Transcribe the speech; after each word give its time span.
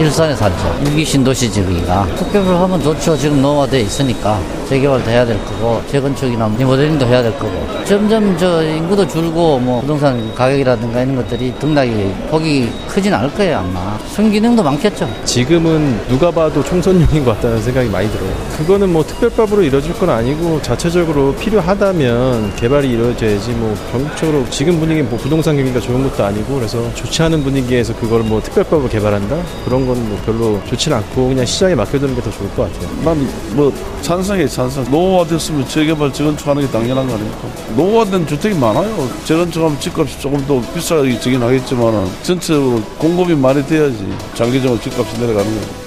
일산에 0.00 0.34
살죠. 0.34 0.80
일기 0.86 1.04
신도시 1.04 1.52
지기가 1.52 2.06
특별을 2.16 2.58
하면 2.58 2.82
좋죠. 2.82 3.14
지금 3.18 3.42
노화돼 3.42 3.80
있으니까 3.82 4.40
재개발도 4.66 5.10
해야 5.10 5.26
될 5.26 5.36
거고 5.44 5.82
재건축이나 5.90 6.50
리모델링도 6.56 7.04
해야 7.04 7.22
될 7.22 7.36
거고 7.38 7.52
점점 7.84 8.34
저 8.38 8.62
인구도 8.62 9.06
줄고 9.06 9.58
뭐 9.58 9.80
부동산 9.82 10.34
가격이라든가 10.34 11.02
이런 11.02 11.16
것들이 11.16 11.52
등락이 11.58 12.14
폭이 12.30 12.70
크진 12.88 13.12
않을 13.12 13.30
거예요 13.34 13.58
아마 13.58 13.98
순기능도 14.14 14.62
많겠죠. 14.62 15.06
지금은 15.26 16.00
누가 16.08 16.30
봐도 16.30 16.64
총선용인 16.64 17.24
것 17.24 17.34
같다는 17.34 17.60
생각이 17.60 17.90
많이 17.90 18.10
들어요. 18.10 18.30
그거는 18.56 18.90
뭐 18.90 19.04
특별법으로 19.04 19.62
이루어질 19.62 19.92
건 19.94 20.08
아니고 20.08 20.62
자체적으로 20.62 21.34
필요하다면 21.34 22.56
개발이 22.56 22.88
이루어져야지 22.88 23.50
뭐 23.50 23.76
전국적으로 23.92 24.48
지금 24.48 24.80
분위기 24.80 25.02
뭐 25.02 25.18
부동산 25.18 25.56
경기가 25.56 25.78
좋은 25.80 26.08
것도 26.08 26.24
아니고 26.24 26.54
그래서 26.54 26.94
좋지 26.94 27.22
않은 27.24 27.42
분위기에서 27.42 27.94
그걸 27.96 28.22
뭐 28.22 28.40
특별법을 28.40 28.88
개발한다 28.88 29.36
그런 29.64 29.84
건 29.94 30.08
뭐 30.08 30.18
별로 30.24 30.60
좋지는 30.66 30.96
않고 30.96 31.28
그냥 31.28 31.44
시장에 31.44 31.74
맡겨두는 31.74 32.14
게 32.14 32.20
더 32.22 32.30
좋을 32.30 32.48
것 32.54 32.72
같아요. 32.72 32.90
난 33.04 33.18
뭐 33.54 33.72
찬성해 34.02 34.46
찬성. 34.48 34.84
노후화 34.90 35.24
됐으면 35.26 35.66
재개발 35.68 36.12
재건축하는 36.12 36.62
게 36.62 36.68
당연한 36.70 37.06
거 37.06 37.14
아닙니까? 37.14 37.38
노후화된 37.76 38.26
주택이 38.26 38.58
많아요. 38.58 39.08
재건축하면 39.24 39.78
집값이 39.80 40.20
조금 40.20 40.44
더 40.46 40.60
비싸게 40.72 41.18
지긴 41.20 41.42
하겠지만 41.42 42.08
전체적으로 42.22 42.80
공급이 42.98 43.34
많이 43.34 43.64
돼야지 43.66 44.06
장기적으로 44.34 44.80
집값이 44.80 45.18
내려가는 45.20 45.50
거예요. 45.50 45.80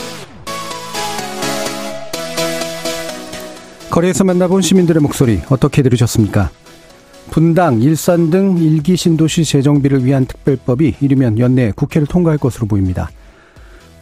거리에서 3.90 4.24
만나본 4.24 4.62
시민들의 4.62 5.02
목소리 5.02 5.40
어떻게 5.50 5.84
들으셨습니까? 5.84 6.50
분당, 7.30 7.82
일산 7.82 8.30
등 8.30 8.58
일기 8.60 8.96
신도시 8.98 9.44
재정비를 9.46 10.04
위한 10.06 10.26
특별법이 10.26 10.96
이르면 11.00 11.40
연내 11.40 11.72
국회를 11.76 12.08
통과할 12.08 12.38
것으로 12.38 12.68
보입니다. 12.68 13.10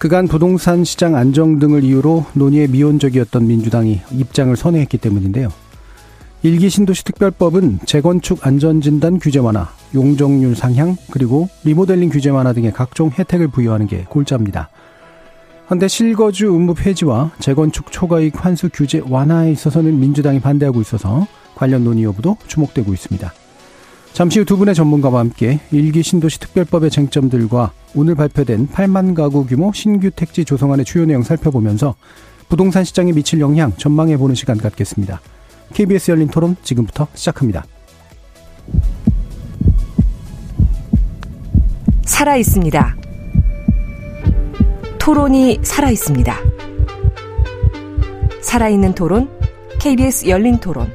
그간 0.02 0.28
부동산 0.28 0.84
시장 0.84 1.16
안정 1.16 1.60
등을 1.60 1.84
이유로 1.84 2.26
논의에 2.34 2.66
미온적이었던 2.66 3.46
민주당이 3.46 4.02
입장을 4.10 4.58
선회했기 4.58 4.98
때문인데요. 4.98 5.50
일기 6.42 6.72
신도시 6.72 7.04
특별법은 7.04 7.82
재건축 7.86 8.48
안전진단 8.48 9.20
규제 9.20 9.38
완화, 9.38 9.70
용적률 9.94 10.56
상향, 10.56 10.98
그리고 11.12 11.50
리모델링 11.66 12.10
규제 12.10 12.32
완화 12.32 12.52
등의 12.52 12.74
각종 12.74 13.12
혜택을 13.12 13.50
부여하는 13.50 13.86
게 13.86 14.06
골자입니다. 14.10 14.70
현대 15.68 15.88
실거주 15.88 16.48
의무 16.48 16.74
폐지와 16.74 17.30
재건축 17.38 17.92
초과이익 17.92 18.44
환수 18.44 18.70
규제 18.74 19.04
완화에 19.08 19.52
있어서는 19.52 20.00
민주당이 20.00 20.40
반대하고 20.40 20.82
있어서 20.82 21.28
관련 21.54 21.84
논의 21.84 22.06
여부도 22.06 22.38
주목되고 22.48 22.92
있습니다. 22.92 23.32
잠시 24.14 24.40
후 24.40 24.46
두 24.46 24.58
분의 24.58 24.76
전문가와 24.76 25.20
함께 25.20 25.60
일기 25.72 26.04
신도시 26.04 26.40
특별법의 26.40 26.92
쟁점들과 26.92 27.72
오늘 27.96 28.16
발표된 28.16 28.68
8만 28.68 29.16
가구 29.16 29.46
규모 29.46 29.72
신규 29.74 30.12
택지 30.12 30.46
조성안의 30.46 30.86
주요 30.86 31.06
내용 31.06 31.24
살펴보면서 31.24 31.96
부동산 32.50 32.84
시장에 32.84 33.14
미칠 33.14 33.40
영향 33.40 33.72
전망해 33.78 34.18
보는 34.18 34.36
시간 34.36 34.58
갖겠습니다. 34.58 35.22
KBS 35.74 36.12
열린 36.12 36.28
토론 36.28 36.58
지금부터 36.62 37.08
시작합니다. 37.14 37.64
살아 42.04 42.36
있습니다. 42.36 42.98
토론이 45.00 45.60
살아 45.64 45.90
있습니다. 45.90 46.36
살아있는 48.42 48.94
토론, 48.94 49.30
KBS 49.80 50.28
열린 50.28 50.60
토론. 50.60 50.92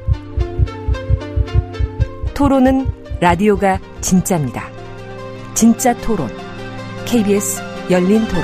토론은 2.35 2.96
라디오가 3.19 3.79
진짜입니다. 3.99 4.63
진짜 5.55 5.91
토론. 6.01 6.29
KBS 7.07 7.59
열린 7.89 8.23
토론. 8.27 8.43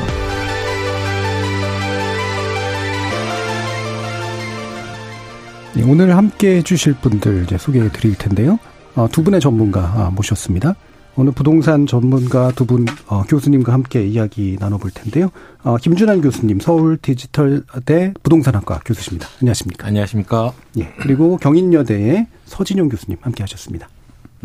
네, 5.76 5.84
오늘 5.84 6.18
함께 6.18 6.58
해주실 6.58 6.96
분들 6.96 7.44
이제 7.44 7.58
소개해 7.60 7.90
드릴 7.92 8.16
텐데요. 8.18 8.58
어, 8.96 9.08
두 9.12 9.24
분의 9.24 9.42
전문가 9.42 9.82
아, 9.82 10.10
모셨습니다. 10.10 10.76
오늘 11.16 11.34
부동산 11.34 11.86
전문가 11.86 12.52
두분 12.52 12.88
어, 13.06 13.22
교수님과 13.24 13.72
함께 13.72 14.04
이야기 14.04 14.58
나눠볼 14.60 14.90
텐데요. 14.90 15.30
어, 15.62 15.78
김준환 15.78 16.22
교수님, 16.22 16.60
서울 16.60 16.98
디지털대 16.98 18.16
부동산학과 18.24 18.80
교수십니다. 18.84 19.28
안녕하십니까? 19.40 19.88
안녕하십니까? 19.88 20.54
예. 20.80 20.92
그리고 21.00 21.38
경인여대의 21.38 22.26
서진용 22.46 22.90
교수님 22.90 23.20
함께 23.22 23.44
하셨습니다. 23.44 23.88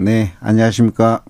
네, 0.00 0.30
안녕하십니까? 0.38 1.24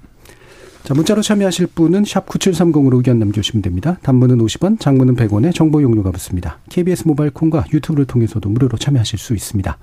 자, 0.85 0.93
문자로 0.93 1.23
참여하실 1.23 1.69
분은 1.69 2.05
샵 2.05 2.27
9730으로 2.27 2.97
의견 2.97 3.19
남겨주시면 3.19 3.63
됩니다. 3.63 3.97
단문은 4.03 4.37
50원, 4.37 4.79
장문은 4.79 5.17
100원에 5.17 5.55
정보 5.55 5.83
용료가 5.83 6.11
붙습니다. 6.11 6.59
KBS 6.69 7.09
모바일 7.09 7.31
콩과 7.31 7.65
유튜브를 7.73 8.05
통해서도 8.05 8.47
무료로 8.51 8.77
참여하실 8.77 9.19
수 9.19 9.35
있습니다. 9.35 9.79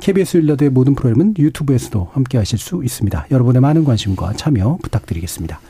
KBS 0.00 0.38
일라드의 0.38 0.70
모든 0.70 0.94
프로그램은 0.94 1.34
유튜브에서도 1.38 2.08
함께 2.12 2.38
하실 2.38 2.58
수 2.58 2.82
있습니다. 2.82 3.26
여러분의 3.30 3.60
많은 3.60 3.84
관심과 3.84 4.32
참여 4.32 4.78
부탁드리겠습니다. 4.82 5.60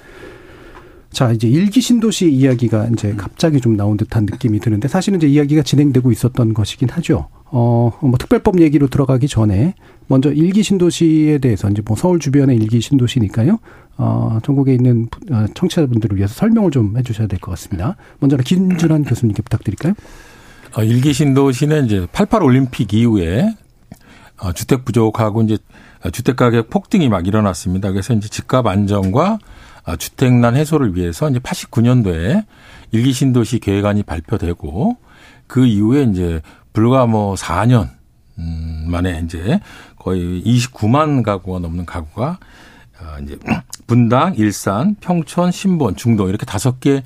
자, 1.10 1.32
이제 1.32 1.48
일기 1.48 1.80
신도시 1.80 2.30
이야기가 2.30 2.90
이제 2.92 3.14
갑자기 3.16 3.60
좀 3.60 3.76
나온 3.76 3.96
듯한 3.96 4.26
느낌이 4.26 4.60
드는데 4.60 4.86
사실은 4.86 5.18
이제 5.18 5.26
이야기가 5.26 5.62
진행되고 5.62 6.12
있었던 6.12 6.54
것이긴 6.54 6.88
하죠. 6.90 7.26
어, 7.52 7.90
뭐 8.00 8.12
특별법 8.18 8.60
얘기로 8.60 8.88
들어가기 8.88 9.26
전에 9.28 9.74
먼저 10.06 10.30
일기 10.32 10.62
신도시에 10.62 11.38
대해서 11.38 11.68
이제 11.68 11.82
뭐 11.84 11.96
서울 11.96 12.18
주변의 12.20 12.56
일기 12.56 12.80
신도시니까요. 12.80 13.58
어, 13.96 14.38
전국에 14.42 14.72
있는 14.74 15.08
어, 15.30 15.46
청취자분들을 15.54 16.16
위해서 16.16 16.34
설명을 16.34 16.70
좀 16.70 16.96
해주셔야 16.96 17.26
될 17.26 17.38
것 17.40 17.50
같습니다. 17.52 17.96
먼저는 18.20 18.44
김준환 18.44 19.04
교수님께 19.04 19.42
부탁드릴까요? 19.42 19.94
어, 20.76 20.82
일기 20.84 21.12
신도시는 21.12 21.86
이제 21.86 22.06
88 22.12 22.42
올림픽 22.42 22.94
이후에 22.94 23.54
어, 24.40 24.52
주택 24.52 24.84
부족하고 24.84 25.42
이제 25.42 25.58
주택 26.12 26.36
가격 26.36 26.70
폭등이 26.70 27.08
막 27.08 27.26
일어났습니다. 27.26 27.90
그래서 27.90 28.14
이제 28.14 28.28
집값 28.28 28.66
안정과 28.66 29.38
주택난 29.98 30.56
해소를 30.56 30.94
위해서 30.96 31.28
이제 31.28 31.38
89년도에 31.40 32.44
일기 32.92 33.12
신도시 33.12 33.58
계획안이 33.58 34.02
발표되고 34.04 34.96
그 35.46 35.66
이후에 35.66 36.04
이제 36.04 36.40
불과 36.72 37.06
뭐 37.06 37.34
4년 37.34 37.88
음, 38.38 38.84
만에 38.88 39.22
이제 39.24 39.60
거의 39.96 40.42
29만 40.44 41.22
가구가 41.22 41.58
넘는 41.58 41.86
가구가 41.86 42.38
이제 43.22 43.38
분당, 43.86 44.34
일산, 44.36 44.94
평촌, 45.00 45.50
신본, 45.50 45.96
중동 45.96 46.28
이렇게 46.28 46.46
다섯 46.46 46.80
개 46.80 47.02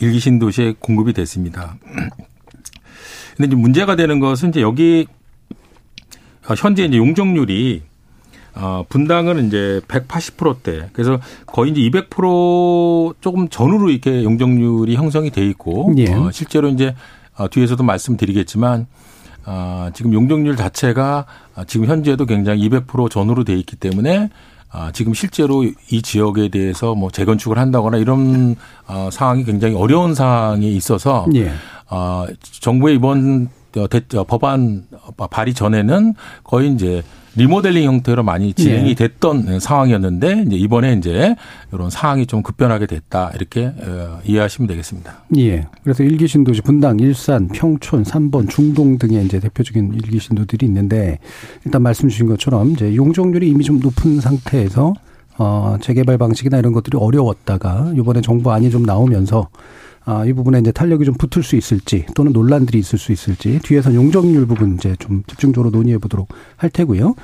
일기 0.00 0.20
신도시에 0.20 0.74
공급이 0.78 1.12
됐습니다. 1.12 1.76
근데 3.36 3.46
이제 3.46 3.56
문제가 3.56 3.96
되는 3.96 4.20
것은 4.20 4.50
이제 4.50 4.60
여기 4.60 5.06
현재 6.56 6.84
이제 6.84 6.96
용적률이 6.96 7.82
어, 8.54 8.84
분당은 8.88 9.46
이제 9.46 9.80
180%대. 9.86 10.90
그래서 10.92 11.20
거의 11.46 11.70
이제 11.70 11.80
200% 11.82 13.14
조금 13.20 13.48
전후로 13.48 13.90
이렇게 13.90 14.24
용적률이 14.24 14.96
형성이 14.96 15.30
돼 15.30 15.46
있고 15.46 15.94
예. 15.96 16.12
어, 16.12 16.30
실제로 16.32 16.68
이제 16.68 16.94
어, 17.36 17.48
뒤에서도 17.48 17.82
말씀드리겠지만 17.84 18.86
어, 19.50 19.88
지금 19.94 20.12
용적률 20.12 20.56
자체가 20.56 21.24
지금 21.66 21.86
현재도 21.86 22.26
굉장히 22.26 22.68
200% 22.68 23.10
전후로 23.10 23.44
돼 23.44 23.54
있기 23.54 23.76
때문에 23.76 24.28
아, 24.70 24.92
지금 24.92 25.14
실제로 25.14 25.64
이 25.64 26.02
지역에 26.02 26.50
대해서 26.50 26.94
뭐 26.94 27.10
재건축을 27.10 27.56
한다거나 27.56 27.96
이런 27.96 28.56
어, 28.86 29.08
상황이 29.10 29.44
굉장히 29.44 29.74
어려운 29.74 30.14
상황이 30.14 30.76
있어서 30.76 31.26
예. 31.34 31.50
어, 31.88 32.26
정부의 32.60 32.96
이번 32.96 33.48
법안 34.26 34.84
발의 35.30 35.54
전에는 35.54 36.14
거의 36.44 36.72
이제 36.72 37.02
리모델링 37.38 37.84
형태로 37.84 38.24
많이 38.24 38.52
진행이 38.52 38.94
됐던 38.96 39.46
예. 39.48 39.58
상황이었는데 39.60 40.44
이제 40.46 40.56
이번에 40.56 40.94
이제 40.94 41.36
이런 41.72 41.88
상황이 41.88 42.26
좀 42.26 42.42
급변하게 42.42 42.86
됐다 42.86 43.30
이렇게 43.34 43.66
어, 43.66 44.18
이해하시면 44.24 44.66
되겠습니다. 44.66 45.24
예. 45.38 45.66
그래서 45.84 46.02
일기 46.02 46.26
신도시 46.26 46.62
분당, 46.62 46.98
일산, 46.98 47.48
평촌, 47.48 48.02
삼번, 48.02 48.48
중동 48.48 48.98
등의 48.98 49.24
이제 49.24 49.38
대표적인 49.38 49.94
일기 49.94 50.18
신도들이 50.18 50.66
있는데 50.66 51.18
일단 51.64 51.82
말씀 51.82 52.08
주신 52.08 52.26
것처럼 52.26 52.72
이제 52.72 52.94
용적률이 52.96 53.48
이미 53.48 53.62
좀 53.64 53.78
높은 53.78 54.20
상태에서 54.20 54.94
어 55.38 55.76
재개발 55.80 56.18
방식이나 56.18 56.58
이런 56.58 56.72
것들이 56.72 56.98
어려웠다가 56.98 57.92
이번에 57.96 58.20
정부 58.20 58.50
안이 58.50 58.70
좀 58.70 58.82
나오면서 58.82 59.48
아, 60.10 60.24
이 60.24 60.32
부분에 60.32 60.60
이제 60.60 60.72
탄력이 60.72 61.04
좀 61.04 61.14
붙을 61.18 61.42
수 61.42 61.54
있을지 61.54 62.06
또는 62.14 62.32
논란들이 62.32 62.78
있을 62.78 62.98
수 62.98 63.12
있을지 63.12 63.58
뒤에서 63.62 63.92
용적률 63.92 64.46
부분 64.46 64.76
이제 64.76 64.96
좀 64.98 65.22
집중적으로 65.26 65.68
논의해 65.68 65.98
보도록 65.98 66.28
할 66.56 66.70
테고요. 66.70 67.14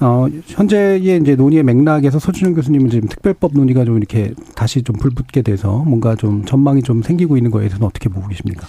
어, 0.00 0.26
현재의 0.48 1.20
이제 1.22 1.36
논의의 1.36 1.62
맥락에서 1.62 2.18
서준영 2.18 2.54
교수님은 2.54 2.90
지금 2.90 3.08
특별법 3.08 3.52
논의가 3.54 3.84
좀 3.84 3.98
이렇게 3.98 4.34
다시 4.56 4.82
좀 4.82 4.96
불붙게 4.96 5.42
돼서 5.42 5.84
뭔가 5.86 6.16
좀 6.16 6.44
전망이 6.44 6.82
좀 6.82 7.02
생기고 7.02 7.36
있는 7.36 7.52
거에 7.52 7.62
대해서는 7.62 7.86
어떻게 7.86 8.08
보고 8.08 8.26
계십니까? 8.26 8.66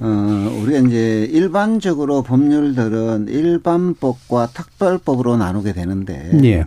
어, 0.00 0.60
우리가 0.62 0.80
이제 0.80 1.28
일반적으로 1.30 2.22
법률들은 2.22 3.28
일반법과 3.28 4.48
특별법으로 4.48 5.36
나누게 5.36 5.72
되는데 5.72 6.30
예. 6.44 6.64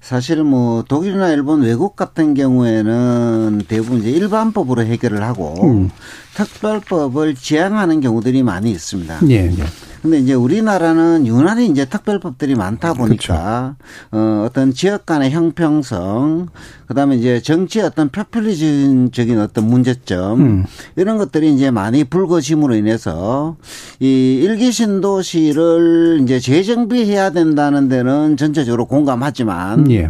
사실 0.00 0.42
뭐 0.42 0.82
독일이나 0.82 1.30
일본 1.30 1.62
외국 1.62 1.96
같은 1.96 2.34
경우에는 2.34 3.62
대부분 3.68 4.00
이제 4.00 4.10
일반법으로 4.10 4.82
해결을 4.82 5.22
하고 5.22 5.54
음. 5.64 5.90
특별법을 6.34 7.34
지향하는 7.34 8.00
경우들이 8.00 8.42
많이 8.42 8.70
있습니다. 8.70 9.20
예. 9.30 9.52
예. 10.00 10.02
근데 10.02 10.18
이제 10.18 10.34
우리나라는 10.34 11.26
유난히 11.26 11.66
이제 11.66 11.84
특별법들이 11.84 12.54
많다 12.54 12.94
보니까 12.94 13.76
어 14.10 14.44
어떤 14.46 14.72
지역 14.72 15.06
간의 15.06 15.30
형평성 15.30 16.48
그다음에 16.86 17.16
이제 17.16 17.40
정치의 17.40 17.84
어떤 17.84 18.08
표퓰리즘적인 18.08 19.38
어떤 19.38 19.66
문제점 19.66 20.40
음. 20.40 20.64
이런 20.96 21.18
것들이 21.18 21.52
이제 21.52 21.70
많이 21.70 22.04
불거짐으로 22.04 22.74
인해서 22.74 23.56
이 24.00 24.40
일기 24.42 24.72
신도시를 24.72 26.20
이제 26.22 26.40
재정비해야 26.40 27.30
된다는 27.30 27.88
데는 27.88 28.36
전체적으로 28.36 28.86
공감하지만 28.86 29.90
예. 29.92 30.08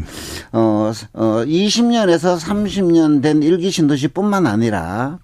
어, 0.52 0.92
어 1.12 1.44
20년에서 1.44 2.38
30년 2.38 3.22
된 3.22 3.42
일기 3.42 3.70
신도시뿐만 3.70 4.46
아니라 4.46 5.18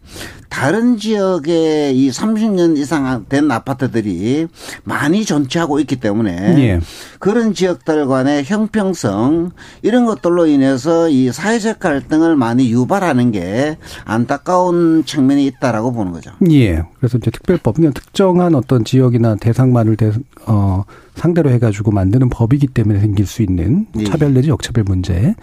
다른 0.48 0.96
지역에 0.96 1.92
이 1.92 2.10
30년 2.10 2.76
이상 2.76 3.26
된 3.28 3.50
아파트들이 3.50 4.46
많이 4.84 5.24
존치하고 5.24 5.80
있기 5.80 5.96
때문에 5.96 6.58
예. 6.58 6.80
그런 7.18 7.54
지역들 7.54 8.06
간의 8.06 8.44
형평성 8.44 9.52
이런 9.82 10.06
것들로 10.06 10.46
인해서 10.46 11.08
이 11.08 11.30
사회적 11.32 11.80
갈등을 11.80 12.36
많이 12.36 12.70
유발하는 12.70 13.32
게 13.32 13.76
안타까운 14.04 15.04
측면이 15.04 15.46
있다라고 15.46 15.92
보는 15.92 16.12
거죠. 16.12 16.32
예. 16.50 16.82
그래서 16.98 17.18
이제 17.18 17.30
특별법, 17.30 17.76
그냥 17.76 17.92
특정한 17.92 18.54
어떤 18.54 18.84
지역이나 18.84 19.36
대상만을 19.36 19.96
대, 19.96 20.12
어, 20.46 20.84
상대로 21.14 21.50
해가지고 21.50 21.90
만드는 21.90 22.28
법이기 22.28 22.68
때문에 22.68 23.00
생길 23.00 23.26
수 23.26 23.42
있는 23.42 23.86
예. 23.98 24.04
차별 24.04 24.32
내지 24.32 24.48
역차별 24.48 24.84
문제. 24.84 25.34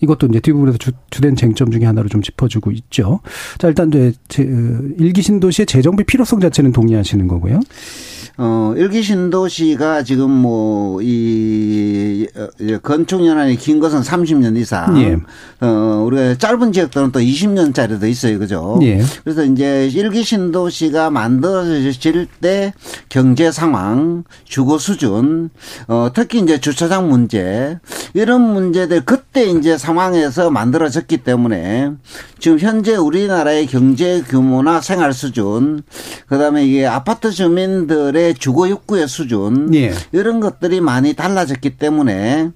이것도 0.00 0.26
이제 0.28 0.40
뒷부분에서 0.40 0.78
주, 0.78 0.92
주된 1.10 1.36
쟁점 1.36 1.70
중에 1.70 1.84
하나로 1.84 2.08
좀 2.08 2.22
짚어주고 2.22 2.70
있죠. 2.72 3.20
자, 3.58 3.68
일단 3.68 3.88
이제 3.88 4.12
제, 4.28 4.42
어, 4.42 4.82
일기 4.98 5.22
신도시의 5.22 5.66
재정비 5.66 6.04
필요성 6.04 6.40
자체는 6.40 6.72
동의하시는 6.72 7.26
거고요. 7.28 7.60
어, 8.38 8.72
일기 8.76 9.02
신도시가 9.02 10.04
지금 10.04 10.30
뭐, 10.30 11.00
이, 11.02 12.26
어, 12.34 12.78
건축 12.82 13.26
연한이 13.26 13.56
긴 13.56 13.78
것은 13.78 14.00
30년 14.00 14.56
이상. 14.56 14.98
예. 15.02 15.18
어, 15.60 16.02
우리가 16.06 16.36
짧은 16.38 16.72
지역들은 16.72 17.12
또 17.12 17.20
20년짜리도 17.20 18.08
있어요. 18.08 18.38
그죠? 18.38 18.78
예. 18.82 19.02
그래서 19.22 19.44
이제 19.44 19.88
일기 19.92 20.24
신도시가 20.24 21.10
만들어질 21.10 22.26
때 22.40 22.72
경제 23.08 23.52
상황, 23.52 24.24
주거 24.44 24.78
수준, 24.78 25.50
어, 25.88 26.08
특히 26.14 26.40
이제 26.40 26.58
주차장 26.58 27.10
문제, 27.10 27.78
이런 28.14 28.40
문제들 28.40 29.04
그때 29.04 29.44
이제 29.44 29.76
상황에서 29.76 30.50
만들어졌기 30.50 31.18
때문에 31.18 31.92
지금 32.38 32.58
현재 32.58 32.96
우리나라의 32.96 33.66
경제 33.66 34.22
규모나 34.22 34.80
생활 34.80 35.12
수준, 35.12 35.82
그 36.26 36.38
다음에 36.38 36.64
이게 36.64 36.86
아파트 36.86 37.30
주민들의 37.30 38.21
주거 38.38 38.68
욕구의 38.68 39.08
수준, 39.08 39.74
예. 39.74 39.92
이런 40.12 40.40
것들이 40.40 40.80
많이 40.80 41.14
달라졌기 41.14 41.76
때문에 41.76 42.50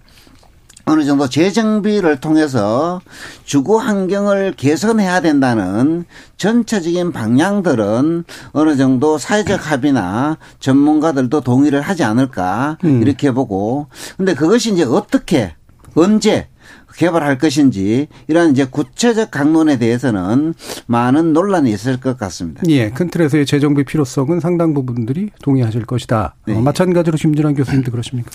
어느 0.88 1.04
정도 1.04 1.28
재정비를 1.28 2.20
통해서 2.20 3.00
주거 3.44 3.78
환경을 3.78 4.54
개선해야 4.56 5.20
된다는 5.20 6.04
전체적인 6.36 7.10
방향들은 7.10 8.24
어느 8.52 8.76
정도 8.76 9.18
사회적 9.18 9.68
합의나 9.68 10.38
전문가들도 10.60 11.40
동의를 11.40 11.80
하지 11.80 12.04
않을까 12.04 12.78
음. 12.84 13.02
이렇게 13.02 13.32
보고 13.32 13.88
근데 14.16 14.34
그것이 14.34 14.72
이제 14.74 14.84
어떻게 14.84 15.56
언제 15.96 16.48
개발할 16.96 17.38
것인지 17.38 18.08
이런 18.28 18.50
이제 18.52 18.64
구체적 18.64 19.30
강론에 19.30 19.78
대해서는 19.78 20.54
많은 20.86 21.32
논란이 21.32 21.70
있을 21.70 21.98
것 21.98 22.18
같습니다. 22.18 22.62
예. 22.68 22.90
큰 22.90 23.10
틀에서의 23.10 23.46
재정비 23.46 23.84
필요성은 23.84 24.40
상당 24.40 24.74
부분들이 24.74 25.30
동의하실 25.42 25.86
것이다. 25.86 26.34
네. 26.46 26.54
어, 26.54 26.60
마찬가지로 26.60 27.16
심진환 27.16 27.54
교수님도 27.54 27.90
그러십니까? 27.90 28.30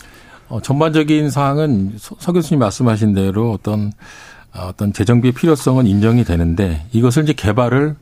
어, 0.50 0.62
전반적인 0.62 1.30
사항은 1.30 1.94
서, 1.98 2.16
서 2.20 2.32
교수님 2.32 2.60
말씀하신 2.60 3.14
대로 3.14 3.52
어떤 3.52 3.92
어, 4.54 4.68
어떤 4.68 4.94
재정비의 4.94 5.34
필요성은 5.34 5.88
인정이 5.88 6.24
되는데 6.24 6.86
이것을 6.92 7.24
이제 7.24 7.34
개발을 7.34 7.96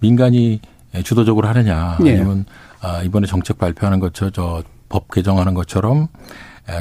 민간이 0.00 0.60
주도적으로 1.02 1.48
하느냐 1.48 1.98
예. 2.04 2.12
아니면 2.16 2.44
아, 2.80 3.02
이번에 3.02 3.26
정책 3.26 3.58
발표하는 3.58 4.00
것처럼 4.00 4.32
저 4.32 4.62
법 4.94 5.10
개정하는 5.10 5.54
것처럼 5.54 6.02
에, 6.02 6.06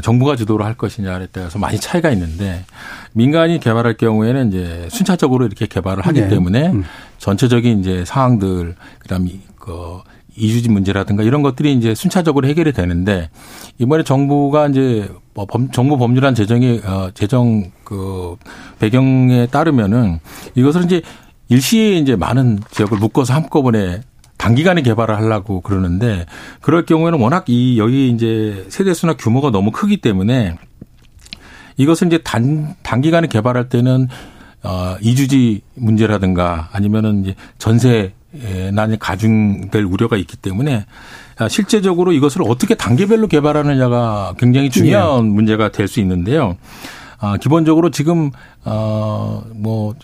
정부가 0.01 0.35
주도를 0.35 0.65
할 0.65 0.75
것이냐에 0.75 1.27
따라서 1.31 1.59
많이 1.59 1.77
차이가 1.79 2.09
있는데 2.11 2.63
민간이 3.13 3.59
개발할 3.59 3.95
경우에는 3.97 4.47
이제 4.49 4.87
순차적으로 4.89 5.45
이렇게 5.45 5.65
개발을 5.67 6.05
하기 6.07 6.21
네. 6.21 6.27
때문에 6.29 6.69
음. 6.69 6.83
전체적인 7.17 7.79
이제 7.79 8.05
사항들 8.05 8.75
그다음 8.99 9.27
이- 9.27 9.39
그 9.57 9.99
이주지 10.35 10.69
문제라든가 10.69 11.21
이런 11.23 11.41
것들이 11.43 11.73
이제 11.73 11.93
순차적으로 11.93 12.47
해결이 12.47 12.71
되는데 12.73 13.29
이번에 13.77 14.03
정부가 14.03 14.67
이제 14.67 15.07
뭐 15.33 15.45
범- 15.45 15.69
정부 15.71 15.97
법률안 15.97 16.33
제정이 16.33 16.81
어 16.85 17.09
제정 17.13 17.71
그 17.83 18.35
배경에 18.79 19.47
따르면은 19.47 20.19
이것을 20.55 20.85
이제 20.85 21.01
일시에 21.49 21.97
이제 21.97 22.15
많은 22.15 22.59
지역을 22.71 22.97
묶어서 22.99 23.33
한꺼번에 23.33 24.01
단기간에 24.43 24.81
개발을 24.81 25.15
하려고 25.15 25.61
그러는데 25.61 26.25
그럴 26.59 26.85
경우에는 26.85 27.17
워낙 27.17 27.45
이 27.47 27.79
여기 27.79 28.09
이제 28.09 28.65
세대 28.67 28.93
수나 28.93 29.13
규모가 29.13 29.51
너무 29.51 29.71
크기 29.71 29.95
때문에 29.95 30.57
이것을 31.77 32.07
이제 32.07 32.17
단 32.17 32.75
단기간에 32.83 33.27
개발할 33.27 33.69
때는 33.69 34.09
어 34.63 34.97
이주지 34.99 35.61
문제라든가 35.75 36.67
아니면은 36.73 37.21
이제 37.23 37.35
전세 37.57 38.11
난이 38.73 38.99
가중될 38.99 39.85
우려가 39.85 40.17
있기 40.17 40.35
때문에 40.35 40.87
아, 41.37 41.47
실제적으로 41.47 42.11
이것을 42.11 42.41
어떻게 42.45 42.75
단계별로 42.75 43.27
개발하느냐가 43.27 44.33
굉장히 44.37 44.69
중요한 44.69 45.25
문제가 45.25 45.69
될 45.69 45.87
수 45.87 46.01
있는데요. 46.01 46.57
아, 47.19 47.37
기본적으로 47.37 47.91
지금 47.91 48.31
어뭐 48.65 49.95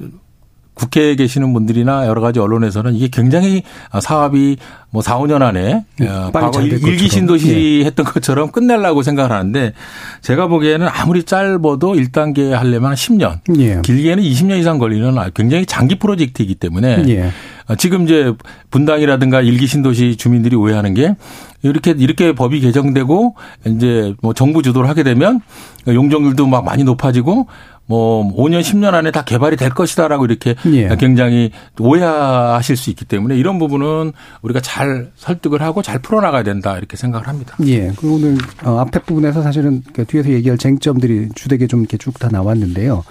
국회에 0.80 1.16
계시는 1.16 1.54
분들이나 1.54 2.08
여러 2.08 2.22
가지 2.22 2.40
언론에서는 2.40 2.96
이게 2.96 3.10
굉장히 3.12 3.64
사업이 4.00 4.58
뭐 4.92 5.02
4, 5.02 5.20
5년 5.20 5.42
안에 5.42 5.74
어, 5.74 5.84
네, 6.00 6.08
빨리 6.32 6.46
과거 6.46 6.62
일기. 6.62 7.10
신도시 7.10 7.84
했던 7.86 8.06
것처럼 8.06 8.52
끝내려고 8.52 9.04
생각을 9.04 9.32
하는데 9.32 9.74
제가 10.22 10.48
보기에는 10.48 10.88
아무리 10.88 11.24
짧아도 11.24 11.94
1단계 11.94 12.52
하려면 12.52 12.92
한 12.92 12.96
10년, 12.96 13.40
예. 13.60 13.82
길게는 13.82 14.24
20년 14.24 14.60
이상 14.60 14.80
걸리는 14.80 15.16
굉장히 15.34 15.66
장기 15.66 16.00
프로젝트이기 16.00 16.56
때문에 16.56 17.04
예. 17.10 17.32
어, 17.70 17.76
지금 17.76 18.04
이제 18.04 18.34
분당이라든가 18.72 19.42
일기 19.42 19.68
신도시 19.68 20.18
주민들이 20.18 20.56
오해하는 20.56 20.94
게 20.94 21.16
이렇게 21.62 21.92
이렇게 21.92 22.34
법이 22.34 22.60
개정되고 22.62 23.36
이제 23.68 24.14
뭐 24.22 24.34
정부 24.34 24.62
주도를 24.62 24.90
하게 24.90 25.04
되면 25.04 25.40
용적률도 25.88 26.48
막 26.48 26.66
많이 26.66 26.84
높아지고 26.84 27.48
뭐 27.86 28.32
5년 28.36 28.62
10년 28.62 28.94
안에 28.94 29.10
다 29.10 29.24
개발이 29.24 29.56
될 29.58 29.72
것이다라고 29.72 30.26
이렇게 30.26 30.54
예. 30.68 30.96
굉장히 31.00 31.50
오해하실 31.80 32.78
수 32.78 32.92
있기 32.92 33.04
때문에 33.06 33.36
이런 33.36 33.58
부분은 33.58 34.12
우리가 34.44 34.60
잘 34.62 35.10
설득을 35.16 35.64
하고 35.64 35.82
잘 35.82 35.98
풀어나가야 35.98 36.44
된다 36.44 36.78
이렇게 36.78 36.96
생각을 36.98 37.28
합니다. 37.28 37.56
예. 37.66 37.92
그 37.98 38.14
오늘 38.14 38.38
어, 38.64 38.78
앞에 38.78 39.00
부분에서 39.00 39.42
사실은 39.42 39.82
그 39.92 40.06
뒤에서 40.06 40.30
얘기할 40.30 40.60
쟁점들이 40.60 41.30
주되게 41.34 41.66
좀 41.66 41.80
이렇게 41.80 41.98
쭉 41.98 42.20
다 42.20 42.28
나왔는데요. 42.30 43.04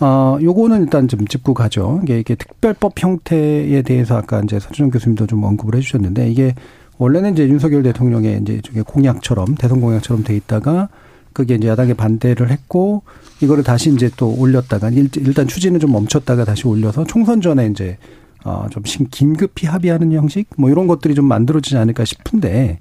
어, 0.00 0.38
요거는 0.40 0.82
일단 0.82 1.08
좀 1.08 1.26
짚고 1.26 1.52
가죠. 1.54 2.00
이게, 2.02 2.18
이게 2.20 2.34
특별법 2.34 2.94
형태에 3.02 3.82
대해서 3.82 4.16
아까 4.16 4.40
이제 4.40 4.58
서준영 4.58 4.90
교수님도 4.90 5.26
좀 5.26 5.44
언급을 5.44 5.74
해주셨는데 5.76 6.30
이게 6.30 6.54
원래는 6.98 7.32
이제 7.34 7.46
윤석열 7.48 7.82
대통령의 7.82 8.40
이제 8.42 8.60
저게 8.62 8.82
공약처럼 8.82 9.54
대선 9.56 9.80
공약처럼 9.80 10.24
돼 10.24 10.34
있다가 10.36 10.88
그게 11.32 11.54
이제 11.54 11.68
야당에 11.68 11.94
반대를 11.94 12.50
했고 12.50 13.02
이거를 13.42 13.62
다시 13.62 13.92
이제 13.92 14.10
또 14.16 14.34
올렸다가 14.38 14.88
일- 14.90 15.10
일단 15.16 15.46
추진을 15.46 15.80
좀 15.80 15.92
멈췄다가 15.92 16.44
다시 16.44 16.66
올려서 16.66 17.04
총선 17.04 17.40
전에 17.40 17.66
이제 17.66 17.98
어좀 18.42 18.82
긴급히 19.10 19.66
합의하는 19.66 20.12
형식 20.12 20.48
뭐 20.56 20.70
이런 20.70 20.86
것들이 20.86 21.14
좀 21.14 21.26
만들어지지 21.26 21.76
않을까 21.76 22.06
싶은데 22.06 22.78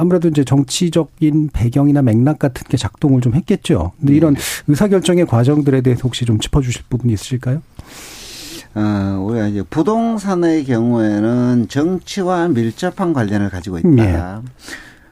아무래도 0.00 0.28
이제 0.28 0.44
정치적인 0.44 1.50
배경이나 1.52 2.00
맥락 2.00 2.38
같은 2.38 2.66
게 2.66 2.78
작동을 2.78 3.20
좀 3.20 3.34
했겠죠. 3.34 3.92
근데 3.98 4.14
이런 4.14 4.34
의사결정의 4.66 5.26
과정들에 5.26 5.82
대해서 5.82 6.00
혹시 6.04 6.24
좀 6.24 6.40
짚어주실 6.40 6.84
부분이 6.88 7.12
있으실까요? 7.12 7.60
어, 8.74 9.26
우리가 9.28 9.48
이제 9.48 9.62
부동산의 9.68 10.64
경우에는 10.64 11.66
정치와 11.68 12.48
밀접한 12.48 13.12
관련을 13.12 13.50
가지고 13.50 13.78
있다. 13.78 14.42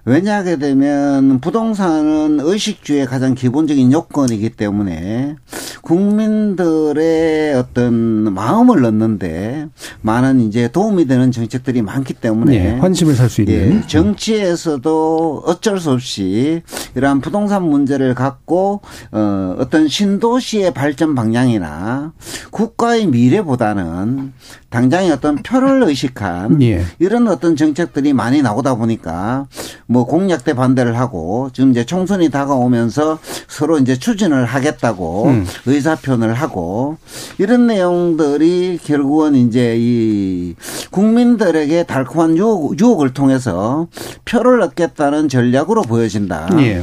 왜냐하게 0.08 0.56
되면 0.56 1.38
부동산은 1.40 2.40
의식주의 2.40 3.04
가장 3.04 3.34
기본적인 3.34 3.92
요건이기 3.92 4.50
때문에 4.50 5.36
국민들의 5.82 7.54
어떤 7.54 7.94
마음을 8.32 8.80
넣는데 8.80 9.68
많은 10.00 10.40
이제 10.40 10.68
도움이 10.68 11.06
되는 11.06 11.30
정책들이 11.30 11.82
많기 11.82 12.14
때문에 12.14 12.54
예, 12.54 12.70
환심을 12.78 13.14
살 13.14 13.28
수 13.28 13.42
있는. 13.42 13.82
예, 13.82 13.86
정치에서도 13.86 15.42
어쩔 15.44 15.78
수 15.78 15.90
없이 15.90 16.62
이러한 16.94 17.20
부동산 17.20 17.62
문제를 17.64 18.14
갖고 18.14 18.80
어, 19.12 19.56
어떤 19.58 19.88
신도시의 19.88 20.72
발전 20.72 21.14
방향이나 21.14 22.12
국가의 22.50 23.06
미래보다는 23.06 24.32
당장의 24.70 25.10
어떤 25.10 25.36
표를 25.36 25.82
의식한 25.82 26.60
예. 26.62 26.84
이런 26.98 27.26
어떤 27.28 27.56
정책들이 27.56 28.12
많이 28.12 28.42
나오다 28.42 28.74
보니까 28.74 29.46
뭐 29.86 30.04
공약 30.04 30.44
대 30.44 30.52
반대를 30.52 30.98
하고 30.98 31.48
지금 31.54 31.70
이제 31.70 31.84
총선이 31.86 32.30
다가오면서 32.30 33.18
서로 33.48 33.78
이제 33.78 33.98
추진을 33.98 34.44
하겠다고 34.44 35.24
음. 35.26 35.46
의사 35.64 35.94
표현을 35.94 36.34
하고 36.34 36.98
이런 37.38 37.66
내용들이 37.66 38.80
결국은 38.84 39.34
이제 39.36 39.76
이 39.78 40.54
국민들에게 40.90 41.84
달콤한 41.84 42.36
유혹, 42.36 42.78
유혹을 42.78 43.14
통해서 43.14 43.88
표를 44.26 44.60
얻겠다는 44.60 45.30
전략으로 45.30 45.82
보여진다. 45.82 46.48
예. 46.60 46.82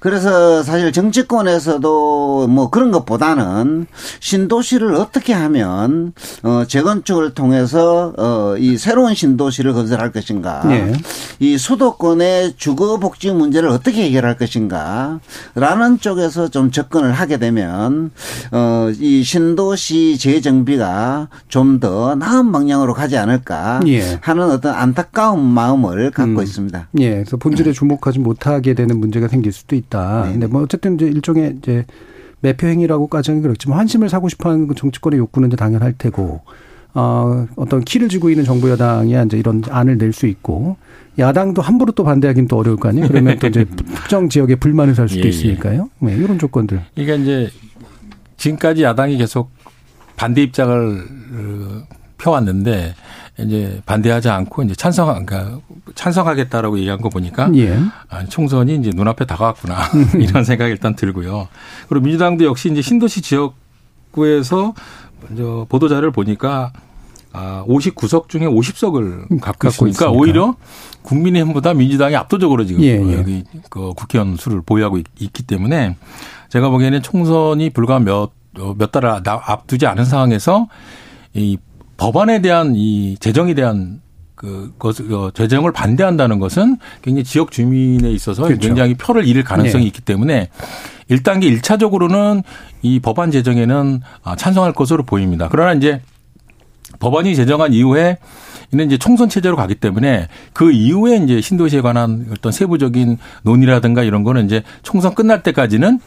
그래서 0.00 0.62
사실 0.62 0.92
정치권에서도 0.92 2.46
뭐 2.48 2.70
그런 2.70 2.90
것보다는 2.90 3.86
신도시를 4.20 4.94
어떻게 4.94 5.32
하면 5.32 6.12
어 6.42 6.64
재건축을 6.66 7.34
통해서 7.34 8.12
어이 8.16 8.76
새로운 8.76 9.14
신도시를 9.14 9.72
건설할 9.72 10.12
것인가, 10.12 10.62
예. 10.66 10.92
이 11.38 11.56
수도권의 11.56 12.54
주거 12.56 12.98
복지 12.98 13.30
문제를 13.30 13.68
어떻게 13.68 14.04
해결할 14.04 14.36
것인가라는 14.36 16.00
쪽에서 16.00 16.48
좀 16.48 16.70
접근을 16.70 17.12
하게 17.12 17.38
되면 17.38 18.10
어이 18.52 19.22
신도시 19.22 20.18
재정비가 20.18 21.28
좀 21.48 21.80
더 21.80 22.14
나은 22.14 22.52
방향으로 22.52 22.94
가지 22.94 23.16
않을까 23.16 23.80
예. 23.86 24.18
하는 24.20 24.50
어떤 24.50 24.74
안타까운 24.74 25.42
마음을 25.42 26.10
갖고 26.10 26.40
음. 26.40 26.42
있습니다. 26.42 26.88
예, 26.98 27.10
그래서 27.10 27.36
본질에 27.36 27.72
주목하지 27.72 28.18
못하게 28.18 28.74
되는 28.74 28.98
문제가 28.98 29.26
생길 29.28 29.52
수도 29.52 29.74
있다. 29.74 29.89
네. 30.26 30.32
근데 30.32 30.46
뭐 30.46 30.62
어쨌든 30.62 30.94
이제 30.94 31.06
일종의 31.06 31.56
이제 31.58 31.84
매표 32.40 32.66
행위라고까지는 32.66 33.42
그렇지만 33.42 33.78
환심을 33.78 34.08
사고 34.08 34.28
싶어하는 34.28 34.66
그 34.68 34.74
정치권의 34.74 35.18
욕구는 35.18 35.48
이제 35.48 35.56
당연할 35.56 35.94
테고, 35.98 36.40
어 36.94 37.46
어떤 37.56 37.80
키를 37.82 38.08
쥐고 38.08 38.30
있는 38.30 38.44
정부 38.44 38.70
여당이 38.70 39.14
이제 39.26 39.36
이런 39.38 39.62
안을 39.68 39.98
낼 39.98 40.12
수 40.12 40.26
있고. 40.26 40.76
야당도 41.18 41.60
함부로 41.60 41.92
또 41.92 42.02
반대하기는 42.04 42.48
또 42.48 42.56
어려울 42.56 42.78
거 42.78 42.88
아니에요. 42.88 43.08
그러면 43.08 43.38
또 43.38 43.48
이제 43.48 43.64
특정 43.94 44.28
지역에 44.30 44.54
불만을 44.54 44.94
살 44.94 45.08
수도 45.08 45.20
예, 45.20 45.24
예. 45.24 45.28
있으니까요. 45.28 45.90
네, 45.98 46.14
이런 46.16 46.38
조건들. 46.38 46.80
그러니까 46.94 47.16
이제 47.16 47.50
지금까지 48.38 48.84
야당이 48.84 49.18
계속 49.18 49.50
반대 50.16 50.42
입장을 50.42 51.04
어, 51.34 51.82
펴왔는데 52.16 52.94
이제 53.46 53.80
반대하지 53.86 54.28
않고 54.28 54.62
이제 54.64 54.74
찬성, 54.74 55.24
그러니까 55.24 55.60
찬성하겠다라고 55.94 56.78
얘기한 56.78 57.00
거 57.00 57.08
보니까 57.08 57.50
예. 57.56 57.78
아, 58.08 58.24
총선이 58.24 58.76
이제 58.76 58.90
눈앞에 58.94 59.24
다가왔구나 59.24 59.76
이런 60.18 60.44
생각이 60.44 60.70
일단 60.70 60.94
들고요. 60.94 61.48
그리고 61.88 62.04
민주당도 62.04 62.44
역시 62.44 62.70
이제 62.70 62.82
신도시 62.82 63.22
지역구에서 63.22 64.74
먼저 65.22 65.66
보도자를 65.68 66.10
보니까 66.10 66.72
아, 67.32 67.64
59석 67.68 68.28
중에 68.28 68.42
50석을 68.42 69.40
갖고, 69.40 69.68
갖고 69.68 69.86
있으니까. 69.86 70.10
오히려 70.10 70.56
국민의힘보다 71.02 71.74
민주당이 71.74 72.16
압도적으로 72.16 72.66
지금 72.66 72.82
예, 72.82 73.00
예. 73.00 73.18
여기 73.18 73.44
그 73.68 73.92
국회의원 73.94 74.36
수를 74.36 74.62
보유하고 74.62 74.98
있, 74.98 75.32
기 75.32 75.42
때문에 75.44 75.96
제가 76.48 76.70
보기에는 76.70 77.02
총선이 77.02 77.70
불과 77.70 78.00
몇, 78.00 78.30
어, 78.58 78.74
몇달 78.76 79.06
앞두지 79.06 79.86
않은 79.86 80.04
상황에서 80.04 80.66
이 81.34 81.56
법안에 82.00 82.40
대한 82.40 82.72
이 82.74 83.16
재정에 83.20 83.52
대한 83.52 84.00
그, 84.34 84.72
것, 84.78 84.98
어, 85.12 85.30
재정을 85.32 85.70
반대한다는 85.70 86.38
것은 86.38 86.78
굉장히 87.02 87.24
지역 87.24 87.50
주민에 87.52 88.10
있어서 88.10 88.44
그렇죠. 88.44 88.66
굉장히 88.66 88.94
표를 88.94 89.26
잃을 89.26 89.44
가능성이 89.44 89.84
네. 89.84 89.88
있기 89.88 90.00
때문에 90.00 90.48
1단계 91.10 91.60
1차적으로는 91.60 92.42
이 92.80 93.00
법안 93.00 93.30
제정에는 93.30 94.00
아, 94.24 94.34
찬성할 94.34 94.72
것으로 94.72 95.02
보입니다. 95.02 95.48
그러나 95.50 95.74
이제 95.74 96.00
법안이 97.00 97.36
제정한 97.36 97.74
이후에 97.74 98.16
이는 98.72 98.86
이제 98.86 98.96
총선 98.96 99.28
체제로 99.28 99.56
가기 99.56 99.74
때문에 99.74 100.28
그 100.54 100.72
이후에 100.72 101.18
이제 101.18 101.42
신도시에 101.42 101.82
관한 101.82 102.28
어떤 102.32 102.50
세부적인 102.50 103.18
논의라든가 103.42 104.04
이런 104.04 104.24
거는 104.24 104.46
이제 104.46 104.62
총선 104.82 105.14
끝날 105.14 105.42
때까지는 105.42 106.00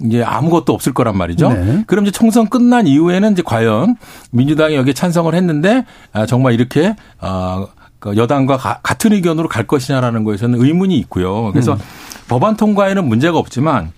이제 0.00 0.22
아무것도 0.22 0.72
없을 0.72 0.92
거란 0.92 1.16
말이죠. 1.16 1.52
네. 1.52 1.84
그럼 1.86 2.04
이제 2.04 2.10
총선 2.12 2.48
끝난 2.48 2.86
이후에는 2.86 3.32
이제 3.32 3.42
과연 3.44 3.96
민주당이 4.32 4.74
여기에 4.74 4.92
찬성을 4.92 5.32
했는데 5.34 5.84
아, 6.12 6.26
정말 6.26 6.54
이렇게 6.54 6.96
아, 7.20 7.66
그 8.00 8.16
여당과 8.16 8.56
가- 8.56 8.80
같은 8.82 9.12
의견으로 9.12 9.48
갈 9.48 9.66
것이냐라는 9.66 10.24
거에서는 10.24 10.60
의문이 10.60 10.96
있고요. 10.98 11.52
그래서 11.52 11.78
법안 12.28 12.56
통과에는 12.56 13.06
문제가 13.06 13.38
없지만 13.38 13.92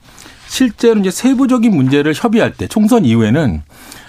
실제로 0.49 1.00
이제 1.00 1.11
세부적인 1.11 1.75
문제를 1.75 2.12
협의할 2.15 2.53
때 2.53 2.67
총선 2.69 3.05
이후에는 3.05 3.62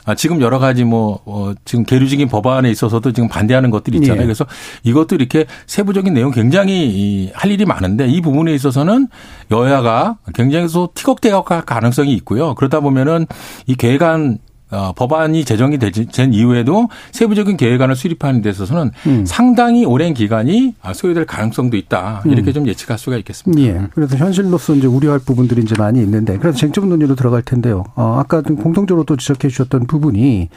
아, 0.07 0.15
지금 0.15 0.39
여러 0.39 0.57
가지 0.57 0.85
뭐, 0.85 1.19
어, 1.25 1.51
지금 1.65 1.83
계류적인 1.83 2.29
법안에 2.29 2.71
있어서도 2.71 3.11
지금 3.11 3.27
반대하는 3.27 3.69
것들이 3.69 3.97
있잖아요. 3.97 4.21
예. 4.21 4.25
그래서 4.25 4.45
이것도 4.83 5.15
이렇게 5.15 5.45
세부적인 5.65 6.13
내용 6.13 6.31
굉장히 6.31 6.87
이, 6.87 7.29
할 7.33 7.51
일이 7.51 7.65
많은데 7.65 8.07
이 8.07 8.21
부분에 8.21 8.53
있어서는 8.53 9.09
여야가 9.51 10.17
굉장히 10.33 10.67
또 10.69 10.89
티격태격 10.95 11.51
할 11.51 11.61
가능성이 11.61 12.13
있고요. 12.13 12.55
그러다 12.55 12.79
보면은 12.79 13.27
이 13.65 13.75
계획안 13.75 14.37
어, 14.69 14.91
법안이 14.95 15.45
제정이 15.45 15.77
된 15.79 16.33
이후에도 16.33 16.89
세부적인 17.11 17.55
계획안을 17.57 17.95
수립하는 17.95 18.41
데 18.41 18.49
있어서는 18.49 18.91
음. 19.07 19.25
상당히 19.25 19.85
오랜 19.85 20.13
기간이 20.13 20.75
아, 20.81 20.93
소요될 20.93 21.25
가능성도 21.25 21.77
있다. 21.77 22.23
이렇게 22.25 22.51
음. 22.51 22.53
좀 22.53 22.67
예측할 22.67 22.97
수가 22.97 23.17
있겠습니다. 23.17 23.61
예. 23.63 23.87
그래서 23.93 24.17
현실로서 24.17 24.75
이제 24.75 24.87
우려할 24.87 25.19
부분들이 25.19 25.61
이제 25.61 25.75
많이 25.77 25.99
있는데 26.01 26.37
그래서 26.37 26.57
쟁점 26.57 26.89
논의로 26.89 27.15
들어갈 27.15 27.41
텐데요. 27.41 27.85
어, 27.95 28.17
아까 28.19 28.41
좀 28.41 28.57
공통적으로 28.57 29.05
또 29.05 29.15
지적해 29.15 29.47
주셨던 29.47 29.87
부분이 29.87 30.49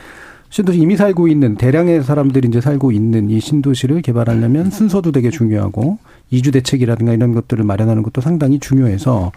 신도시 0.48 0.80
이미 0.80 0.96
살고 0.96 1.28
있는 1.28 1.54
대량의 1.54 2.02
사람들이 2.02 2.48
이제 2.48 2.60
살고 2.60 2.90
있는 2.90 3.30
이 3.30 3.38
신도시를 3.38 4.02
개발하려면 4.02 4.70
순서도 4.72 5.12
되게 5.12 5.30
중요하고 5.30 5.98
이주 6.30 6.50
대책이라든가 6.50 7.12
이런 7.12 7.32
것들을 7.34 7.62
마련하는 7.64 8.02
것도 8.02 8.20
상당히 8.20 8.58
중요해서 8.58 9.30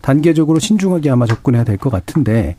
단계적으로 0.00 0.60
신중하게 0.60 1.10
아마 1.10 1.26
접근해야 1.26 1.64
될 1.64 1.76
것 1.76 1.90
같은데 1.90 2.54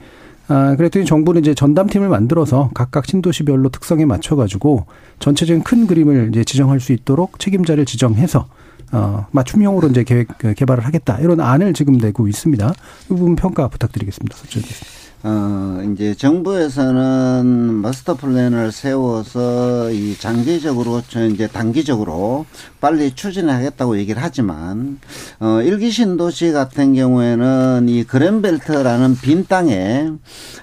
아, 0.51 0.75
그랬더니 0.75 1.05
정부는 1.05 1.41
이제 1.41 1.53
전담팀을 1.53 2.10
만들어서 2.10 2.72
각각 2.74 3.05
신도시별로 3.05 3.70
특성에 3.70 4.03
맞춰가지고 4.03 4.86
전체적인 5.20 5.63
큰 5.63 5.88
그림을 5.88 6.27
이제 6.31 6.43
지정할 6.43 6.81
수 6.81 6.91
있도록 6.91 7.39
책임자를 7.39 7.86
지정해서 7.86 8.48
어, 8.91 9.27
맞춤형으로 9.31 9.88
이제 9.88 10.03
계획, 10.03 10.27
그 10.38 10.53
개발을 10.53 10.86
하겠다. 10.86 11.20
이런 11.20 11.39
안을 11.39 11.74
지금 11.74 11.93
내고 11.93 12.27
있습니다. 12.27 12.74
이 13.05 13.08
부분 13.08 13.38
평가 13.38 13.70
부탁드리겠습니다. 13.70 14.36
서철 14.36 14.62
교수님. 14.63 15.00
어, 15.23 15.83
이제 15.93 16.15
정부에서는 16.15 17.45
마스터 17.45 18.15
플랜을 18.15 18.71
세워서 18.71 19.91
이 19.91 20.15
장기적으로, 20.17 21.01
저 21.07 21.27
이제 21.27 21.47
단기적으로 21.47 22.45
빨리 22.79 23.13
추진하겠다고 23.13 23.99
얘기를 23.99 24.21
하지만, 24.21 24.99
어, 25.39 25.61
일기 25.61 25.91
신도시 25.91 26.51
같은 26.53 26.95
경우에는 26.95 27.87
이 27.87 28.03
그랜벨트라는 28.03 29.17
빈 29.21 29.45
땅에 29.45 30.09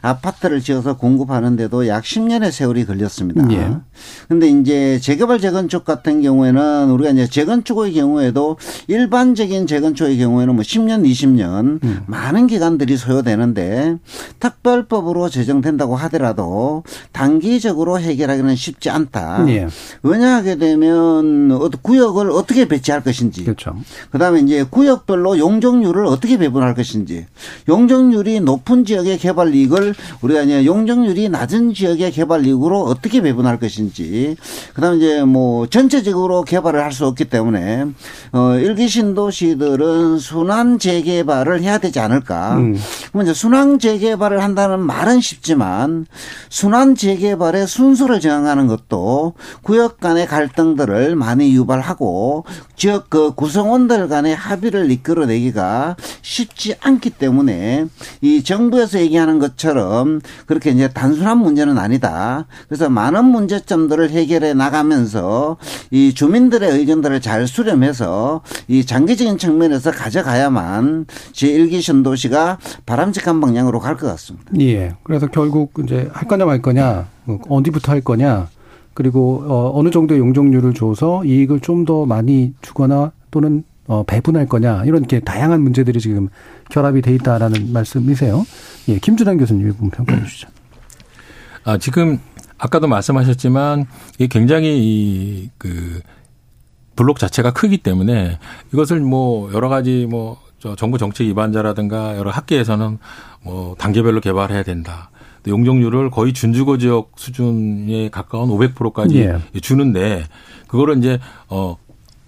아파트를 0.02 0.60
지어서 0.60 0.96
공급하는데도 0.96 1.86
약 1.86 2.02
10년의 2.02 2.50
세월이 2.50 2.84
걸렸습니다. 2.84 3.46
예. 3.52 3.76
근데 4.28 4.48
이제 4.48 4.98
재개발 4.98 5.38
재건축 5.38 5.84
같은 5.84 6.20
경우에는 6.22 6.90
우리가 6.90 7.10
이제 7.10 7.28
재건축의 7.28 7.92
경우에도 7.94 8.56
일반적인 8.88 9.66
재건축의 9.66 10.18
경우에는 10.18 10.54
뭐 10.54 10.62
10년, 10.62 11.04
20년 11.04 11.80
많은 12.06 12.46
기간들이 12.48 12.96
소요되는데 12.96 13.98
특별법으로 14.48 15.28
제정된다고 15.28 15.96
하더라도 15.96 16.82
단기적으로 17.12 17.98
해결하기는 18.00 18.54
쉽지 18.56 18.90
않다. 18.90 19.44
예. 19.48 19.68
왜냐하게 20.02 20.56
되면 20.56 21.70
구역을 21.82 22.30
어떻게 22.30 22.66
배치할 22.66 23.02
것인지 23.02 23.44
그렇죠. 23.44 23.76
그다음에 24.10 24.40
이제 24.40 24.64
구역별로 24.68 25.38
용적률을 25.38 26.06
어떻게 26.06 26.36
배분할 26.36 26.74
것인지 26.74 27.26
용적률이 27.68 28.40
높은 28.40 28.84
지역의 28.84 29.18
개발 29.18 29.54
이익을 29.54 29.94
우리가 30.20 30.42
이제 30.42 30.64
용적률이 30.64 31.28
낮은 31.28 31.74
지역의 31.74 32.12
개발 32.12 32.44
이익으로 32.46 32.82
어떻게 32.82 33.20
배분할 33.22 33.58
것인지 33.58 34.36
그다음에 34.74 34.96
이제 34.98 35.24
뭐 35.24 35.66
전체적으로 35.66 36.42
개발을 36.42 36.82
할 36.82 36.88
수 36.98 37.06
없기 37.06 37.26
때문에 37.26 37.84
어 38.32 38.54
일기 38.56 38.88
신도시들은 38.88 40.18
순환 40.18 40.78
재개발을 40.78 41.60
해야 41.62 41.78
되지 41.78 42.00
않을까? 42.00 42.56
음. 42.56 42.76
그러면 43.12 43.26
이제 43.26 43.34
순환 43.34 43.78
재개발을 43.78 44.37
재개발을 44.38 44.42
한다는 44.42 44.80
말은 44.80 45.20
쉽지만 45.20 46.06
순환 46.48 46.94
재개발의 46.94 47.66
순서를 47.66 48.20
정하는 48.20 48.66
것도 48.66 49.34
구역 49.62 50.00
간의 50.00 50.26
갈등들을 50.26 51.16
많이 51.16 51.54
유발하고 51.54 52.44
지역 52.76 53.10
그 53.10 53.34
구성원들 53.34 54.08
간의 54.08 54.34
합의를 54.34 54.90
이끌어내기가 54.90 55.96
쉽지 56.22 56.76
않기 56.80 57.10
때문에 57.10 57.86
이 58.20 58.42
정부에서 58.42 59.00
얘기하는 59.00 59.38
것처럼 59.38 60.20
그렇게 60.46 60.70
이제 60.70 60.88
단순한 60.88 61.38
문제는 61.38 61.76
아니다. 61.76 62.46
그래서 62.68 62.88
많은 62.88 63.24
문제점들을 63.24 64.10
해결해 64.10 64.54
나가면서 64.54 65.56
이 65.90 66.14
주민들의 66.14 66.70
의견들을 66.70 67.20
잘 67.20 67.46
수렴해서 67.46 68.42
이 68.68 68.86
장기적인 68.86 69.38
측면에서 69.38 69.90
가져가야만 69.90 71.06
제1기 71.32 71.82
신도시가 71.82 72.58
바람직한 72.86 73.40
방향으로 73.40 73.80
갈 73.80 73.98
것 73.98 74.06
같습니다. 74.06 74.27
예. 74.60 74.94
그래서 75.02 75.26
결국 75.28 75.72
이제 75.84 76.08
할 76.12 76.28
거냐 76.28 76.44
말 76.44 76.62
거냐, 76.62 77.08
뭐 77.24 77.40
어디부터 77.48 77.92
할 77.92 78.00
거냐, 78.00 78.48
그리고 78.94 79.44
어, 79.46 79.72
어느 79.78 79.90
정도의 79.90 80.20
용적률을 80.20 80.74
줘서 80.74 81.24
이익을 81.24 81.60
좀 81.60 81.84
더 81.84 82.04
많이 82.06 82.52
주거나 82.62 83.12
또는 83.30 83.62
어, 83.86 84.02
배분할 84.02 84.46
거냐 84.46 84.84
이런 84.84 85.06
게 85.06 85.20
다양한 85.20 85.62
문제들이 85.62 86.00
지금 86.00 86.28
결합이 86.70 87.00
돼 87.00 87.14
있다라는 87.14 87.72
말씀이세요. 87.72 88.44
예, 88.88 88.98
김준환 88.98 89.38
교수님 89.38 89.68
부분 89.68 89.90
평가해 89.90 90.22
주시죠. 90.24 90.48
아, 91.64 91.78
지금 91.78 92.18
아까도 92.58 92.88
말씀하셨지만 92.88 93.86
이게 94.16 94.26
굉장히 94.26 95.48
이그 95.54 96.00
블록 96.96 97.18
자체가 97.18 97.52
크기 97.52 97.78
때문에 97.78 98.38
이것을 98.72 99.00
뭐 99.00 99.52
여러 99.52 99.68
가지 99.68 100.06
뭐 100.10 100.36
저 100.58 100.74
정부 100.74 100.98
정책 100.98 101.26
위반자라든가 101.28 102.16
여러 102.16 102.30
학계에서는 102.30 102.98
뭐 103.42 103.74
단계별로 103.78 104.20
개발해야 104.20 104.62
된다. 104.62 105.10
용적률을 105.46 106.10
거의 106.10 106.32
준주거 106.32 106.78
지역 106.78 107.12
수준에 107.16 108.08
가까운 108.10 108.50
500%까지 108.50 109.20
예. 109.20 109.60
주는데 109.60 110.24
그거를 110.66 110.98
이제 110.98 111.18
어 111.48 111.76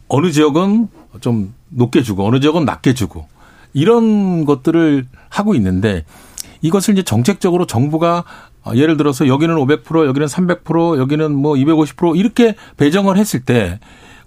어느 0.09 0.31
지역은 0.31 0.89
좀 1.21 1.53
높게 1.69 2.03
주고 2.03 2.27
어느 2.27 2.41
지역은 2.41 2.65
낮게 2.65 2.95
주고 2.95 3.27
이런 3.73 4.45
것들을 4.45 5.07
하고 5.29 5.55
있는데 5.55 6.05
이것을 6.63 6.95
이제 6.95 7.03
정책적으로 7.03 7.67
정부가 7.67 8.25
예를 8.75 8.97
들어서 8.97 9.27
여기는 9.27 9.55
500% 9.57 10.07
여기는 10.07 10.27
300% 10.27 10.99
여기는 10.99 11.35
뭐 11.35 11.55
250% 11.55 12.19
이렇게 12.19 12.55
배정을 12.77 13.17
했을 13.17 13.41
때 13.41 13.81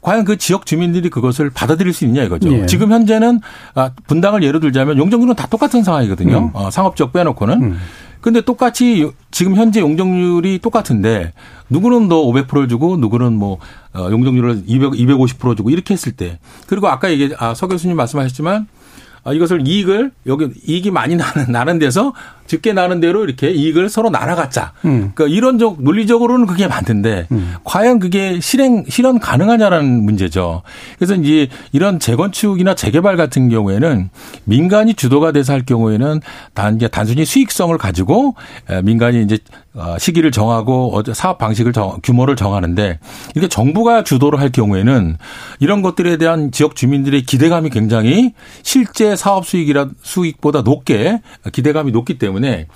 과연 0.03 0.25
그 0.25 0.38
지역 0.38 0.65
주민들이 0.65 1.10
그것을 1.10 1.50
받아들일 1.50 1.93
수 1.93 2.05
있냐 2.05 2.24
이거죠. 2.24 2.51
예. 2.53 2.65
지금 2.65 2.91
현재는 2.91 3.39
아, 3.74 3.91
분당을 4.07 4.43
예로 4.43 4.60
들자면 4.60 4.98
용적률은 4.98 5.33
다 5.33 5.48
똑같은 5.48 5.81
상황이거든요. 5.81 6.38
음. 6.38 6.50
어, 6.53 6.69
상업적 6.69 7.13
빼놓고는. 7.13 7.63
음. 7.63 7.79
근데 8.19 8.41
똑같이 8.41 9.12
지금 9.31 9.55
현재 9.55 9.81
용적률이 9.81 10.60
똑같은데 10.60 11.33
누구는 11.69 12.07
더 12.07 12.17
500%를 12.24 12.67
주고 12.67 12.95
누구는 12.98 13.33
뭐 13.33 13.57
어, 13.93 14.07
용적률을 14.12 14.63
200, 14.65 14.91
250% 14.91 15.57
주고 15.57 15.69
이렇게 15.69 15.93
했을 15.93 16.12
때 16.12 16.39
그리고 16.67 16.88
아까 16.88 17.10
얘기 17.10 17.33
아, 17.38 17.53
서 17.53 17.67
교수님 17.67 17.98
말씀하셨지만 17.98 18.55
아, 18.55 18.83
이것을 19.32 19.65
이익을 19.65 20.12
여기 20.25 20.50
이익이 20.68 20.92
많이 20.92 21.15
나는 21.15 21.46
나는 21.50 21.80
데서 21.80 22.13
적게 22.46 22.74
나는 22.74 23.00
대로 23.00 23.24
이렇게 23.24 23.51
이익을 23.51 23.88
서로 23.88 24.10
나눠갖자. 24.10 24.74
음. 24.84 25.12
그러니까 25.15 25.27
이런적 25.27 25.82
논리적으로는 25.82 26.46
그게 26.46 26.68
맞는데 26.68 27.27
음. 27.32 27.53
과연 27.63 28.00
그게 28.00 28.39
실행 28.42 28.84
실현 28.89 29.20
가능하냐라는 29.20 30.03
문제죠. 30.03 30.62
그래서 30.98 31.15
이제 31.15 31.48
이런 31.72 32.00
재건축이나 32.00 32.75
재개발 32.75 33.15
같은 33.15 33.48
경우에는 33.50 34.10
민간이 34.44 34.96
주도가 34.96 35.32
돼서 35.32 35.53
할 35.53 35.63
경우에는 35.65 36.20
단 36.53 36.80
단순히 36.92 37.24
수익성을 37.24 37.77
가지고 37.77 38.36
민간이 38.84 39.24
이제 39.24 39.38
어, 39.38 39.62
시기를 39.98 40.32
정하고 40.32 41.01
사업 41.13 41.38
방식을 41.39 41.74
정, 41.74 42.00
규모를 42.03 42.36
정하는데 42.36 43.00
이렇게 43.34 43.48
정부가 43.48 44.03
주도를 44.03 44.39
할 44.39 44.51
경우에는 44.51 45.18
이런 45.60 45.82
것들에 45.82 46.18
대한 46.18 46.51
지역 46.51 46.75
주민들의 46.75 47.24
기대감이 47.24 47.70
굉장히 47.72 48.34
실제 48.62 49.15
사업 49.15 49.46
수익이라 49.46 49.89
수익보다 50.01 50.62
높게 50.62 51.22
기대감이 51.51 51.92
높기 51.92 52.20
때문에 52.20 52.68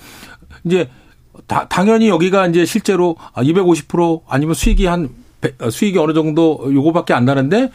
이제 0.64 0.88
다, 1.46 1.66
당연히 1.68 2.08
여기가 2.08 2.48
이제 2.48 2.64
실제로 2.64 3.16
250% 3.34 4.22
아니면 4.28 4.54
수익이 4.54 4.86
한 4.86 5.08
수익이 5.70 5.98
어느 5.98 6.14
정도 6.14 6.68
요거밖에 6.72 7.14
안 7.14 7.24
나는데 7.24 7.70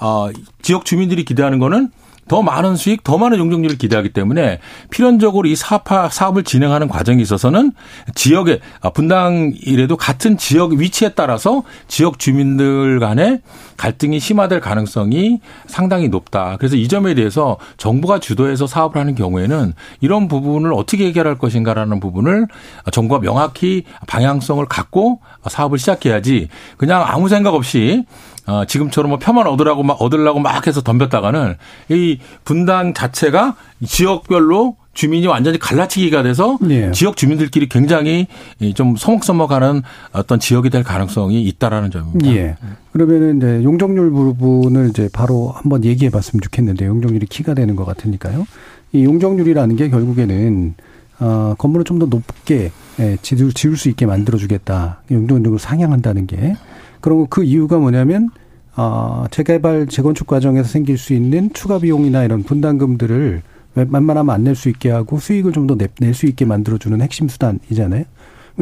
어, 0.00 0.30
지역 0.62 0.84
주민들이 0.84 1.24
기대하는 1.24 1.58
거는 1.58 1.90
더 2.28 2.42
많은 2.42 2.76
수익, 2.76 3.04
더 3.04 3.18
많은 3.18 3.38
용적률을 3.38 3.76
기대하기 3.76 4.10
때문에 4.12 4.58
필연적으로 4.90 5.48
이 5.48 5.56
사업, 5.56 5.84
사업을 6.10 6.44
진행하는 6.44 6.88
과정에 6.88 7.20
있어서는 7.20 7.72
지역의 8.14 8.60
아, 8.80 8.90
분당이라도 8.90 9.96
같은 9.96 10.36
지역 10.36 10.72
위치에 10.72 11.10
따라서 11.10 11.62
지역 11.88 12.18
주민들 12.18 13.00
간의 13.00 13.40
갈등이 13.76 14.20
심화될 14.20 14.60
가능성이 14.60 15.40
상당히 15.66 16.08
높다. 16.08 16.56
그래서 16.58 16.76
이 16.76 16.88
점에 16.88 17.14
대해서 17.14 17.58
정부가 17.76 18.20
주도해서 18.20 18.66
사업을 18.66 19.00
하는 19.00 19.14
경우에는 19.14 19.72
이런 20.00 20.28
부분을 20.28 20.72
어떻게 20.72 21.06
해결할 21.06 21.36
것인가라는 21.38 21.98
부분을 22.00 22.46
정부가 22.92 23.20
명확히 23.20 23.84
방향성을 24.06 24.64
갖고 24.66 25.20
사업을 25.48 25.78
시작해야지 25.78 26.48
그냥 26.76 27.04
아무 27.06 27.28
생각 27.28 27.54
없이 27.54 28.04
어, 28.46 28.64
지금처럼 28.66 29.10
뭐 29.10 29.18
표만 29.18 29.46
얻으라고 29.46 29.82
막 29.82 30.00
얻으려고 30.02 30.40
막 30.40 30.66
해서 30.66 30.80
덤볐다가는 30.80 31.54
이 31.90 32.18
분당 32.44 32.92
자체가 32.94 33.56
지역별로 33.84 34.76
주민이 34.94 35.26
완전히 35.26 35.58
갈라치기가 35.58 36.22
돼서 36.22 36.58
네. 36.60 36.90
지역 36.92 37.16
주민들끼리 37.16 37.68
굉장히 37.68 38.26
좀 38.74 38.96
서먹서먹하는 38.96 39.82
어떤 40.12 40.38
지역이 40.38 40.68
될 40.70 40.82
가능성이 40.82 41.44
있다라는 41.44 41.90
점입니다. 41.90 42.30
예. 42.34 42.56
그러면은 42.92 43.38
이제 43.38 43.64
용적률 43.64 44.10
부분을 44.10 44.90
이제 44.90 45.08
바로 45.10 45.50
한번 45.54 45.84
얘기해 45.84 46.10
봤으면 46.10 46.42
좋겠는데 46.42 46.84
용적률이 46.86 47.26
키가 47.26 47.54
되는 47.54 47.74
것 47.74 47.86
같으니까요. 47.86 48.46
이 48.92 49.04
용적률이라는 49.04 49.76
게 49.76 49.88
결국에는 49.88 50.74
어, 51.20 51.54
건물을 51.56 51.84
좀 51.84 51.98
더 51.98 52.06
높게 52.06 52.70
예, 53.00 53.16
지을 53.22 53.76
수 53.76 53.88
있게 53.88 54.04
만들어주겠다. 54.04 55.02
용적률을 55.10 55.58
상향한다는 55.58 56.26
게. 56.26 56.56
그리고 57.02 57.26
그 57.28 57.44
이유가 57.44 57.76
뭐냐면 57.78 58.30
어, 58.74 59.26
재개발 59.30 59.88
재건축 59.88 60.26
과정에서 60.26 60.66
생길 60.66 60.96
수 60.96 61.12
있는 61.12 61.52
추가 61.52 61.78
비용이나 61.78 62.24
이런 62.24 62.42
분담금들을 62.42 63.42
웬만하면 63.74 64.30
안 64.34 64.44
낼 64.44 64.54
수 64.54 64.68
있게 64.70 64.90
하고 64.90 65.18
수익을 65.18 65.52
좀 65.52 65.66
더 65.66 65.76
낼 66.00 66.14
수 66.14 66.26
있게 66.26 66.46
만들어주는 66.46 66.98
핵심 67.02 67.28
수단이잖아요. 67.28 68.04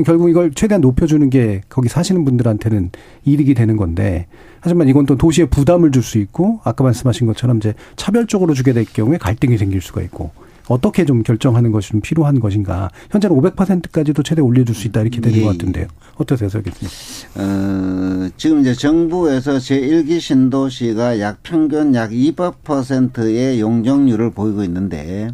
결국 0.06 0.30
이걸 0.30 0.52
최대한 0.52 0.80
높여주는 0.80 1.28
게 1.30 1.62
거기 1.68 1.88
사시는 1.88 2.24
분들한테는 2.24 2.90
이득이 3.24 3.54
되는 3.54 3.76
건데 3.76 4.26
하지만 4.60 4.88
이건 4.88 5.04
또 5.06 5.16
도시에 5.16 5.46
부담을 5.46 5.90
줄 5.90 6.02
수 6.04 6.18
있고 6.18 6.60
아까 6.62 6.84
말씀하신 6.84 7.26
것처럼 7.26 7.56
이제 7.58 7.74
차별적으로 7.96 8.54
주게 8.54 8.72
될 8.72 8.84
경우에 8.84 9.18
갈등이 9.18 9.58
생길 9.58 9.80
수가 9.80 10.02
있고 10.02 10.30
어떻게 10.68 11.04
좀 11.04 11.22
결정하는 11.22 11.72
것이 11.72 11.90
좀 11.90 12.00
필요한 12.00 12.40
것인가. 12.40 12.90
현재는 13.10 13.36
500%까지도 13.36 14.22
최대 14.22 14.40
올려줄 14.40 14.74
수 14.74 14.88
있다 14.88 15.02
이렇게 15.02 15.20
되는 15.20 15.38
예. 15.38 15.42
것 15.42 15.50
같은데요. 15.50 15.86
어떠세요, 16.16 16.48
서 16.48 16.62
교수님? 16.62 16.90
어, 17.36 18.30
지금 18.36 18.60
이제 18.60 18.74
정부에서 18.74 19.56
제1기 19.56 20.20
신도시가 20.20 21.20
약 21.20 21.42
평균 21.42 21.94
약 21.94 22.10
200%의 22.10 23.60
용적률을 23.60 24.30
보이고 24.30 24.62
있는데 24.64 25.28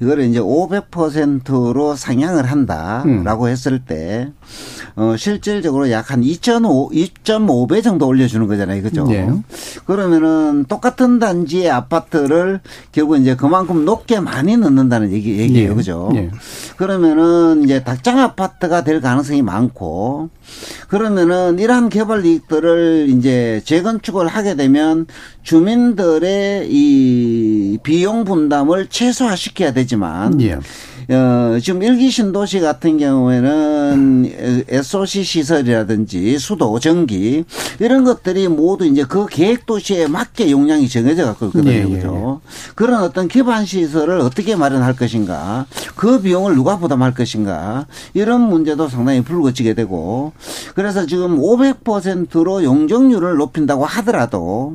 이거를 0.00 0.24
이제 0.24 0.40
500%로 0.40 1.94
상향을 1.94 2.46
한다라고 2.46 3.44
음. 3.44 3.48
했을 3.48 3.80
때 3.80 4.32
어, 4.96 5.16
실질적으로 5.16 5.90
약 5.90 6.08
한 6.10 6.22
2.5, 6.22 6.92
2.5배 6.92 7.82
정도 7.82 8.06
올려주는 8.06 8.46
거잖아요. 8.46 8.82
그죠? 8.82 9.04
네. 9.04 9.28
그러면은 9.84 10.64
똑같은 10.64 11.18
단지의 11.18 11.70
아파트를 11.70 12.60
결국 12.92 13.16
이제 13.16 13.34
그만큼 13.36 13.84
높게 13.84 14.20
많이 14.20 14.56
넣는 14.56 14.77
다는 14.88 15.12
얘기, 15.12 15.38
얘기예요. 15.38 15.70
네. 15.70 15.74
그죠? 15.74 16.10
네. 16.12 16.30
그러면은 16.76 17.64
이제 17.64 17.82
닭장 17.82 18.18
아파트가 18.20 18.84
될 18.84 19.00
가능성이 19.00 19.42
많고 19.42 20.30
그러면은 20.88 21.58
이러한 21.58 21.88
개발 21.88 22.24
이익들을 22.24 23.06
이제 23.10 23.60
재건축을 23.64 24.28
하게 24.28 24.54
되면 24.54 25.06
주민들의 25.42 26.68
이 26.70 27.78
비용 27.82 28.24
분담을 28.24 28.86
최소화시켜야 28.88 29.72
되지만 29.72 30.40
예. 30.42 30.58
어, 31.10 31.58
지금 31.62 31.82
일기 31.82 32.10
신도시 32.10 32.60
같은 32.60 32.98
경우에는 32.98 34.30
SOC 34.68 35.24
시설이라든지 35.24 36.38
수도, 36.38 36.78
전기 36.78 37.44
이런 37.80 38.04
것들이 38.04 38.46
모두 38.48 38.84
이제 38.84 39.04
그 39.08 39.26
계획 39.26 39.64
도시에 39.64 40.06
맞게 40.06 40.50
용량이 40.50 40.86
정해져 40.88 41.24
갖고 41.24 41.46
있거든요. 41.46 41.70
예, 41.72 41.78
예, 41.78 41.84
그죠? 41.84 42.40
예. 42.44 42.48
그런 42.74 43.02
어떤 43.02 43.26
기반 43.26 43.64
시설을 43.64 44.20
어떻게 44.20 44.54
마련할 44.54 44.96
것인가, 44.96 45.64
그 45.96 46.20
비용을 46.20 46.54
누가 46.54 46.78
부담할 46.78 47.14
것인가 47.14 47.86
이런 48.12 48.42
문제도 48.42 48.86
상당히 48.88 49.22
불거지게 49.22 49.72
되고 49.72 50.32
그래서 50.74 51.06
지금 51.06 51.38
500%로 51.38 52.62
용적률을 52.64 53.36
높인다고 53.36 53.86
하더라도 53.86 54.74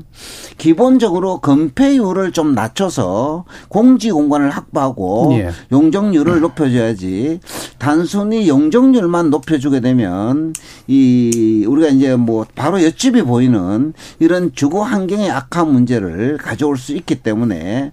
기본적으로 0.57 1.39
건폐율을 1.39 2.31
좀 2.31 2.55
낮춰서 2.55 3.45
공지 3.67 4.11
공간을 4.11 4.49
확보하고 4.49 5.33
예. 5.33 5.51
용적률 5.71 6.22
용적률을 6.23 6.39
높여줘야지 6.41 7.39
단순히 7.77 8.47
용적률만 8.47 9.29
높여주게 9.29 9.79
되면 9.81 10.53
이 10.87 11.65
우리가 11.67 11.89
이제 11.89 12.15
뭐 12.15 12.45
바로 12.55 12.83
옆집이 12.83 13.21
보이는 13.23 13.93
이런 14.19 14.53
주거 14.53 14.83
환경의 14.83 15.29
악화 15.29 15.65
문제를 15.65 16.37
가져올 16.37 16.77
수 16.77 16.93
있기 16.93 17.15
때문에 17.21 17.91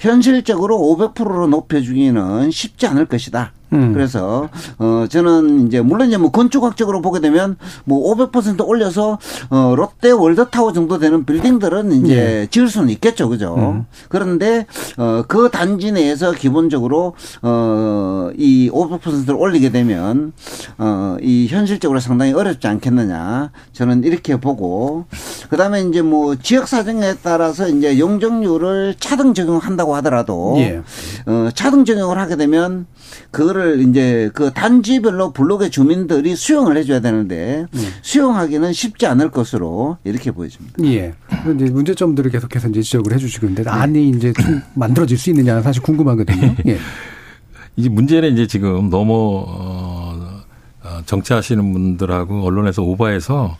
현실적으로 0.00 0.78
500%로 0.78 1.46
높여주기는 1.48 2.50
쉽지 2.50 2.86
않을 2.86 3.06
것이다. 3.06 3.52
음. 3.72 3.92
그래서 3.92 4.48
어 4.78 5.06
저는 5.08 5.66
이제 5.66 5.80
물론 5.80 6.08
이제 6.08 6.16
뭐 6.16 6.30
건축학적으로 6.30 7.00
보게 7.00 7.20
되면 7.20 7.56
뭐 7.84 8.14
500% 8.14 8.66
올려서 8.66 9.18
어 9.50 9.74
롯데 9.76 10.10
월드타워 10.10 10.72
정도 10.72 10.98
되는 10.98 11.24
빌딩들은 11.24 11.92
이제 11.92 12.42
예. 12.42 12.46
지을 12.50 12.68
수는 12.68 12.90
있겠죠, 12.90 13.28
그죠? 13.28 13.54
음. 13.56 13.86
그런데 14.08 14.66
어그 14.96 15.50
단지 15.50 15.92
내에서 15.92 16.32
기본적으로 16.32 17.14
어이 17.42 18.70
500%를 18.70 19.34
올리게 19.36 19.70
되면 19.70 20.32
어이 20.78 21.46
현실적으로 21.48 22.00
상당히 22.00 22.32
어렵지 22.32 22.66
않겠느냐 22.66 23.50
저는 23.72 24.04
이렇게 24.04 24.36
보고 24.36 25.06
그다음에 25.48 25.82
이제 25.82 26.02
뭐 26.02 26.36
지역 26.36 26.68
사정에 26.68 27.14
따라서 27.22 27.68
이제 27.68 27.98
용적률을 27.98 28.96
차등 28.98 29.34
적용한다고 29.34 29.94
하더라도 29.96 30.54
예. 30.58 30.82
어, 31.26 31.48
차등 31.54 31.84
적용을 31.84 32.18
하게 32.18 32.36
되면 32.36 32.86
그거를 33.30 33.61
이제 33.70 34.30
그 34.34 34.52
단지별로 34.52 35.32
블록의 35.32 35.70
주민들이 35.70 36.36
수용을 36.36 36.76
해줘야 36.76 37.00
되는데 37.00 37.66
수용하기는 38.02 38.72
쉽지 38.72 39.06
않을 39.06 39.30
것으로 39.30 39.98
이렇게 40.04 40.30
보여집니다. 40.30 40.82
예. 40.84 41.14
그런데 41.42 41.64
이제 41.64 41.72
문제점들을 41.72 42.30
계속해서 42.30 42.68
이제 42.68 42.82
지적을 42.82 43.12
해주시고 43.12 43.46
있는데 43.46 43.64
네. 43.64 43.70
안이 43.70 44.10
이제 44.10 44.32
좀 44.32 44.60
만들어질 44.74 45.18
수 45.18 45.30
있느냐 45.30 45.60
사실 45.62 45.82
궁금하거든요. 45.82 46.54
예. 46.66 46.78
이제 47.76 47.88
문제는 47.88 48.32
이제 48.34 48.46
지금 48.46 48.90
너무 48.90 49.44
어, 49.46 50.42
어, 50.82 51.02
정치하시는 51.06 51.72
분들하고 51.72 52.44
언론에서 52.44 52.82
오버해서 52.82 53.56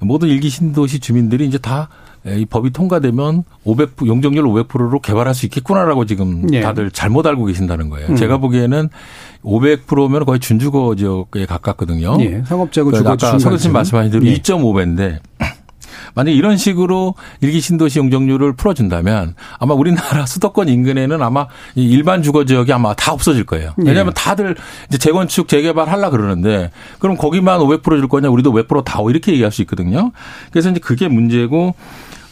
모든 0.00 0.28
일기 0.28 0.48
신도시 0.48 1.00
주민들이 1.00 1.46
이제 1.46 1.58
다 1.58 1.88
이 2.24 2.46
법이 2.46 2.70
통과되면 2.70 3.42
500 3.64 4.06
용적률 4.06 4.44
500%로 4.44 5.00
개발할 5.00 5.34
수 5.34 5.46
있겠구나라고 5.46 6.06
지금 6.06 6.46
예. 6.52 6.60
다들 6.60 6.90
잘못 6.92 7.26
알고 7.26 7.46
계신다는 7.46 7.88
거예요. 7.88 8.10
음. 8.10 8.16
제가 8.16 8.38
보기에는 8.38 8.88
500%면 9.44 10.24
거의 10.24 10.40
준주거 10.40 10.94
지역에 10.96 11.46
가깝거든요. 11.46 12.16
예. 12.20 12.42
상업지하고 12.46 12.90
그러니까 12.90 13.16
주거 13.16 13.26
아까 13.26 13.38
서 13.38 13.50
교수님 13.50 13.72
중간쯤. 13.72 13.72
말씀하신 13.72 14.10
대로 14.12 14.26
예. 14.26 14.34
2.5배인데 14.34 15.18
만약 16.14 16.32
이런 16.32 16.58
식으로 16.58 17.14
일기 17.40 17.60
신도시 17.60 17.98
용적률을 17.98 18.52
풀어준다면 18.52 19.34
아마 19.58 19.72
우리나라 19.74 20.26
수도권 20.26 20.68
인근에는 20.68 21.22
아마 21.22 21.46
이 21.74 21.88
일반 21.88 22.22
주거 22.22 22.44
지역이 22.44 22.70
아마 22.72 22.92
다 22.94 23.12
없어질 23.12 23.44
거예요. 23.44 23.72
왜냐하면 23.78 24.08
예. 24.08 24.14
다들 24.14 24.56
이제 24.88 24.98
재건축 24.98 25.48
재개발 25.48 25.88
하려 25.88 26.10
그러는데 26.10 26.70
그럼 26.98 27.16
거기만 27.16 27.60
500%줄 27.60 28.08
거냐 28.08 28.28
우리도 28.28 28.52
500%다 28.52 28.98
이렇게 29.08 29.32
얘기할 29.32 29.50
수 29.50 29.62
있거든요. 29.62 30.12
그래서 30.50 30.70
이제 30.70 30.80
그게 30.80 31.08
문제고 31.08 31.74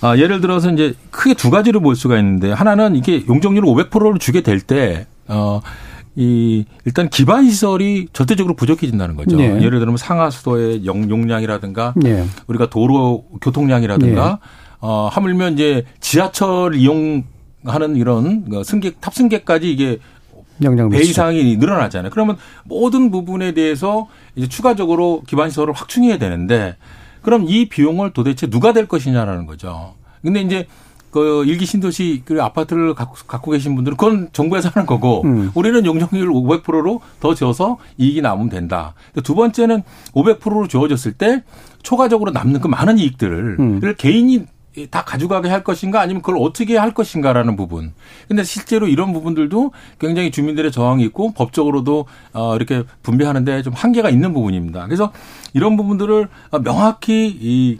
아, 0.03 0.17
예를 0.17 0.41
들어서 0.43 0.71
이제 0.71 0.95
크게 1.11 1.35
두 1.35 1.51
가지를 1.51 1.81
볼 1.81 1.97
수가 1.97 2.19
있는데 2.19 2.53
하나는 2.53 2.97
이게 2.97 3.25
용적률을 3.27 3.67
500%를 3.69 4.19
주게 4.19 4.43
될 4.43 4.61
때 4.61 5.07
어, 5.27 5.61
이 6.17 6.65
일단 6.85 7.09
기반 7.09 7.49
시설이 7.49 8.09
절대적으로 8.13 8.57
부족해진다는 8.57 9.17
거죠. 9.17 9.37
네. 9.37 9.63
예를 9.63 9.79
들면 9.79 9.97
상하수도의 9.97 10.85
용- 10.87 11.09
용량이라든가 11.09 11.95
예. 12.05 12.25
우리가 12.49 12.69
도로 12.69 13.25
교통량이라든가 13.41 14.41
어 14.81 15.09
하물며 15.13 15.51
이제 15.51 15.85
지하철 16.01 16.75
이용하는 16.75 17.95
이런 17.97 18.49
그 18.49 18.65
승객 18.65 19.01
탑승객까지 19.01 19.71
이게 19.71 19.99
배. 20.91 21.01
이상이 21.03 21.57
늘어나잖아요. 21.57 22.11
그러면 22.11 22.37
모든 22.65 23.11
부분에 23.11 23.53
대해서 23.53 24.09
이제 24.35 24.49
추가적으로 24.49 25.23
기반 25.27 25.49
시설을 25.49 25.73
확충해야 25.75 26.19
되는데 26.19 26.77
그럼 27.23 27.45
이 27.49 27.69
비용을 27.69 28.13
도대체 28.13 28.49
누가 28.49 28.73
될 28.73 28.87
것이냐라는 28.87 29.47
거죠. 29.47 29.95
근데 30.23 30.41
이제 30.41 30.67
그 31.11 31.45
일기 31.45 31.67
신도시 31.67 32.23
그 32.25 32.43
아파트를 32.43 32.95
갖고, 32.95 33.15
갖고 33.27 33.51
계신 33.51 33.75
분들은 33.75 33.97
그건 33.97 34.29
정부에서 34.33 34.71
하는 34.71 34.87
거고 34.87 35.23
음. 35.25 35.51
우리는 35.55 35.85
용적률 35.85 36.29
500%로 36.29 37.01
더 37.21 37.35
지어서 37.35 37.79
이익이 37.99 38.23
남으면 38.23 38.49
된다. 38.49 38.95
두 39.25 39.35
번째는 39.35 39.83
500%로 40.15 40.69
주어졌을 40.69 41.13
때 41.13 41.43
초과적으로 41.83 42.31
남는 42.31 42.61
그 42.61 42.69
많은 42.69 42.99
이익들을 42.99 43.57
음. 43.59 43.95
개인이 43.99 44.47
다 44.91 45.03
가져가게 45.05 45.49
할 45.49 45.65
것인가 45.65 46.01
아니면 46.01 46.23
그걸 46.23 46.41
어떻게 46.41 46.77
할 46.77 46.95
것인가라는 46.95 47.57
부분. 47.57 47.93
근데 48.29 48.45
실제로 48.45 48.87
이런 48.87 49.13
부분들도 49.13 49.73
굉장히 49.99 50.31
주민들의 50.31 50.71
저항이 50.71 51.03
있고 51.05 51.33
법적으로도 51.33 52.07
어 52.33 52.57
이렇게 52.57 52.85
분배하는데 53.03 53.63
좀 53.63 53.73
한계가 53.75 54.11
있는 54.11 54.33
부분입니다. 54.33 54.85
그래서 54.85 55.13
이런 55.55 55.77
부분들을 55.77 56.29
명확히 56.63 57.37
이 57.41 57.79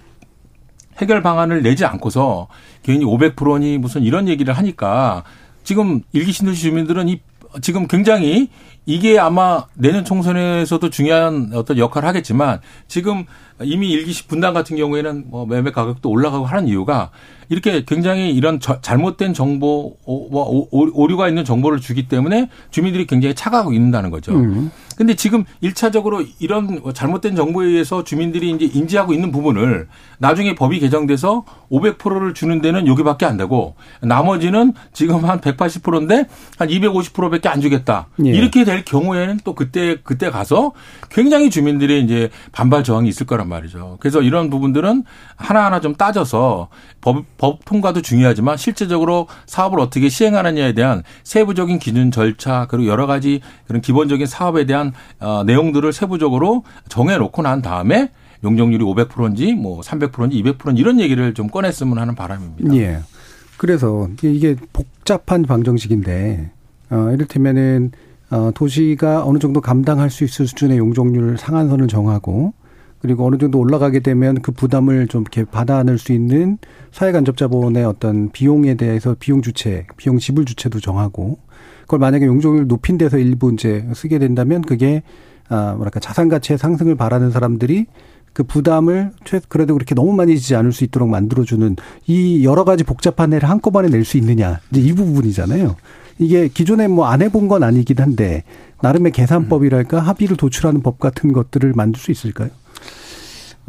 해결 1.01 1.23
방안을 1.23 1.63
내지 1.63 1.85
않고서 1.85 2.49
괜히 2.83 3.05
500%니 3.05 3.79
무슨 3.79 4.03
이런 4.03 4.29
얘기를 4.29 4.53
하니까 4.55 5.25
지금 5.65 6.03
일기 6.13 6.33
신도시 6.33 6.63
주민들은 6.63 7.09
이 7.09 7.21
지금 7.63 7.89
굉장히 7.89 8.49
이게 8.87 9.19
아마 9.19 9.67
내년 9.75 10.05
총선에서도 10.05 10.89
중요한 10.91 11.51
어떤 11.55 11.79
역할을 11.79 12.09
하겠지만 12.09 12.61
지금 12.87 13.25
이미 13.63 13.91
일기시 13.91 14.27
분당 14.27 14.55
같은 14.55 14.77
경우에는 14.77 15.25
뭐 15.29 15.47
매매 15.47 15.71
가격도 15.71 16.09
올라가고 16.09 16.47
하는 16.47 16.69
이유가 16.69 17.11
이렇게 17.51 17.85
굉장히 17.85 18.31
이런 18.31 18.61
저- 18.61 18.81
잘못된 18.81 19.35
정보 19.35 19.97
오- 20.07 20.29
오- 20.39 20.69
오- 20.71 20.91
오류가 21.03 21.29
있는 21.29 21.45
정보를 21.45 21.81
주기 21.81 22.09
때문에 22.09 22.49
주민들이 22.71 23.07
굉장히 23.07 23.35
차가고 23.35 23.73
있는다는 23.73 24.11
거죠. 24.11 24.33
음. 24.33 24.71
근데 24.97 25.15
지금 25.15 25.45
일차적으로 25.63 26.23
이런 26.41 26.81
잘못된 26.95 27.35
정보에 27.35 27.67
의해서 27.67 28.05
주민들이 28.05 28.51
이제 28.51 28.67
인지하고 28.73 29.15
있는 29.15 29.33
부분을 29.33 29.89
나중에 30.19 30.55
법이 30.55 30.79
개정돼서 30.79 31.45
500%를 31.71 32.35
주는 32.35 32.61
데는 32.61 32.87
여기밖에 32.87 33.25
안 33.25 33.39
되고 33.39 33.75
나머지는 34.03 34.75
지금 34.93 35.25
한 35.25 35.41
180%인데 35.41 36.27
한 36.59 36.69
250%밖에 36.69 37.49
안 37.49 37.61
주겠다. 37.63 38.09
예. 38.27 38.31
이렇게 38.31 38.65
될 38.65 38.85
경우에는 38.85 39.41
또 39.43 39.55
그때 39.55 39.97
그때 40.05 40.31
가서 40.31 40.73
굉장히 41.11 41.49
주민들의 41.49 42.05
이제 42.05 42.29
반발 42.53 42.85
저항이 42.85 43.09
있을 43.09 43.27
거란 43.27 43.49
말이죠. 43.49 43.97
그래서 44.01 44.21
이런 44.21 44.51
부분들은 44.51 45.05
하나하나 45.37 45.81
좀 45.81 45.95
따져서 45.95 46.69
법, 47.01 47.25
법 47.41 47.65
통과도 47.65 48.03
중요하지만 48.03 48.59
실제적으로 48.59 49.27
사업을 49.47 49.81
어떻게 49.81 50.11
시행하느냐에 50.11 50.75
대한 50.75 51.03
세부적인 51.25 51.79
기준 51.79 52.11
절차 52.11 52.67
그리고 52.69 52.87
여러 52.91 53.07
가지 53.07 53.41
그런 53.67 53.81
기본적인 53.81 54.27
사업에 54.27 54.67
대한 54.67 54.93
어, 55.21 55.43
내용들을 55.45 55.91
세부적으로 55.95 56.65
정해놓고 56.91 57.41
난 57.41 57.63
다음에 57.63 58.11
용적률이 58.45 58.85
500%인지 58.85 59.55
뭐 59.55 59.81
300%인지 59.81 60.43
200%인지 60.43 60.81
이런 60.83 61.01
얘기를 61.01 61.33
좀 61.33 61.49
꺼냈으면 61.49 61.99
하는 61.99 62.15
바람입니다. 62.15 62.77
예. 62.77 62.99
그래서 63.57 64.09
이게- 64.23 64.57
복잡한 64.75 65.43
방정식인데 65.43 66.51
어 66.91 67.11
이를테면은 67.15 67.93
어 68.31 68.51
도시가 68.55 69.25
어느 69.25 69.39
정도 69.39 69.63
감당할 69.63 70.11
수 70.11 70.25
있을 70.25 70.47
수준의 70.47 70.77
용적률 70.77 71.39
상한선을 71.39 71.89
정하고 71.89 72.53
그리고 73.01 73.27
어느 73.27 73.39
정도 73.39 73.59
올라가게 73.59 74.01
되면 74.01 74.41
그 74.43 74.53
부담을 74.53 75.09
좀 75.09 75.23
이렇게 75.23 75.45
받아 75.45 75.79
안을 75.79 75.99
수 75.99 76.13
있는 76.13 76.59
사회간접자본의 76.93 77.85
어떤 77.85 78.31
비용에 78.31 78.75
대해서 78.75 79.17
비용 79.19 79.41
주체, 79.43 79.87
비용 79.97 80.19
지불 80.19 80.45
주체도 80.45 80.81
정하고 80.81 81.39
그걸 81.83 81.99
만약에 81.99 82.27
용적률 82.27 82.67
높인 82.67 82.99
데서 82.99 83.19
일부 83.19 83.53
이제 83.53 83.87
쓰게 83.95 84.19
된다면 84.19 84.63
그게 84.63 85.03
아 85.49 85.75
뭐랄까 85.75 85.99
자산 85.99 86.29
가치의 86.29 86.59
상승을 86.59 86.95
바라는 86.95 87.31
사람들이 87.31 87.87
그 88.33 88.45
부담을 88.45 89.11
최 89.25 89.41
그래도 89.49 89.75
그렇게 89.75 89.95
너무 89.95 90.13
많이 90.13 90.39
지지 90.39 90.55
않을 90.55 90.73
수 90.73 90.85
있도록 90.85 91.09
만들어주는 91.09 91.77
이 92.07 92.45
여러 92.45 92.65
가지 92.65 92.85
복잡한 92.85 93.33
애를 93.33 93.49
한꺼번에 93.49 93.89
낼 93.89 94.05
수 94.05 94.19
있느냐 94.19 94.61
이제 94.71 94.81
이 94.81 94.93
부분이잖아요. 94.93 95.75
이게 96.19 96.49
기존에 96.49 96.87
뭐 96.87 97.07
안 97.07 97.23
해본 97.23 97.49
건 97.49 97.65
아니긴 97.65 97.99
한데 97.99 98.45
나름의 98.83 99.13
계산법이랄까 99.13 99.99
합의를 100.01 100.37
도출하는 100.37 100.83
법 100.83 101.01
같은 101.01 101.33
것들을 101.33 101.73
만들 101.75 101.99
수 101.99 102.11
있을까요? 102.13 102.51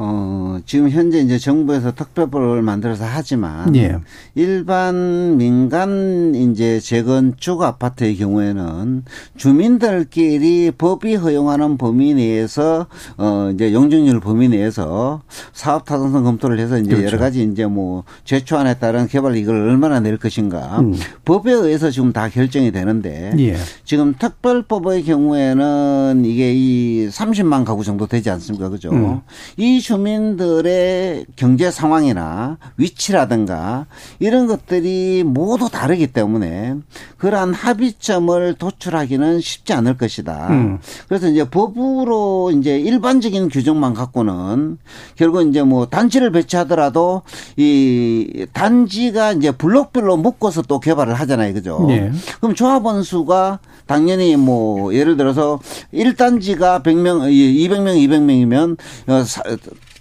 어, 0.03 0.59
지금 0.65 0.89
현재 0.89 1.19
이제 1.19 1.37
정부에서 1.37 1.93
특별법을 1.93 2.63
만들어서 2.63 3.05
하지만 3.07 3.75
예. 3.75 3.97
일반 4.33 5.37
민간 5.37 6.33
이제 6.33 6.79
재건축 6.79 7.61
아파트의 7.61 8.17
경우에는 8.17 9.03
주민들끼리 9.37 10.71
법이 10.71 11.15
허용하는 11.15 11.77
범위 11.77 12.15
내에서 12.15 12.87
어 13.17 13.51
이제 13.53 13.73
용적률 13.73 14.19
범위 14.21 14.49
내에서 14.49 15.21
사업 15.53 15.85
타당성 15.85 16.23
검토를 16.23 16.57
해서 16.57 16.79
이제 16.79 16.89
그렇죠. 16.89 17.05
여러 17.05 17.19
가지 17.19 17.43
이제 17.43 17.67
뭐 17.67 18.03
제초안에 18.23 18.79
따른 18.79 19.07
개발 19.07 19.35
이익을 19.35 19.53
얼마나 19.53 19.99
낼 19.99 20.17
것인가 20.17 20.79
음. 20.79 20.95
법에 21.25 21.51
의해서 21.51 21.91
지금 21.91 22.11
다 22.11 22.27
결정이 22.27 22.71
되는데 22.71 23.33
예. 23.37 23.55
지금 23.83 24.15
특별법의 24.17 25.03
경우에는 25.03 26.23
이게 26.25 26.53
이 26.55 27.07
30만 27.07 27.65
가구 27.65 27.83
정도 27.83 28.07
되지 28.07 28.31
않습니까? 28.31 28.69
그죠? 28.69 28.89
음. 28.91 29.21
이 29.57 29.79
주민들의 29.91 31.25
경제 31.35 31.69
상황이나 31.69 32.57
위치라든가 32.77 33.87
이런 34.19 34.47
것들이 34.47 35.23
모두 35.25 35.67
다르기 35.69 36.07
때문에 36.07 36.75
그러한 37.17 37.53
합의점을 37.53 38.53
도출하기는 38.53 39.41
쉽지 39.41 39.73
않을 39.73 39.97
것이다. 39.97 40.47
음. 40.49 40.79
그래서 41.09 41.27
이제 41.27 41.43
법으로 41.43 42.51
이제 42.55 42.79
일반적인 42.79 43.49
규정만 43.49 43.93
갖고는 43.93 44.77
결국 45.17 45.41
이제 45.41 45.61
뭐 45.61 45.87
단지를 45.87 46.31
배치하더라도 46.31 47.23
이 47.57 48.45
단지가 48.53 49.33
이제 49.33 49.51
블록별로 49.51 50.15
묶어서 50.15 50.61
또 50.61 50.79
개발을 50.79 51.15
하잖아요. 51.15 51.53
그죠? 51.53 51.85
예. 51.89 52.11
그럼 52.39 52.55
조합원 52.55 53.03
수가 53.03 53.59
당연히 53.87 54.37
뭐 54.37 54.93
예를 54.93 55.17
들어서 55.17 55.59
1단지가 55.93 56.81
100명, 56.81 57.29
200명, 57.29 57.97
200명이면 58.07 58.77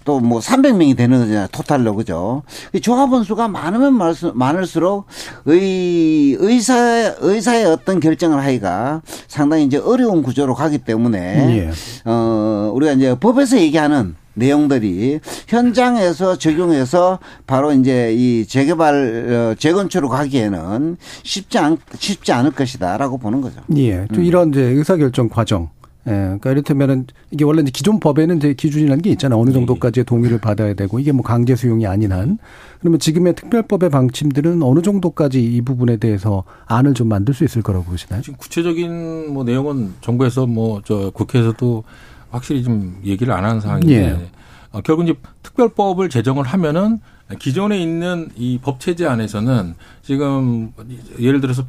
또 0.05 0.21
뭐 0.21 0.39
300명이 0.39 0.95
되는 0.95 1.19
거잖아요. 1.19 1.47
토탈로 1.51 1.95
그죠? 1.95 2.43
이 2.73 2.79
조합원 2.79 3.23
수가 3.23 3.47
많으면 3.47 3.97
많을수록 4.33 5.05
의 5.45 6.35
의사 6.39 6.75
의사의 7.19 7.65
어떤 7.65 7.99
결정을 7.99 8.43
하기가 8.43 9.01
상당히 9.27 9.65
이제 9.65 9.77
어려운 9.77 10.21
구조로 10.23 10.53
가기 10.53 10.79
때문에 10.79 11.19
예. 11.57 11.71
어 12.05 12.71
우리가 12.73 12.93
이제 12.93 13.15
법에서 13.19 13.57
얘기하는 13.59 14.15
내용들이 14.33 15.19
현장에서 15.47 16.37
적용해서 16.37 17.19
바로 17.45 17.73
이제 17.73 18.13
이 18.13 18.45
재개발 18.45 19.51
어, 19.53 19.55
재건축으로 19.59 20.07
가기에는 20.09 20.97
쉽지 21.23 21.57
않 21.57 21.77
쉽지 21.97 22.31
않을 22.31 22.51
것이다라고 22.51 23.17
보는 23.17 23.41
거죠. 23.41 23.59
예. 23.75 24.07
또 24.13 24.21
이런 24.21 24.49
이제 24.49 24.61
의사결정 24.61 25.29
과정. 25.29 25.69
예. 26.07 26.11
그러니까 26.11 26.51
이를테면은 26.51 27.05
이게 27.29 27.43
원래 27.45 27.61
이제 27.61 27.71
기존 27.71 27.99
법에는 27.99 28.37
이제 28.37 28.53
기준이라는 28.53 29.01
게 29.03 29.11
있잖아요. 29.11 29.39
어느 29.39 29.51
정도까지의 29.51 30.05
동의를 30.05 30.39
받아야 30.39 30.73
되고 30.73 30.99
이게 30.99 31.11
뭐 31.11 31.23
강제 31.23 31.55
수용이 31.55 31.85
아닌 31.85 32.11
한. 32.11 32.39
그러면 32.79 32.99
지금의 32.99 33.35
특별법의 33.35 33.89
방침들은 33.91 34.63
어느 34.63 34.81
정도까지 34.81 35.43
이 35.43 35.61
부분에 35.61 35.97
대해서 35.97 36.43
안을 36.65 36.95
좀 36.95 37.07
만들 37.07 37.33
수 37.35 37.43
있을 37.43 37.61
거라고 37.61 37.85
보시나요? 37.85 38.21
지금 38.21 38.37
구체적인 38.39 39.31
뭐 39.33 39.43
내용은 39.43 39.93
정부에서 40.01 40.47
뭐 40.47 40.81
저 40.83 41.11
국회에서도 41.11 41.83
확실히 42.31 42.63
좀 42.63 42.99
얘기를 43.05 43.33
안 43.33 43.45
하는 43.45 43.61
상황인데 43.61 43.93
예. 43.93 44.31
어, 44.71 44.81
결국 44.81 45.03
이제 45.03 45.13
특별법을 45.43 46.09
제정을 46.09 46.45
하면은 46.45 46.99
기존에 47.39 47.79
있는 47.79 48.29
이 48.35 48.59
법 48.61 48.79
체제 48.79 49.05
안에서는 49.07 49.75
지금 50.01 50.71
예를 51.19 51.41
들어서 51.41 51.65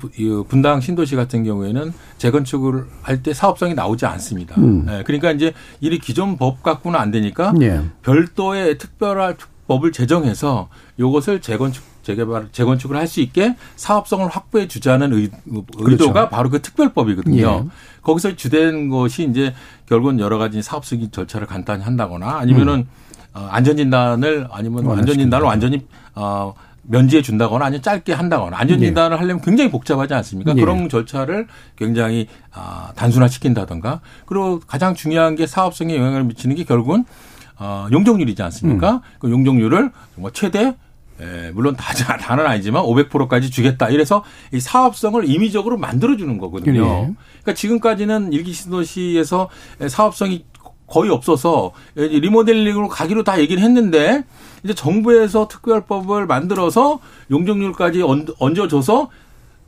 분당 0.48 0.80
신도시 0.80 1.16
같은 1.16 1.44
경우에는 1.44 1.92
재건축을 2.18 2.84
할 3.02 3.22
때 3.22 3.32
사업성이 3.34 3.74
나오지 3.74 4.04
않습니다. 4.06 4.56
음. 4.60 4.86
예, 4.88 5.02
그러니까 5.04 5.30
이제 5.32 5.52
이 5.80 5.96
기존 5.98 6.36
법 6.36 6.62
갖고는 6.62 6.98
안 6.98 7.10
되니까 7.10 7.52
예. 7.60 7.80
별도의 8.02 8.78
특별한 8.78 9.36
법을 9.68 9.92
제정해서 9.92 10.68
이것을 10.98 11.40
재건축 11.40 11.84
재개발 12.02 12.48
재건축을 12.50 12.96
할 12.96 13.06
수 13.06 13.20
있게 13.20 13.54
사업성을 13.76 14.26
확보해 14.28 14.66
주자는 14.66 15.12
의, 15.12 15.30
의도가 15.78 16.12
그렇죠. 16.12 16.28
바로 16.30 16.50
그 16.50 16.60
특별법이거든요. 16.60 17.36
예. 17.64 17.68
거기서 18.02 18.34
주된 18.34 18.88
것이 18.88 19.24
이제 19.30 19.54
결국은 19.88 20.18
여러 20.18 20.36
가지 20.38 20.62
사업적인 20.62 21.12
절차를 21.12 21.46
간단히 21.46 21.84
한다거나 21.84 22.38
아니면은 22.38 22.80
어, 22.80 23.02
안전진단을 23.32 24.48
아니면 24.50 24.84
완화시킨다. 24.84 25.00
안전진단을 25.00 25.46
완전히 25.46 25.86
어, 26.14 26.54
면제해 26.82 27.22
준다거나 27.22 27.66
아니면 27.66 27.82
짧게 27.82 28.12
한다거나 28.12 28.56
안전 28.58 28.80
진단을 28.80 29.18
하려면 29.18 29.40
굉장히 29.40 29.70
복잡하지 29.70 30.14
않습니까? 30.14 30.52
예. 30.56 30.60
그런 30.60 30.88
절차를 30.88 31.46
굉장히 31.76 32.26
아, 32.52 32.92
단순화 32.96 33.28
시킨다던가 33.28 34.00
그리고 34.26 34.60
가장 34.66 34.94
중요한 34.94 35.36
게 35.36 35.46
사업성에 35.46 35.96
영향을 35.96 36.24
미치는 36.24 36.56
게 36.56 36.64
결국은 36.64 37.04
어, 37.58 37.86
용적률이지 37.92 38.42
않습니까? 38.42 39.02
그 39.20 39.30
용적률을 39.30 39.90
정말 40.14 40.32
최대 40.32 40.74
에, 41.20 41.50
물론 41.52 41.76
다, 41.76 41.92
다는 42.16 42.46
아니지만 42.46 42.82
500%까지 42.82 43.50
주겠다. 43.50 43.88
이래서 43.90 44.24
이 44.52 44.58
사업성을 44.58 45.28
임의적으로 45.28 45.76
만들어주는 45.76 46.36
거거든요. 46.38 46.84
네. 46.84 47.14
그러니까 47.42 47.54
지금까지는 47.54 48.32
일기 48.32 48.52
신도시에서 48.52 49.48
사업성이 49.88 50.44
거의 50.92 51.10
없어서 51.10 51.72
리모델링으로 51.96 52.88
가기로 52.88 53.24
다 53.24 53.40
얘기를 53.40 53.62
했는데 53.62 54.24
이제 54.62 54.74
정부에서 54.74 55.48
특별법을 55.48 56.26
만들어서 56.26 57.00
용적률까지 57.30 58.02
얹- 58.02 58.28
얹어줘서 58.38 59.08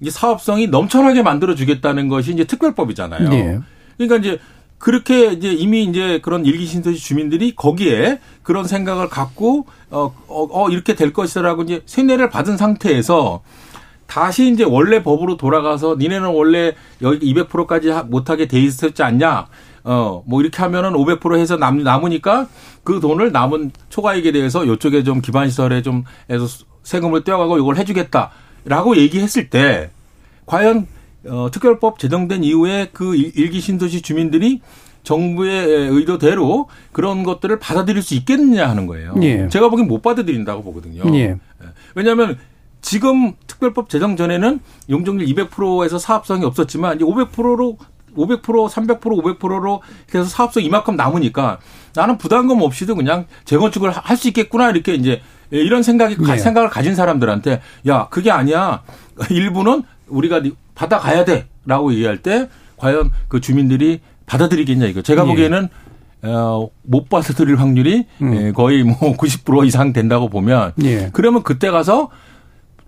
이제 0.01 0.11
사업성이 0.11 0.67
넘쳐나게 0.67 1.23
만들어주겠다는 1.23 2.09
것이 2.09 2.33
이제 2.33 2.45
특별법이잖아요. 2.45 3.29
네. 3.31 3.59
그러니까 3.97 4.17
이제 4.17 4.39
그렇게 4.77 5.33
이제 5.33 5.51
이미 5.51 5.85
이제 5.85 6.21
그런 6.21 6.45
일기 6.45 6.67
신도시 6.67 6.99
주민들이 6.99 7.55
거기에 7.57 8.21
그런 8.43 8.67
생각을 8.67 9.09
갖고 9.09 9.65
어, 9.91 10.15
어, 10.29 10.49
어 10.51 10.69
이렇게 10.69 10.95
될 10.95 11.15
것이라고 11.15 11.63
이제 11.63 11.81
세뇌를 11.87 12.29
받은 12.29 12.59
상태에서 12.59 13.41
다시 14.07 14.53
이제 14.53 14.63
원래 14.63 15.03
법으로 15.03 15.39
돌아가서 15.39 15.97
니네는 15.99 16.29
원래 16.29 16.75
여기 17.01 17.33
200%까지 17.33 17.91
못하게 18.09 18.47
돼 18.47 18.61
있었지 18.61 19.03
않냐? 19.03 19.47
어, 19.85 20.23
뭐 20.27 20.41
이렇게 20.41 20.57
하면은 20.63 20.93
500% 20.95 21.39
해서 21.39 21.57
남, 21.57 21.83
남으니까 21.83 22.49
그 22.83 23.01
돈을 23.01 23.33
남은 23.33 23.71
초과이익에 23.91 24.33
대해서 24.33 24.65
이쪽에 24.65 25.05
좀 25.05 25.21
기반시설에 25.21 25.83
좀 25.83 26.05
해서 26.31 26.47
세금을 26.83 27.25
떼어가고 27.25 27.59
이걸 27.59 27.77
해주겠다라고 27.77 28.97
얘기했을 28.97 29.51
때 29.51 29.91
과연 30.47 30.87
어, 31.27 31.49
특별법 31.51 31.99
제정된 31.99 32.45
이후에 32.45 32.91
그 32.93 33.15
일- 33.15 33.33
일기 33.37 33.61
신도시 33.61 34.03
주민들이 34.03 34.61
정부의 35.03 35.67
의도대로 35.91 36.69
그런 36.93 37.23
것들을 37.25 37.59
받아들일 37.59 38.03
수 38.03 38.15
있겠느냐 38.15 38.69
하는 38.69 38.87
거예요. 38.87 39.15
예. 39.23 39.49
제가 39.49 39.69
보기엔 39.69 39.87
못 39.87 40.01
받아들인다고 40.03 40.63
보거든요. 40.63 41.03
예. 41.15 41.37
왜냐하면 41.95 42.39
지금 42.81 43.33
특별법 43.47 43.89
제정 43.91 44.17
전에는 44.17 44.61
용적률 44.91 45.27
200%에서 45.29 45.99
사업성이 45.99 46.45
없었지만 46.45 46.97
이제 46.97 47.05
500%로 47.05 47.77
500%, 48.17 48.43
300%, 48.69 49.01
500%로 49.01 49.83
해서 50.15 50.25
사업성 50.25 50.63
이만큼 50.63 50.97
남으니까 50.97 51.59
나는 51.95 52.19
부담감 52.19 52.63
없이도 52.63 52.95
그냥 52.97 53.27
재건축을 53.45 53.91
할 53.91 54.17
수 54.17 54.29
있겠구나 54.29 54.71
이렇게 54.71 54.95
이제 54.95 55.21
이런 55.51 55.83
생각이 55.83 56.17
가- 56.17 56.33
네. 56.35 56.39
생각을 56.39 56.69
가진 56.71 56.95
사람들한테 56.95 57.61
야 57.89 58.09
그게 58.11 58.31
아니야 58.31 58.83
일부는 59.31 59.83
우리가 60.09 60.41
받아가야 60.75 61.25
돼라고 61.25 61.93
얘기할 61.93 62.19
때 62.19 62.49
과연 62.77 63.11
그 63.29 63.41
주민들이 63.41 64.01
받아들이겠냐 64.27 64.87
이거 64.87 65.03
제가 65.03 65.23
예. 65.23 65.27
보기에는 65.27 65.69
어, 66.27 66.69
못 66.83 67.09
받아들일 67.11 67.57
확률이 67.57 68.07
음. 68.23 68.35
예, 68.35 68.53
거의 68.53 68.83
뭐 68.83 68.97
90% 69.17 69.67
이상 69.67 69.93
된다고 69.93 70.29
보면 70.31 70.73
예. 70.83 71.11
그러면 71.13 71.43
그때 71.43 71.71
가서 71.71 72.09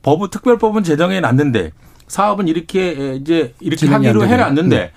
법은 0.03 0.31
특별법은 0.31 0.83
제정해 0.85 1.21
놨는데 1.21 1.73
사업은 2.09 2.49
이렇게 2.49 3.17
이제 3.21 3.53
이렇게 3.61 3.87
하기로 3.89 4.21
되네요. 4.21 4.35
해 4.35 4.41
놨는데 4.41 4.93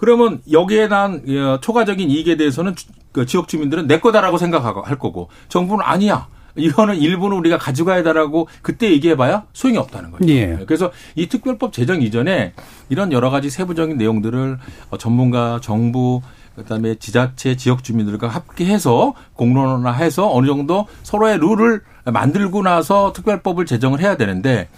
그러면 0.00 0.40
여기에 0.50 0.88
대한 0.88 1.22
어, 1.28 1.58
초과적인 1.60 2.10
이익에 2.10 2.38
대해서는 2.38 2.74
주- 2.74 2.86
그 3.12 3.26
지역 3.26 3.48
주민들은 3.48 3.86
내 3.86 4.00
거다라고 4.00 4.38
생각하고 4.38 4.80
할 4.80 4.98
거고 4.98 5.28
정부는 5.50 5.84
아니야. 5.84 6.28
이거는 6.56 6.96
일부는 6.96 7.36
우리가 7.36 7.58
가져가야 7.58 8.02
다라고 8.02 8.48
그때 8.62 8.90
얘기해봐야 8.90 9.44
소용이 9.52 9.76
없다는 9.78 10.10
거죠. 10.10 10.26
예. 10.30 10.58
그래서 10.66 10.90
이 11.14 11.28
특별법 11.28 11.72
제정 11.74 12.00
이전에 12.00 12.54
이런 12.88 13.12
여러 13.12 13.28
가지 13.30 13.50
세부적인 13.50 13.98
내용들을 13.98 14.58
어, 14.88 14.96
전문가, 14.96 15.60
정부, 15.62 16.22
그다음에 16.56 16.94
지자체, 16.94 17.56
지역 17.56 17.84
주민들과 17.84 18.28
함께해서 18.28 19.12
공론화해서 19.34 20.32
어느 20.34 20.46
정도 20.46 20.86
서로의 21.02 21.38
룰을 21.38 21.82
만들고 22.06 22.62
나서 22.62 23.12
특별법을 23.12 23.66
제정을 23.66 24.00
해야 24.00 24.16
되는데 24.16 24.68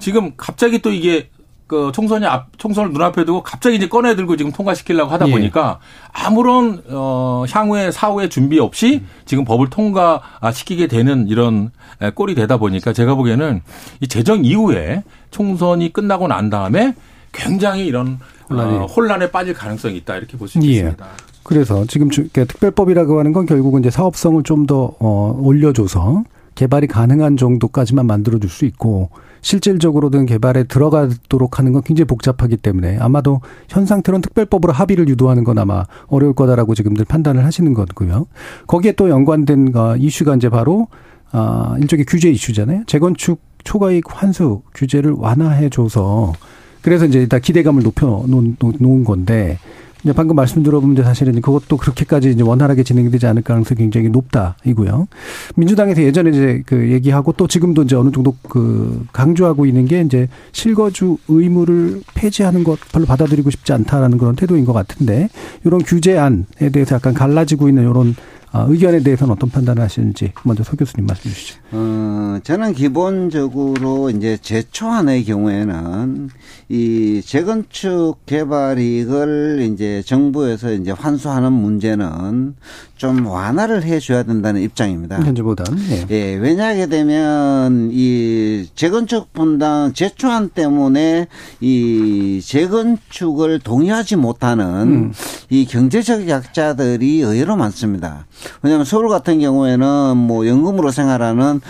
지금 0.00 0.32
갑자기 0.36 0.80
또 0.82 0.90
이게 0.90 1.30
그 1.66 1.90
총선이 1.94 2.26
앞 2.26 2.58
총선을 2.58 2.92
눈앞에 2.92 3.24
두고 3.24 3.42
갑자기 3.42 3.76
이제 3.76 3.88
꺼내 3.88 4.14
들고 4.16 4.36
지금 4.36 4.52
통과시키려고 4.52 5.10
하다 5.10 5.28
예. 5.28 5.30
보니까 5.32 5.78
아무런 6.12 6.82
어 6.90 7.44
향후의 7.50 7.90
사후의 7.92 8.28
준비 8.28 8.58
없이 8.60 9.02
지금 9.24 9.44
법을 9.44 9.70
통과시키게 9.70 10.88
되는 10.88 11.26
이런 11.28 11.70
에, 12.02 12.10
꼴이 12.10 12.34
되다 12.34 12.58
보니까 12.58 12.92
제가 12.92 13.14
보기에는 13.14 13.62
이 14.00 14.08
제정 14.08 14.44
이후에 14.44 15.04
총선이 15.30 15.92
끝나고 15.92 16.28
난 16.28 16.50
다음에 16.50 16.94
굉장히 17.32 17.86
이런 17.86 18.18
혼란이. 18.50 18.76
어, 18.76 18.84
혼란에 18.86 19.30
빠질 19.30 19.54
가능성이 19.54 19.96
있다 19.96 20.16
이렇게 20.16 20.36
볼수 20.36 20.58
예. 20.62 20.66
있습니다. 20.66 21.06
그래서 21.42 21.84
지금 21.86 22.08
특별법이라고 22.08 23.18
하는 23.18 23.32
건 23.32 23.46
결국은 23.46 23.80
이제 23.80 23.90
사업성을 23.90 24.42
좀 24.44 24.66
더 24.66 24.94
어, 24.98 25.38
올려줘서 25.42 26.24
개발이 26.54 26.86
가능한 26.86 27.36
정도까지만 27.36 28.06
만들어줄 28.06 28.48
수 28.48 28.64
있고 28.64 29.10
실질적으로든 29.44 30.24
개발에 30.24 30.64
들어가도록 30.64 31.58
하는 31.58 31.72
건 31.72 31.82
굉장히 31.82 32.06
복잡하기 32.06 32.56
때문에 32.56 32.98
아마도 32.98 33.42
현 33.68 33.84
상태로는 33.84 34.22
특별법으로 34.22 34.72
합의를 34.72 35.06
유도하는 35.08 35.44
건 35.44 35.58
아마 35.58 35.84
어려울 36.06 36.34
거다라고 36.34 36.74
지금들 36.74 37.04
판단을 37.04 37.44
하시는 37.44 37.72
거고요. 37.74 38.26
거기에 38.66 38.92
또 38.92 39.10
연관된 39.10 39.72
거 39.72 39.96
이슈가 39.96 40.36
이제 40.36 40.48
바로 40.48 40.88
아 41.30 41.76
일종의 41.78 42.06
규제 42.06 42.30
이슈잖아요. 42.30 42.84
재건축 42.86 43.40
초과이익 43.64 44.04
환수 44.08 44.62
규제를 44.74 45.12
완화해줘서 45.12 46.32
그래서 46.80 47.04
이제 47.04 47.20
일단 47.20 47.40
기대감을 47.40 47.82
높여 47.82 48.24
놓은 48.26 49.04
건데 49.04 49.58
이제 50.04 50.12
방금 50.12 50.36
말씀 50.36 50.62
들어보면 50.62 51.02
사실은 51.02 51.40
그것도 51.40 51.78
그렇게까지 51.78 52.30
이제 52.30 52.42
원활하게 52.42 52.82
진행되지 52.82 53.26
않을 53.26 53.42
가능성이 53.42 53.78
굉장히 53.78 54.10
높다이고요. 54.10 55.08
민주당에서 55.56 56.02
예전에 56.02 56.30
이제 56.30 56.62
그 56.66 56.92
얘기하고 56.92 57.32
또 57.32 57.48
지금도 57.48 57.84
이제 57.84 57.96
어느 57.96 58.10
정도 58.12 58.36
그 58.48 59.06
강조하고 59.12 59.64
있는 59.64 59.86
게 59.86 60.02
이제 60.02 60.28
실거주 60.52 61.16
의무를 61.28 62.02
폐지하는 62.14 62.64
것 62.64 62.78
별로 62.92 63.06
받아들이고 63.06 63.48
싶지 63.50 63.72
않다라는 63.72 64.18
그런 64.18 64.36
태도인 64.36 64.66
것 64.66 64.74
같은데 64.74 65.30
이런 65.64 65.82
규제안에 65.82 66.70
대해서 66.70 66.96
약간 66.96 67.14
갈라지고 67.14 67.70
있는 67.70 67.84
이런 67.84 68.14
아, 68.54 68.66
의견에 68.68 69.02
대해서는 69.02 69.32
어떤 69.32 69.50
판단을 69.50 69.82
하시는지 69.82 70.32
먼저 70.44 70.62
서 70.62 70.76
교수님 70.76 71.06
말씀해 71.06 71.34
주시죠. 71.34 71.58
어, 71.72 72.38
저는 72.44 72.72
기본적으로 72.74 74.10
이제 74.10 74.36
제초안의 74.40 75.24
경우에는 75.24 76.30
이 76.68 77.20
재건축 77.24 78.24
개발 78.26 78.78
이익을 78.78 79.68
이제 79.72 80.02
정부에서 80.04 80.72
이제 80.72 80.90
환수하는 80.90 81.52
문제는 81.52 82.54
좀 82.96 83.26
완화를 83.26 83.82
해줘야 83.82 84.22
된다는 84.22 84.62
입장입니다. 84.62 85.20
현재보다. 85.20 85.64
예. 85.90 86.06
예, 86.10 86.34
왜냐하게 86.36 86.86
되면 86.86 87.90
이 87.92 88.66
재건축 88.74 89.32
분당 89.32 89.92
제초안 89.92 90.48
때문에 90.48 91.26
이 91.60 92.40
재건축을 92.42 93.58
동의하지 93.58 94.16
못하는 94.16 94.64
음. 94.64 95.12
이 95.50 95.66
경제적 95.66 96.28
약자들이 96.28 97.20
의외로 97.20 97.56
많습니다. 97.56 98.26
왜냐하면 98.62 98.84
서울 98.84 99.08
같은 99.08 99.38
경우에는 99.40 100.16
뭐 100.16 100.46
연금으로 100.46 100.90
생활하는 100.90 101.60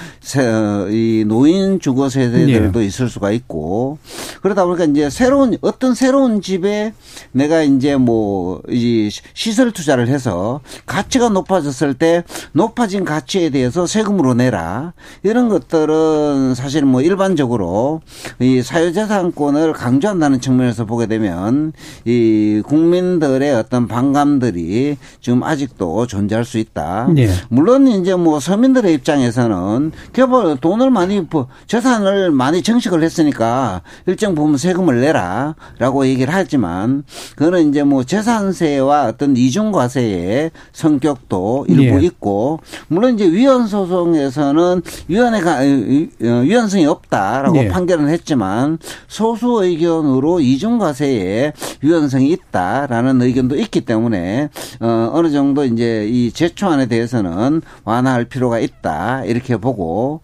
이 0.90 1.24
노인 1.26 1.80
주거 1.80 2.08
세대들도 2.08 2.78
네. 2.78 2.86
있을 2.86 3.08
수가 3.08 3.32
있고 3.32 3.98
그러다 4.42 4.64
보니까 4.66 4.86
이제 4.94 5.10
새로운 5.10 5.56
어떤 5.60 5.94
새로운 5.94 6.40
집에 6.40 6.92
내가 7.32 7.62
이제 7.62 7.96
뭐 7.96 8.44
이 8.68 9.10
시설 9.32 9.72
투자를 9.72 10.08
해서 10.08 10.60
가치가 10.86 11.28
높아졌을 11.28 11.94
때 11.94 12.24
높아진 12.52 13.04
가치에 13.04 13.50
대해서 13.50 13.86
세금으로 13.86 14.34
내라 14.34 14.92
이런 15.22 15.48
것들은 15.48 16.54
사실 16.54 16.84
뭐 16.84 17.00
일반적으로 17.00 18.00
이 18.40 18.62
사유재산권을 18.62 19.72
강조한다는 19.72 20.40
측면에서 20.40 20.84
보게 20.84 21.06
되면 21.06 21.72
이 22.04 22.62
국민들의 22.66 23.54
어떤 23.54 23.88
반감들이 23.88 24.96
지금 25.20 25.42
아직도 25.42 26.06
존재할 26.06 26.44
수 26.44 26.58
있다. 26.58 27.08
네. 27.14 27.28
물론 27.48 27.86
이제 27.86 28.14
뭐 28.14 28.40
서민들의 28.40 28.92
입장에서는 28.94 29.92
개발 30.12 30.56
돈을 30.60 30.90
많이 30.90 31.26
재산을 31.66 32.30
많이 32.30 32.62
증식을 32.62 33.02
했으니까 33.02 33.82
일정 34.06 34.34
부분 34.34 34.56
세 34.56 34.73
금을 34.74 35.00
내라라고 35.00 36.06
얘기를 36.06 36.32
하지만 36.34 37.04
그거는 37.36 37.70
이제 37.70 37.82
뭐 37.82 38.04
재산세와 38.04 39.06
어떤 39.06 39.36
이중과세의 39.36 40.50
성격도 40.72 41.66
일부 41.68 41.98
네. 41.98 42.06
있고 42.06 42.60
물론 42.88 43.14
이제 43.14 43.30
위헌 43.30 43.66
소송에서는 43.66 44.82
위헌회가 45.08 45.58
어, 45.60 46.40
위헌성이 46.42 46.86
없다라고 46.86 47.54
네. 47.54 47.68
판결은 47.68 48.08
했지만 48.08 48.78
소수 49.08 49.62
의견으로 49.62 50.40
이중과세에 50.40 51.52
위헌성이 51.82 52.30
있다라는 52.30 53.22
의견도 53.22 53.56
있기 53.56 53.82
때문에 53.82 54.50
어 54.80 55.10
어느 55.12 55.30
정도 55.30 55.64
이제 55.64 56.06
이 56.08 56.32
제초안에 56.32 56.86
대해서는 56.86 57.62
완화할 57.84 58.24
필요가 58.24 58.58
있다 58.58 59.24
이렇게 59.24 59.56
보고 59.56 60.20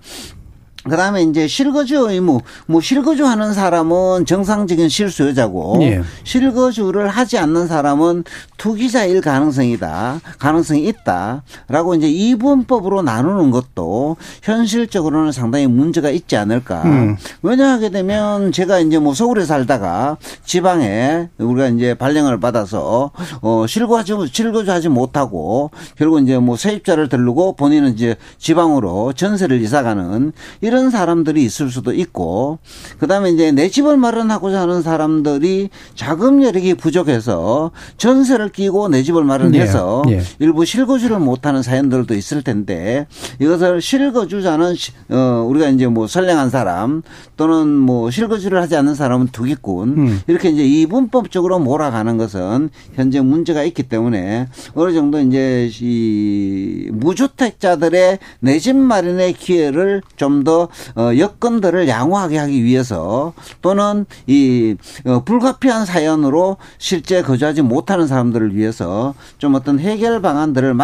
그다음에 0.85 1.23
이제 1.23 1.47
실거주 1.47 2.09
의무. 2.09 2.41
뭐 2.67 2.81
실거주 2.81 3.27
하는 3.27 3.53
사람은 3.53 4.25
정상적인 4.27 4.89
실수요자고. 4.89 5.79
예. 5.83 6.03
실거주를 6.25 7.09
하지 7.09 7.39
않는 7.39 7.67
사람은 7.67 8.25
투기자일 8.57 9.21
가능성이다. 9.21 10.21
가능성이 10.39 10.87
있다라고 10.89 11.95
이제 11.97 12.09
이분법으로 12.09 13.03
나누는 13.03 13.51
것도 13.51 14.17
현실적으로는 14.43 15.33
상당히 15.33 15.67
문제가 15.67 16.11
있지 16.11 16.37
않을까. 16.37 16.83
음. 16.85 17.17
왜냐하게 17.43 17.91
되면 17.91 18.53
제가 18.53 18.81
이제 18.81 18.99
뭐 18.99 19.15
서울에 19.15 19.45
살다가 19.45 20.17
지방에 20.45 21.29
우리가 21.39 21.69
이제 21.69 21.95
발령을 21.95 22.41
받아서 22.41 23.11
어 23.43 23.67
실거주 23.67 24.29
실거주하지 24.33 24.89
못하고 24.89 25.71
결국 25.97 26.23
이제 26.23 26.39
뭐 26.39 26.57
세입자를 26.57 27.09
들르고 27.09 27.57
본인은 27.57 27.95
이제 27.95 28.17
지방으로 28.39 29.13
전세를 29.13 29.61
이사가는 29.61 30.33
이런 30.71 30.91
사람들이 30.91 31.43
있을 31.43 31.69
수도 31.69 31.93
있고 31.93 32.61
그다음에 33.01 33.31
이제 33.31 33.51
내 33.51 33.69
집을 33.69 33.97
마련하고자 33.97 34.61
하는 34.61 34.83
사람들이 34.83 35.69
자금 35.97 36.45
여력이 36.45 36.75
부족해서 36.75 37.73
전세를 37.97 38.51
끼고 38.51 38.89
내 38.89 39.03
집을 39.03 39.25
마련해서 39.25 40.03
네. 40.07 40.19
네. 40.19 40.23
일부 40.39 40.65
실거주를 40.65 41.19
못하는 41.19 41.63
사연들도 41.63 42.15
있을 42.15 42.43
텐데 42.43 43.09
이것을 43.41 43.83
실거주자는 43.83 44.77
어 45.09 45.45
우리가 45.49 45.71
이제 45.71 45.89
뭐 45.89 46.07
선량한 46.07 46.51
사람 46.51 47.03
또는 47.37 47.67
뭐 47.69 48.13
실거주를 48.13 48.63
하지 48.63 48.77
않는 48.77 48.95
사람은 48.95 49.29
투기꾼 49.33 49.89
음. 49.99 50.21
이렇게 50.29 50.51
이제 50.51 50.65
이분법적으로 50.65 51.59
몰아가는 51.59 52.17
것은 52.17 52.71
현재 52.95 53.21
문제가 53.21 53.65
있기 53.65 53.83
때문에 53.83 54.47
어느 54.75 54.93
정도 54.93 55.19
이제 55.19 55.69
이 55.81 56.91
무주택자들의 56.93 58.19
내 58.39 58.61
집 58.61 58.77
마련의 58.77 59.33
기회를 59.33 60.03
좀더 60.17 60.60
어, 60.97 61.11
여건들을 61.17 61.87
양호하게 61.89 62.39
하기 62.39 62.65
위해서 62.65 63.33
또는 63.63 64.07
이 64.27 64.75
어, 65.05 65.23
불가피한 65.25 65.87
사연으로 65.87 66.57
실제 66.79 67.23
거주하지 67.23 67.63
못하는 67.63 68.07
사람들을 68.07 68.57
위해서 68.57 69.15
좀 69.39 69.55
어떤 69.55 69.79
해결 69.79 70.21
방안들을 70.21 70.75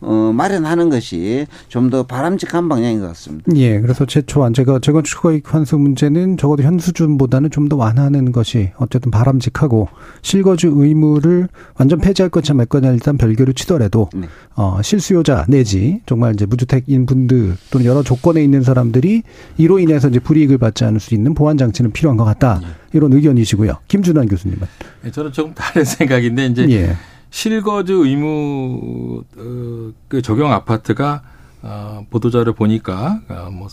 어, 0.00 0.32
마련하는 0.34 0.90
것이 0.90 1.46
좀 1.68 1.86
더 1.86 2.02
바람직한 2.02 2.68
방향인 2.68 2.98
것 3.00 3.06
같습니다. 3.08 3.44
예, 3.54 3.80
그래서 3.80 4.04
최초안 4.04 4.52
제가 4.54 4.80
재건축 4.80 5.22
허익 5.22 5.54
환수 5.54 5.78
문제는 5.78 6.36
적어도 6.36 6.64
현 6.64 6.78
수준보다는 6.80 7.50
좀 7.50 7.66
더 7.68 7.74
완화하는 7.76 8.30
것이 8.30 8.70
어쨌든 8.76 9.10
바람직하고 9.10 9.88
실거주 10.22 10.72
의무를 10.76 11.48
완전 11.76 11.98
폐지할 12.00 12.28
것이냐 12.30 12.54
말 12.56 12.66
거냐 12.66 12.90
일단 12.92 13.16
별개로 13.16 13.52
치더라도 13.52 14.08
네. 14.14 14.28
어, 14.54 14.80
실수요자 14.82 15.46
내지 15.48 16.00
정말 16.06 16.34
이제 16.34 16.46
무주택인 16.46 17.06
분들 17.06 17.56
또는 17.70 17.86
여러 17.86 18.02
조건에 18.04 18.42
있는 18.42 18.62
사람들이 18.62 19.15
이로 19.56 19.78
인해서 19.78 20.08
이제 20.08 20.18
불이익을 20.18 20.58
받지 20.58 20.84
않을 20.84 21.00
수 21.00 21.14
있는 21.14 21.34
보완 21.34 21.56
장치는 21.56 21.92
필요한 21.92 22.16
것 22.16 22.24
같다. 22.24 22.60
예. 22.62 22.66
이런 22.92 23.12
의견이시고요. 23.12 23.78
김준환 23.88 24.26
교수님은. 24.28 24.66
네, 25.02 25.10
저는 25.10 25.32
조금 25.32 25.54
다른 25.54 25.84
생각인데 25.86 26.46
이제 26.46 26.70
예. 26.70 26.96
실거주 27.30 28.06
의무 28.06 29.24
어, 29.36 29.92
그 30.08 30.22
적용 30.22 30.52
아파트가 30.52 31.22
어, 31.62 32.04
보도자를 32.10 32.52
보니까 32.52 33.20
어, 33.28 33.50
뭐 33.50 33.68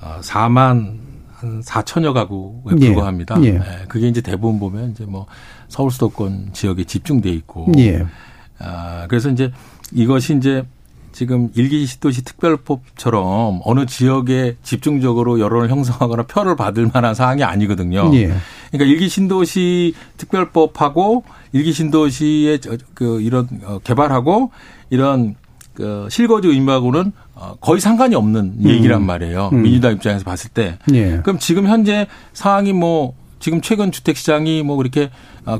어, 0.00 0.18
4만 0.20 1.06
한 1.36 1.60
4천여 1.60 2.12
가구에 2.14 2.76
예. 2.80 2.86
불과합니다. 2.86 3.42
예. 3.42 3.46
예. 3.46 3.60
그게 3.88 4.08
이제 4.08 4.20
대부분 4.20 4.58
보면 4.58 4.92
이제 4.92 5.04
뭐 5.04 5.26
서울 5.68 5.90
수도권 5.90 6.50
지역에 6.52 6.84
집중돼 6.84 7.30
있고. 7.30 7.72
예. 7.78 8.06
아, 8.58 9.06
그래서 9.08 9.28
이제 9.30 9.52
이것이 9.92 10.36
이제 10.36 10.64
지금 11.16 11.48
일기 11.54 11.86
시도시 11.86 12.24
특별법처럼 12.24 13.62
어느 13.64 13.86
지역에 13.86 14.56
집중적으로 14.62 15.40
여론을 15.40 15.70
형성하거나 15.70 16.24
표를 16.24 16.56
받을 16.56 16.90
만한 16.92 17.14
사항이 17.14 17.42
아니거든요. 17.42 18.10
예. 18.12 18.34
그러니까 18.70 18.84
일기 18.84 19.08
신도시 19.08 19.94
특별법하고 20.18 21.24
일기 21.52 21.72
신도시의 21.72 22.60
그 22.92 23.22
이런 23.22 23.48
어, 23.64 23.78
개발하고 23.82 24.50
이런 24.90 25.36
그 25.72 26.06
실거주 26.10 26.50
의무하고는 26.50 27.12
어, 27.34 27.54
거의 27.62 27.80
상관이 27.80 28.14
없는 28.14 28.66
얘기란 28.66 29.00
음. 29.00 29.06
말이에요. 29.06 29.48
음. 29.54 29.62
민주당 29.62 29.92
입장에서 29.92 30.22
봤을 30.22 30.50
때. 30.50 30.76
예. 30.92 31.20
그럼 31.22 31.38
지금 31.38 31.66
현재 31.66 32.06
상황이 32.34 32.74
뭐 32.74 33.14
지금 33.40 33.62
최근 33.62 33.90
주택 33.90 34.18
시장이 34.18 34.62
뭐 34.62 34.76
그렇게 34.76 35.04
어, 35.04 35.10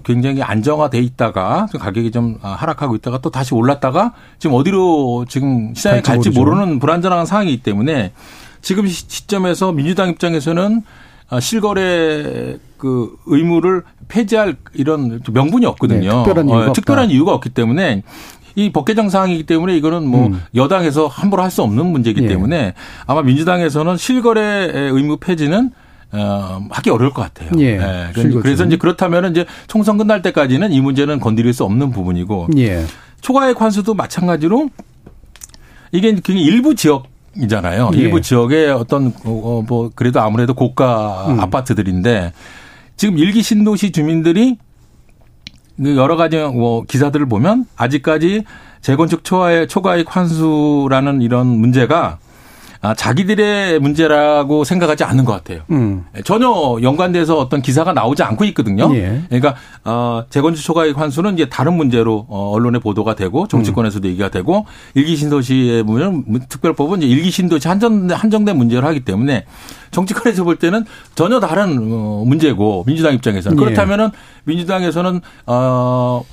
굉장히 0.05 0.43
안정화돼 0.43 0.99
있다가 0.99 1.67
가격이 1.79 2.11
좀 2.11 2.39
어, 2.43 2.49
하락하고 2.49 2.97
있다가 2.97 3.19
또 3.19 3.31
다시 3.31 3.55
올랐다가 3.55 4.13
지금 4.39 4.57
어디로 4.57 5.27
지금 5.29 5.75
시장에 5.75 6.01
갈지 6.03 6.31
모르는 6.31 6.79
불안전한 6.81 7.25
상황이기 7.27 7.63
때문에 7.63 8.13
지금 8.63 8.87
시점에서 8.87 9.73
민주당 9.73 10.09
입장에서는 10.11 10.83
어, 11.31 11.41
실거래 11.41 12.57
그 12.79 13.17
의무를 13.27 13.83
폐지할 14.09 14.57
이런 14.75 15.21
명분이 15.33 15.67
없거든요. 15.67 16.01
네, 16.11 16.25
특별한, 16.25 16.49
이유가, 16.49 16.71
어, 16.71 16.73
특별한 16.73 17.11
이유가 17.11 17.33
없기 17.35 17.51
때문에 17.51 18.03
이 18.59 18.71
법 18.73 18.87
개정 18.87 19.11
사항이기 19.11 19.45
때문에 19.45 19.77
이거는 19.77 20.07
뭐 20.09 20.29
음. 20.29 20.43
여당에서 20.55 21.07
함부로 21.09 21.43
할 21.43 21.51
수 21.51 21.63
없는 21.63 21.87
문제이기 21.87 22.23
예. 22.25 22.29
때문에 22.29 22.73
아마 23.07 23.23
민주당에서는 23.23 23.97
실거래 23.99 24.71
의무 24.75 25.19
폐지는 25.19 25.73
어, 26.17 26.63
하기 26.71 26.91
어려울 26.91 27.13
것 27.13 27.23
같아요. 27.23 27.51
예. 27.59 27.79
예. 27.79 28.09
그래서 28.13 28.65
이제 28.65 28.77
그렇다면 28.77 29.31
이제 29.31 29.47
총선 29.67 29.99
끝날 29.99 30.23
때까지는 30.23 30.73
이 30.73 30.81
문제는 30.81 31.21
건드릴 31.21 31.53
수 31.53 31.65
없는 31.65 31.91
부분이고 31.91 32.49
예. 32.57 32.85
초과액 33.21 33.61
환수도 33.61 33.95
마찬가지로 33.95 34.71
이게 35.93 36.13
굉장히 36.13 36.43
일부 36.43 36.75
지역 36.75 37.07
이잖아요. 37.37 37.91
예. 37.95 37.99
일부 37.99 38.21
지역의 38.21 38.71
어떤 38.71 39.13
어, 39.25 39.63
뭐 39.67 39.91
그래도 39.95 40.21
아무래도 40.21 40.55
고가 40.55 41.27
음. 41.29 41.41
아파트들인데 41.41 42.33
지금 42.97 43.19
일기 43.19 43.43
신도시 43.43 43.93
주민들이 43.93 44.57
그 45.77 45.97
여러 45.97 46.17
가지 46.17 46.39
뭐 46.39 46.83
기사들을 46.85 47.27
보면 47.27 47.67
아직까지 47.77 48.45
재건축 48.81 49.25
초과의 49.25 49.69
초과익 49.69 50.15
환수라는 50.15 51.21
이런 51.21 51.47
문제가 51.47 52.19
아, 52.81 52.95
자기들의 52.95 53.79
문제라고 53.81 54.65
생각하지 54.65 55.05
않는 55.05 55.25
것 55.25 55.33
같아요. 55.33 55.63
음. 55.71 56.05
전혀 56.25 56.49
연관돼서 56.83 57.39
어떤 57.39 57.63
기사가 57.63 57.93
나오지 57.93 58.23
않고 58.23 58.45
있거든요. 58.47 58.95
예. 58.95 59.23
그러니까 59.29 59.55
어, 59.85 60.25
재건축 60.31 60.63
초과익 60.65 60.99
환수는 60.99 61.35
이제 61.35 61.49
다른 61.49 61.75
문제로 61.75 62.27
어, 62.29 62.51
언론에 62.51 62.79
보도가 62.79 63.15
되고 63.15 63.47
정치권에서도 63.49 64.07
얘기가 64.09 64.31
되고 64.31 64.67
일기 64.95 65.17
신도시의 65.17 65.83
보면 65.85 66.47
특별법은 66.49 67.03
이제 67.03 67.07
일기 67.07 67.31
신도시 67.31 67.69
한정 67.69 68.09
한정된 68.11 68.57
문제로 68.57 68.87
하기 68.87 69.01
때문에 69.01 69.45
정치권에서 69.91 70.45
볼 70.45 70.57
때는 70.57 70.85
전혀 71.15 71.41
다른 71.41 71.89
어, 71.91 72.25
문제고 72.27 72.85
민주당 72.87 73.15
입장에서는 73.15 73.59
예. 73.59 73.65
그렇다면은 73.65 74.11
민주당에서는 74.45 75.21
어 75.47 76.25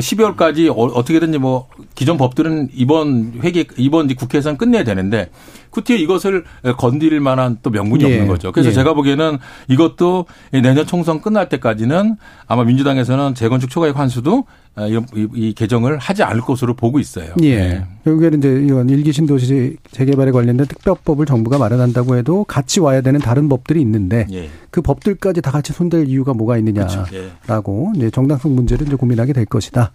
12월까지 0.00 0.72
어떻게든지 0.74 1.38
뭐 1.38 1.68
기존 1.94 2.16
법들은 2.16 2.70
이번 2.72 3.34
회기 3.42 3.66
이번 3.76 4.12
국회에서는 4.14 4.56
끝내야 4.56 4.84
되는데 4.84 5.28
쿠티에 5.72 5.96
이것을 5.96 6.44
건드릴 6.78 7.18
만한 7.20 7.58
또 7.62 7.70
명분이 7.70 8.04
예. 8.04 8.12
없는 8.12 8.28
거죠. 8.28 8.52
그래서 8.52 8.68
예. 8.68 8.72
제가 8.72 8.94
보기에는 8.94 9.38
이것도 9.68 10.26
내년 10.52 10.86
총선 10.86 11.20
끝날 11.20 11.48
때까지는 11.48 12.16
아마 12.46 12.62
민주당에서는 12.64 13.34
재건축 13.34 13.70
초과익 13.70 13.98
환수도 13.98 14.44
아, 14.74 14.86
이, 14.86 14.94
이- 15.14 15.28
이 15.34 15.52
개정을 15.52 15.98
하지 15.98 16.22
않을 16.22 16.40
것으로 16.42 16.74
보고 16.74 16.98
있어요. 16.98 17.34
예. 17.42 17.56
네. 17.58 17.84
결국에는 18.04 18.38
이제 18.38 18.64
이건 18.66 18.88
일기 18.88 19.12
신도시 19.12 19.76
재개발에 19.90 20.30
관련된 20.30 20.66
특별법을 20.66 21.26
정부가 21.26 21.58
마련한다고 21.58 22.16
해도 22.16 22.44
같이 22.44 22.80
와야 22.80 23.00
되는 23.02 23.20
다른 23.20 23.48
법들이 23.50 23.80
있는데 23.82 24.26
예. 24.32 24.48
그 24.70 24.80
법들까지 24.80 25.42
다 25.42 25.50
같이 25.50 25.72
손댈 25.72 26.06
이유가 26.08 26.32
뭐가 26.32 26.54
예. 26.56 26.58
있느냐라고 26.60 27.92
이제 27.96 28.10
정당성 28.10 28.54
문제를 28.54 28.86
이제 28.86 28.96
고민하게 28.96 29.32
될 29.32 29.44
것이다. 29.46 29.92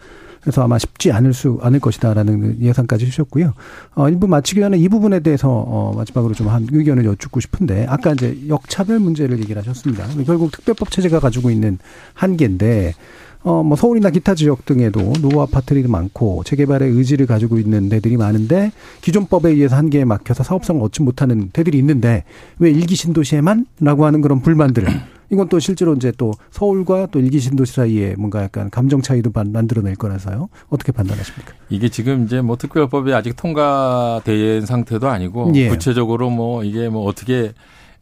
그래서 0.48 0.64
아마 0.64 0.80
쉽지 0.80 1.12
않을 1.12 1.34
수 1.34 1.60
않을 1.62 1.82
것이다라는 1.82 2.62
예상까지 2.62 3.06
주셨고요. 3.08 3.54
어, 3.96 4.08
일부 4.08 4.30
마치기 4.30 4.62
전에 4.62 4.78
이 4.78 4.88
부분에 4.88 5.20
대해서 5.20 5.50
어, 5.50 5.92
마지막으로 5.94 6.34
좀 6.34 6.48
한 6.48 6.66
의견을 6.72 7.04
여쭙고 7.04 7.42
싶은데 7.42 7.86
아까 7.90 8.14
이제 8.14 8.38
역차별 8.48 9.00
문제를 9.00 9.40
얘기를 9.40 9.62
하셨습니다. 9.62 10.08
결국 10.26 10.54
특별법 10.54 10.90
체제가 10.90 11.20
가지고 11.20 11.50
있는 11.52 11.78
한계인데 12.14 12.94
어, 13.44 13.62
뭐 13.62 13.76
서울이나 13.76 14.10
기타 14.10 14.36
지역 14.36 14.66
등에도 14.66 15.02
노후 15.20 15.42
아파트들이 15.42 15.86
많고 15.90 16.44
재개발의 16.46 16.92
의지를 16.92 17.26
가지고 17.26 17.60
있는 17.60 17.90
데들이 17.90 18.16
많은데 18.16 18.72
기존 19.02 19.26
법에 19.26 19.50
의해서 19.50 19.76
한계에 19.76 20.06
막혀서 20.06 20.44
사업성을 20.44 20.82
얻지 20.82 21.02
못하는 21.02 21.50
데들이 21.52 21.78
있는데 21.80 22.24
왜 22.60 22.72
일기 22.72 22.96
신도시에만?라고 22.96 24.06
하는 24.06 24.22
그런 24.22 24.42
불만들. 24.42 24.86
이건 25.30 25.50
또 25.50 25.60
실제로 25.60 25.94
이제 25.94 26.12
또 26.18 26.32
서울과 26.52 27.08
또 27.12 27.20
일기 27.20 27.40
신도시 27.40 27.74
사이에 27.74 28.16
뭔가 28.18 28.44
약간 28.44 28.70
감정 28.70 29.02
차이도 29.02 29.32
만- 29.34 29.52
만들어낼 29.52 29.96
거라서요. 29.96 30.50
어떻게 30.70 30.92
판단하십니까? 30.92 31.54
이게 31.70 31.90
지금 31.90 32.26
이제 32.26 32.42
뭐 32.42 32.56
특별법이 32.58 33.14
아직 33.14 33.36
통과된 33.36 34.66
상태도 34.66 35.08
아니고 35.10 35.52
예. 35.56 35.70
구체적으로 35.70 36.30
뭐 36.30 36.64
이게 36.64 36.90
뭐 36.90 37.06
어떻게 37.06 37.54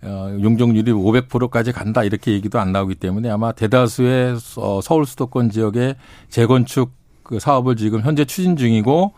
어, 0.04 0.38
용적률이 0.40 0.92
500%까지 0.92 1.72
간다 1.72 2.04
이렇게 2.04 2.32
얘기도 2.34 2.60
안 2.60 2.72
나오기 2.72 2.96
때문에 2.96 3.30
아마 3.30 3.52
대다수의 3.54 4.40
서- 4.40 4.82
서울 4.82 5.06
수도권 5.08 5.50
지역의 5.50 5.96
재건축 6.30 6.92
그 7.24 7.40
사업을 7.40 7.76
지금 7.76 8.02
현재 8.02 8.24
추진 8.26 8.56
중이고 8.56 9.14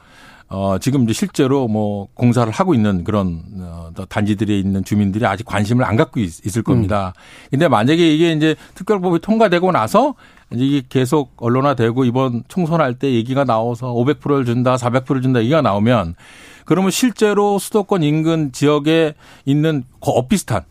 어, 0.49 0.77
지금 0.79 1.03
이제 1.03 1.13
실제로 1.13 1.67
뭐 1.67 2.07
공사를 2.13 2.51
하고 2.51 2.73
있는 2.73 3.03
그런 3.03 3.43
어, 3.59 3.91
단지들에 4.07 4.57
있는 4.57 4.83
주민들이 4.83 5.25
아직 5.25 5.45
관심을 5.45 5.83
안 5.83 5.95
갖고 5.97 6.19
있, 6.19 6.45
있을 6.45 6.63
겁니다. 6.63 7.13
근데 7.51 7.67
만약에 7.67 8.13
이게 8.13 8.31
이제 8.31 8.55
특별법이 8.75 9.19
통과되고 9.19 9.71
나서 9.71 10.15
이제 10.51 10.63
이게 10.63 10.87
계속 10.87 11.33
언론화되고 11.37 12.05
이번 12.05 12.43
총선할 12.47 12.95
때 12.95 13.11
얘기가 13.13 13.43
나와서 13.43 13.93
500%를 13.93 14.45
준다, 14.45 14.75
400%를 14.75 15.21
준다 15.21 15.41
얘기가 15.41 15.61
나오면 15.61 16.15
그러면 16.63 16.91
실제로 16.91 17.59
수도권 17.59 18.03
인근 18.03 18.51
지역에 18.53 19.15
있는 19.45 19.83
거 19.99 20.11
엇비슷한 20.11 20.63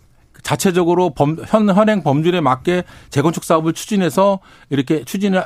자체적으로 0.42 1.10
범, 1.10 1.36
현, 1.46 1.68
현행 1.68 2.02
범준에 2.02 2.40
맞게 2.40 2.84
재건축 3.10 3.44
사업을 3.44 3.72
추진해서 3.72 4.38
이렇게 4.70 5.04
추진해 5.04 5.42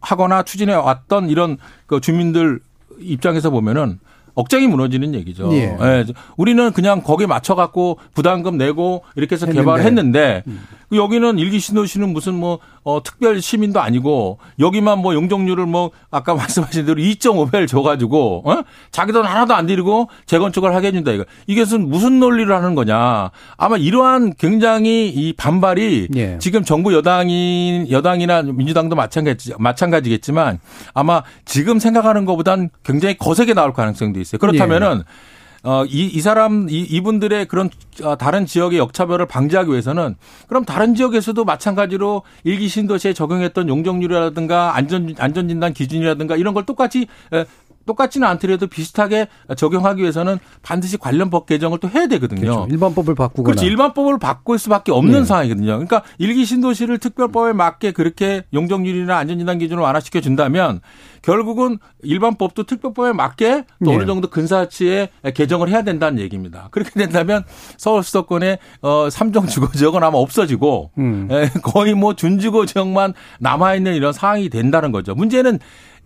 하거나 0.00 0.42
추진해 0.42 0.74
왔던 0.74 1.28
이런 1.28 1.58
그 1.86 2.00
주민들 2.00 2.60
입장에서 2.98 3.50
보면은 3.50 3.98
억장이 4.36 4.68
무너지는 4.68 5.14
얘기죠. 5.14 5.52
예. 5.52 5.76
예. 5.80 6.04
우리는 6.36 6.70
그냥 6.72 7.02
거기에 7.02 7.26
맞춰갖고 7.26 7.98
부담금 8.14 8.56
내고 8.56 9.02
이렇게 9.16 9.34
해서 9.34 9.46
했는데. 9.46 9.60
음. 9.60 9.64
개발을 9.64 9.84
했는데 9.84 10.42
여기는 10.92 11.38
일기 11.38 11.58
신도시는 11.58 12.12
무슨 12.12 12.34
뭐 12.34 12.60
어, 12.84 13.02
특별 13.02 13.40
시민도 13.40 13.80
아니고 13.80 14.38
여기만 14.60 15.00
뭐 15.00 15.14
용적률을 15.14 15.66
뭐 15.66 15.90
아까 16.10 16.34
말씀하신 16.36 16.86
대로 16.86 17.00
2.5배를 17.00 17.66
줘가지고 17.66 18.42
어? 18.48 18.62
자기 18.92 19.12
돈 19.12 19.24
하나도 19.24 19.54
안 19.54 19.66
들이고 19.66 20.08
재건축을 20.26 20.74
하게 20.74 20.88
해준다 20.88 21.10
이거 21.10 21.24
이게 21.48 21.62
무슨 21.62 21.88
무슨 21.88 22.20
논리를 22.20 22.54
하는 22.54 22.74
거냐 22.76 23.30
아마 23.56 23.76
이러한 23.76 24.34
굉장히 24.38 25.08
이 25.08 25.32
반발이 25.32 26.08
예. 26.14 26.38
지금 26.38 26.62
정부 26.62 26.94
여당이 26.94 27.88
여당이나 27.90 28.42
민주당도 28.42 28.94
마찬가지 28.94 29.52
마찬가지겠지만 29.58 30.60
아마 30.94 31.22
지금 31.44 31.80
생각하는 31.80 32.24
것보단 32.24 32.70
굉장히 32.84 33.16
거세게 33.18 33.54
나올 33.54 33.72
가능성도 33.72 34.20
있어요. 34.20 34.25
그렇다면은 34.38 35.04
어, 35.66 35.84
이, 35.84 36.06
이 36.06 36.20
사람, 36.20 36.68
이, 36.70 36.82
이분들의 36.82 37.46
그런 37.46 37.70
어, 38.04 38.16
다른 38.16 38.46
지역의 38.46 38.78
역차별을 38.78 39.26
방지하기 39.26 39.68
위해서는 39.68 40.14
그럼 40.46 40.64
다른 40.64 40.94
지역에서도 40.94 41.44
마찬가지로 41.44 42.22
일기 42.44 42.68
신도시에 42.68 43.14
적용했던 43.14 43.68
용적률이라든가 43.68 44.76
안전, 44.76 45.16
안전진단 45.18 45.72
기준이라든가 45.72 46.36
이런 46.36 46.54
걸 46.54 46.64
똑같이 46.66 47.08
에, 47.32 47.44
똑같지는 47.86 48.26
않더라도 48.28 48.66
비슷하게 48.66 49.28
적용하기 49.56 50.02
위해서는 50.02 50.38
반드시 50.62 50.96
관련 50.96 51.30
법 51.30 51.46
개정을 51.46 51.78
또 51.78 51.88
해야 51.88 52.06
되거든요. 52.08 52.40
그렇죠. 52.40 52.66
일반법을 52.70 53.14
바꾸거나. 53.14 53.44
그렇지 53.54 53.66
일반법을 53.66 54.18
바꿀 54.18 54.58
수밖에 54.58 54.92
없는 54.92 55.20
네. 55.20 55.24
상황이거든요. 55.24 55.66
그러니까 55.66 56.02
일기 56.18 56.44
신도시를 56.44 56.98
특별법에 56.98 57.52
맞게 57.52 57.92
그렇게 57.92 58.44
용적률이나 58.52 59.16
안전진단 59.16 59.58
기준을 59.58 59.82
완화시켜 59.82 60.20
준다면 60.20 60.80
결국은 61.22 61.78
일반법도 62.02 62.64
특별법에 62.64 63.12
맞게 63.12 63.64
또 63.84 63.90
네. 63.90 63.96
어느 63.96 64.06
정도 64.06 64.28
근사치에 64.28 65.08
개정을 65.34 65.68
해야 65.68 65.82
된다는 65.82 66.20
얘기입니다. 66.20 66.68
그렇게 66.70 66.90
된다면 66.90 67.42
서울 67.76 68.02
수도권의 68.02 68.58
어 68.82 69.08
3종 69.08 69.48
주거 69.48 69.68
지역은 69.72 70.02
아마 70.02 70.18
없어지고 70.18 70.90
음. 70.98 71.28
에, 71.30 71.48
거의 71.62 71.94
뭐 71.94 72.14
준주거 72.14 72.66
지역만 72.66 73.14
남아 73.40 73.74
있는 73.74 73.94
이런 73.94 74.12
상황이 74.12 74.48
된다는 74.48 74.92
거죠. 74.92 75.14
문제는 75.14 75.58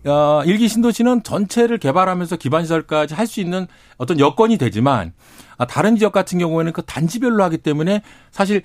어, 0.05 0.43
일기 0.47 0.69
신도시는 0.69 1.23
전체를 1.23 1.79
개발하면서 1.79 2.37
기반시설까지 2.37 3.15
할 3.15 3.27
수 3.27 3.41
있는 3.41 3.67
어떤 3.97 4.19
여건이 4.19 4.57
되지만 4.59 5.13
아, 5.59 5.67
다른 5.67 5.97
지역 5.97 6.13
같은 6.13 6.39
경우에는 6.39 6.73
그 6.73 6.83
단지별로 6.83 7.45
하기 7.45 7.59
때문에 7.59 8.03
사실 8.31 8.63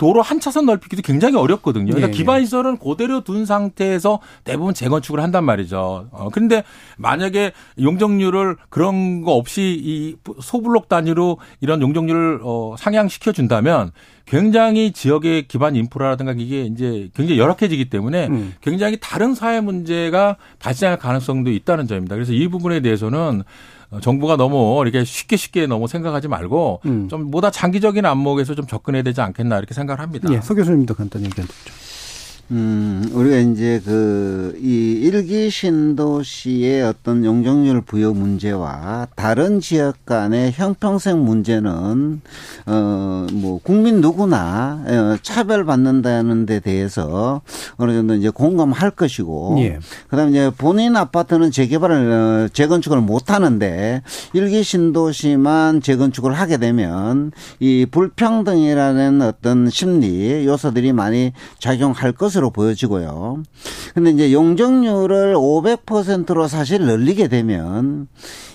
도로 0.00 0.22
한 0.22 0.40
차선 0.40 0.64
넓히기도 0.64 1.02
굉장히 1.02 1.36
어렵거든요. 1.36 1.92
그러니까 1.92 2.08
예, 2.08 2.10
예. 2.10 2.16
기반시설은 2.16 2.78
그대로 2.78 3.22
둔 3.22 3.44
상태에서 3.44 4.20
대부분 4.44 4.72
재건축을 4.72 5.20
한단 5.20 5.44
말이죠. 5.44 6.08
어, 6.10 6.30
그런데 6.32 6.64
만약에 6.96 7.52
용적률을 7.78 8.56
그런 8.70 9.20
거 9.20 9.32
없이 9.32 9.78
이 9.78 10.16
소블록 10.40 10.88
단위로 10.88 11.36
이런 11.60 11.82
용적률을 11.82 12.40
어, 12.42 12.76
상향시켜 12.78 13.32
준다면 13.32 13.90
굉장히 14.24 14.92
지역의 14.92 15.48
기반 15.48 15.76
인프라라든가 15.76 16.32
이게 16.34 16.62
이제 16.62 17.10
굉장히 17.14 17.38
열악해지기 17.38 17.90
때문에 17.90 18.28
음. 18.28 18.54
굉장히 18.62 18.96
다른 19.02 19.34
사회 19.34 19.60
문제가 19.60 20.36
발생할 20.60 20.98
가능성도 20.98 21.50
있다는 21.50 21.86
점입니다. 21.86 22.14
그래서 22.14 22.32
이 22.32 22.48
부분에 22.48 22.80
대해서는 22.80 23.42
어, 23.42 23.44
정부가 24.00 24.36
너무 24.36 24.80
이렇게 24.84 25.04
쉽게 25.04 25.36
쉽게 25.36 25.66
너무 25.66 25.88
생각하지 25.88 26.28
말고 26.28 26.80
음. 26.86 27.08
좀 27.08 27.30
보다 27.30 27.50
장기적인 27.50 28.06
안목에서 28.06 28.54
좀 28.54 28.66
접근해야 28.66 29.02
되지 29.02 29.20
않겠나 29.20 29.58
이렇게 29.58 29.74
생각을 29.74 30.00
합니다. 30.00 30.28
예, 30.32 30.40
서 30.40 30.54
교수님도 30.54 30.94
간단히 30.94 31.24
의견 31.24 31.46
듣죠. 31.46 31.79
음, 32.52 33.08
우리가 33.12 33.36
이제 33.36 33.80
그, 33.84 34.58
이 34.60 34.98
일기 35.02 35.50
신도시의 35.50 36.82
어떤 36.82 37.24
용적률 37.24 37.80
부여 37.82 38.12
문제와 38.12 39.06
다른 39.14 39.60
지역 39.60 40.04
간의 40.04 40.50
형평성 40.52 41.24
문제는, 41.24 42.20
어, 42.66 43.26
뭐, 43.32 43.60
국민 43.62 44.00
누구나, 44.00 44.82
어, 44.84 45.16
차별받는다는 45.22 46.46
데 46.46 46.58
대해서 46.58 47.40
어느 47.76 47.92
정도 47.92 48.14
이제 48.14 48.30
공감할 48.30 48.90
것이고, 48.90 49.56
예. 49.60 49.78
그 50.08 50.16
다음에 50.16 50.30
이제 50.30 50.50
본인 50.58 50.96
아파트는 50.96 51.52
재개발을, 51.52 52.10
어, 52.10 52.48
재건축을 52.52 53.00
못 53.00 53.30
하는데, 53.30 54.02
일기 54.32 54.64
신도시만 54.64 55.82
재건축을 55.82 56.32
하게 56.32 56.56
되면, 56.56 57.30
이 57.60 57.86
불평등이라는 57.88 59.22
어떤 59.22 59.70
심리 59.70 60.44
요소들이 60.46 60.92
많이 60.92 61.32
작용할 61.60 62.10
것으로 62.10 62.39
것으로 62.40 62.50
보여지고요. 62.50 63.42
근데 63.94 64.10
이제 64.10 64.32
용적률을 64.32 65.34
500%로 65.34 66.48
사실 66.48 66.80
늘리게 66.80 67.28
되면 67.28 68.08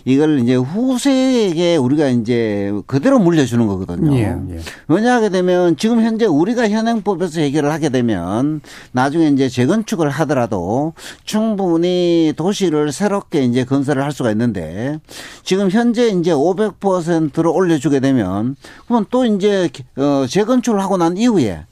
이걸 0.04 0.40
이제 0.40 0.56
후세에게 0.56 1.78
우리가 1.78 2.10
이제 2.10 2.74
그대로 2.88 3.20
물려주는 3.20 3.66
거거든요. 3.66 4.16
예, 4.18 4.36
예. 4.56 4.60
왜냐하게 4.88 5.30
되면 5.30 5.78
지금 5.78 6.02
현재 6.02 6.26
우리가 6.26 6.70
현행법에서 6.70 7.42
해결을 7.42 7.72
하게 7.72 7.90
되면 7.90 8.62
나중에 8.92 9.30
이제 9.30 9.50
재건축을 9.50 10.10
하더라도 10.10 10.94
충분히 11.24 12.34
도시를 12.36 12.92
새롭게 12.92 13.44
이제 13.44 13.64
건설을 13.64 14.04
할 14.04 14.12
수가 14.12 14.32
있는데 14.32 15.00
지금 15.44 15.70
현재 15.70 16.08
이제 16.10 16.32
500%로 16.32 17.54
올려주게 17.54 18.00
되면 18.00 18.56
그러면 18.86 19.06
또 19.10 19.26
이제 19.26 19.70
어 19.98 20.26
재건축을 20.28 20.82
하고 20.82 20.98
난 20.98 21.18
이후에 21.18 21.52
어, 21.52 21.66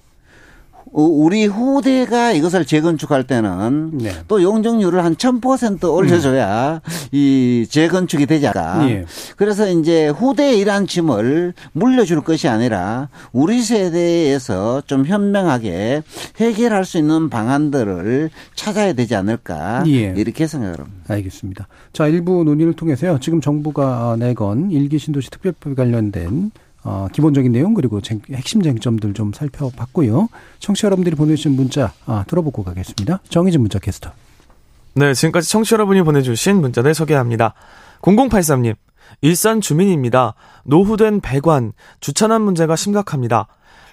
우리 0.94 1.46
후대가 1.46 2.32
이것을 2.32 2.66
재건축할 2.66 3.26
때는 3.26 3.98
네. 3.98 4.12
또 4.28 4.42
용적률을 4.44 5.04
한 5.04 5.16
1000% 5.16 5.92
올려줘야 5.92 6.82
이 7.12 7.66
재건축이 7.68 8.28
되지 8.28 8.48
않을까. 8.48 8.90
예. 8.90 9.06
그래서 9.36 9.70
이제 9.70 10.08
후대의 10.10 10.60
이러한 10.60 10.86
짐을 10.88 11.54
물려줄 11.74 12.22
것이 12.22 12.48
아니라 12.48 13.10
우리 13.32 13.62
세대에서 13.62 14.84
좀 14.86 15.06
현명하게 15.06 16.04
해결할 16.38 16.86
수 16.86 17.00
있는 17.00 17.30
방안들을 17.30 18.30
찾아야 18.56 18.94
되지 18.94 19.16
않을까. 19.16 19.84
예. 19.88 20.14
이렇게 20.16 20.46
생각을 20.46 20.80
합니다. 20.80 21.00
알겠습니다. 21.08 21.68
자, 21.92 22.08
일부 22.08 22.44
논의를 22.44 22.74
통해서요. 22.74 23.20
지금 23.20 23.42
정부가 23.42 24.16
내건 24.20 24.70
일기 24.72 25.00
신도시 25.00 25.32
특별법에 25.32 25.76
관련된 25.76 26.52
어, 26.84 27.08
기본적인 27.12 27.52
내용 27.52 27.74
그리고 27.74 28.02
쟁- 28.02 28.22
핵심 28.32 28.62
쟁점들 28.62 29.14
좀 29.14 29.32
살펴봤고요. 29.34 30.28
청취자 30.60 30.88
여러분들이 30.88 31.16
보내주신 31.16 31.56
문자 31.56 31.94
아, 32.06 32.26
들어보고 32.28 32.64
가겠습니다. 32.64 33.22
정희진 33.30 33.62
문자 33.62 33.80
캐스터. 33.80 34.12
네, 34.96 35.14
지금까지 35.14 35.50
청취자 35.50 35.76
여러분이 35.76 36.04
보내주신 36.04 36.60
문자들 36.62 36.94
소개합니다. 36.94 37.54
0083님, 38.02 38.76
일산 39.22 39.62
주민입니다. 39.62 40.36
노후된 40.66 41.22
배관, 41.22 41.72
주차난 42.00 42.42
문제가 42.42 42.76
심각합니다. 42.76 43.48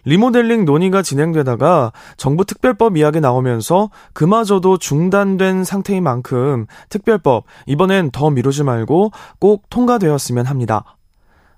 리모델링 0.05 0.65
논의가 0.65 1.03
진행되다가 1.03 1.93
정부 2.17 2.45
특별법 2.45 2.97
이야기 2.97 3.21
나오면서 3.21 3.91
그마저도 4.15 4.79
중단된 4.79 5.63
상태인 5.65 6.03
만큼 6.03 6.67
특별법 6.89 7.45
이번엔 7.67 8.11
더 8.11 8.31
미루지 8.31 8.63
말고 8.65 9.13
꼭 9.39 9.69
통과되었으면 9.71 10.47
합니다. 10.47 10.85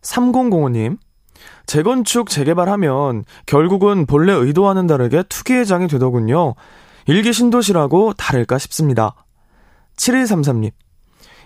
3005님, 0.02 0.98
재건축 1.72 2.28
재개발하면 2.28 3.24
결국은 3.46 4.04
본래 4.04 4.34
의도와는 4.34 4.86
다르게 4.86 5.22
투기의 5.22 5.64
장이 5.64 5.88
되더군요. 5.88 6.54
일기 7.06 7.32
신도시라고 7.32 8.12
다를까 8.12 8.58
싶습니다. 8.58 9.14
7133님. 9.96 10.72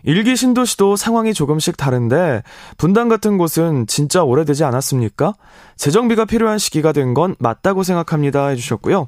일기 0.03 0.35
신도시도 0.35 0.97
상황이 0.97 1.33
조금씩 1.33 1.77
다른데 1.77 2.43
분당 2.77 3.09
같은 3.09 3.39
곳은 3.39 3.87
진짜 3.87 4.25
오래되지 4.25 4.65
않았습니까? 4.65 5.35
재정비가 5.77 6.25
필요한 6.25 6.59
시기가 6.59 6.91
된 6.91 7.15
건 7.15 7.37
맞다고 7.39 7.85
생각합니다 7.85 8.49
해주셨고요. 8.49 9.07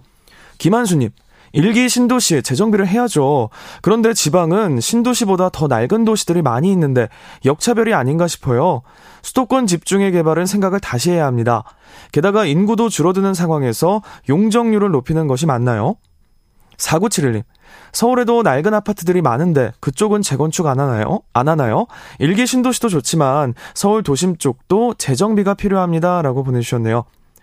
김한수님. 0.59 1.11
일기 1.53 1.89
신도시에 1.89 2.43
재정비를 2.43 2.87
해야죠. 2.87 3.51
그런데 3.83 4.15
지방은 4.15 4.81
신도시보다 4.81 5.51
더 5.51 5.67
낡은 5.67 6.05
도시들이 6.05 6.43
많이 6.43 6.71
있는데 6.73 7.09
역차별이 7.45 7.95
아닌가 7.95 8.27
싶어요. 8.27 8.83
수도권 9.23 9.67
집중의 9.67 10.13
개발은 10.13 10.47
생각을 10.47 10.81
다시 10.81 11.11
해야 11.11 11.27
합니다. 11.27 11.65
게다가 12.13 12.45
인구도 12.45 12.89
줄어드는 12.89 13.35
상황에서 13.35 14.03
용적률을 14.29 14.91
높이는 14.91 15.27
것이 15.27 15.47
맞나요? 15.47 15.97
4971님. 16.77 17.43
서울에도 17.93 18.43
낡은 18.43 18.73
아파트들이 18.75 19.23
많은데 19.23 19.73
그쪽은 19.81 20.23
재건축 20.23 20.67
안 20.67 20.81
하나요? 20.81 21.21
안 21.33 21.49
하나요? 21.49 21.87
일기 22.19 22.47
신도시도 22.47 22.89
좋지만 22.89 23.55
서울 23.75 24.03
도심 24.03 24.37
쪽도 24.37 24.95
재정비가 24.95 25.55
필요합니다. 25.55 26.23
라고 26.23 26.45
보내주셨네요. 26.45 27.05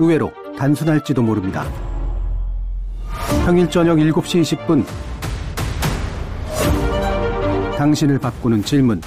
의외로 0.00 0.32
단순할지도 0.58 1.22
모릅니다. 1.22 1.64
평일 3.44 3.70
저녁 3.70 3.98
7시 3.98 4.42
20분 4.42 4.84
당신을 7.76 8.18
바꾸는 8.18 8.62
질문 8.62 9.00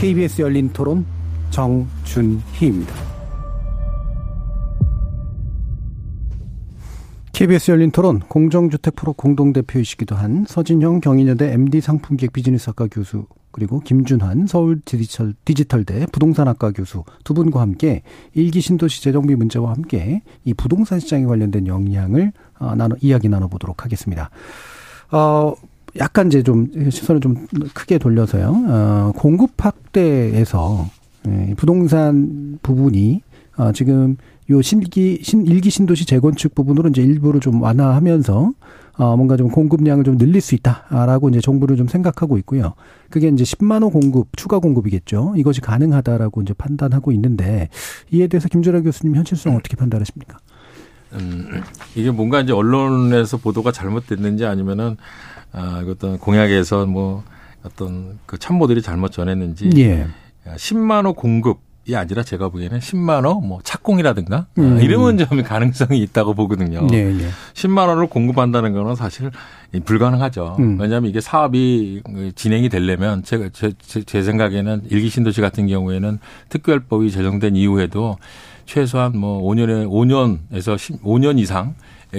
KBS 0.00 0.42
열린 0.42 0.70
토론 0.72 1.06
정준희입니다. 1.50 2.94
KBS 7.32 7.70
열린 7.70 7.90
토론 7.90 8.20
공정주택 8.20 8.96
프로 8.96 9.12
공동대표이시기도 9.12 10.14
한 10.14 10.44
서진형 10.48 11.00
경인여대 11.00 11.52
MD 11.52 11.80
상품기획 11.80 12.32
비즈니스학과 12.32 12.88
교수 12.90 13.26
그리고 13.56 13.80
김준환 13.80 14.46
서울 14.46 14.82
디지털, 14.84 15.32
디지털대 15.46 16.08
부동산학과 16.12 16.72
교수 16.72 17.04
두 17.24 17.32
분과 17.32 17.62
함께 17.62 18.02
일기 18.34 18.60
신도시 18.60 19.02
재정비 19.02 19.34
문제와 19.34 19.72
함께 19.72 20.20
이 20.44 20.52
부동산 20.52 21.00
시장에 21.00 21.24
관련된 21.24 21.66
영향을 21.66 22.32
어, 22.58 22.74
나눠 22.74 22.98
이야기 23.00 23.30
나눠보도록 23.30 23.82
하겠습니다. 23.82 24.28
어, 25.10 25.54
약간 25.98 26.26
이제 26.26 26.42
좀 26.42 26.68
시선을 26.90 27.22
좀 27.22 27.46
크게 27.72 27.96
돌려서요. 27.96 28.64
어, 28.68 29.12
공급 29.16 29.52
확대에서 29.56 30.90
예, 31.26 31.54
부동산 31.56 32.58
부분이 32.62 33.22
어, 33.56 33.72
지금 33.72 34.18
요 34.50 34.60
신기 34.60 35.20
신 35.22 35.46
일기 35.46 35.70
신도시 35.70 36.04
재건축 36.04 36.54
부분으로 36.54 36.90
이제 36.90 37.00
일부를 37.00 37.40
좀 37.40 37.62
완화하면서 37.62 38.52
어 38.98 39.16
뭔가 39.16 39.36
좀 39.36 39.48
공급량을 39.48 40.04
좀 40.04 40.16
늘릴 40.16 40.40
수 40.40 40.54
있다라고 40.54 41.28
이제 41.28 41.40
정부를 41.40 41.76
좀 41.76 41.86
생각하고 41.86 42.38
있고요. 42.38 42.74
그게 43.10 43.28
이제 43.28 43.44
10만 43.44 43.82
호 43.82 43.90
공급 43.90 44.28
추가 44.36 44.58
공급이겠죠. 44.58 45.34
이것이 45.36 45.60
가능하다라고 45.60 46.42
이제 46.42 46.54
판단하고 46.54 47.12
있는데 47.12 47.68
이에 48.10 48.26
대해서 48.26 48.48
김준하 48.48 48.80
교수님 48.80 49.14
현실성 49.16 49.54
어떻게 49.54 49.76
판단하십니까? 49.76 50.38
음, 51.12 51.62
이게 51.94 52.10
뭔가 52.10 52.40
이제 52.40 52.52
언론에서 52.52 53.36
보도가 53.36 53.70
잘못됐는지 53.72 54.46
아니면은 54.46 54.96
아, 55.52 55.84
어떤 55.86 56.18
공약에서 56.18 56.86
뭐 56.86 57.22
어떤 57.64 58.18
그 58.26 58.38
참모들이 58.38 58.82
잘못 58.82 59.12
전했는지 59.12 59.70
예. 59.76 60.06
10만 60.46 61.06
호 61.06 61.12
공급 61.12 61.65
이 61.88 61.94
아니라 61.94 62.24
제가 62.24 62.48
보기에는 62.48 62.80
10만 62.80 63.24
호뭐 63.24 63.60
착공이라든가 63.62 64.46
음. 64.58 64.76
아, 64.76 64.80
이러면 64.80 65.18
좀 65.18 65.42
가능성이 65.44 66.00
있다고 66.00 66.34
보거든요. 66.34 66.84
네, 66.88 67.04
네. 67.12 67.28
10만 67.54 67.86
원을 67.86 68.08
공급한다는 68.08 68.72
거는 68.72 68.96
사실 68.96 69.30
불가능하죠. 69.84 70.56
음. 70.58 70.80
왜냐하면 70.80 71.10
이게 71.10 71.20
사업이 71.20 72.02
진행이 72.34 72.70
되려면 72.70 73.22
제가 73.22 73.50
제, 73.52 73.72
제, 73.78 74.02
제 74.02 74.22
생각에는 74.22 74.82
일기 74.90 75.08
신도시 75.08 75.40
같은 75.40 75.68
경우에는 75.68 76.18
특별법이 76.48 77.12
제정된 77.12 77.54
이후에도 77.54 78.16
최소한 78.64 79.16
뭐 79.16 79.40
5년에 79.42 79.88
5년에서 79.88 80.76
10, 80.76 81.04
5년 81.04 81.38
이상 81.38 81.76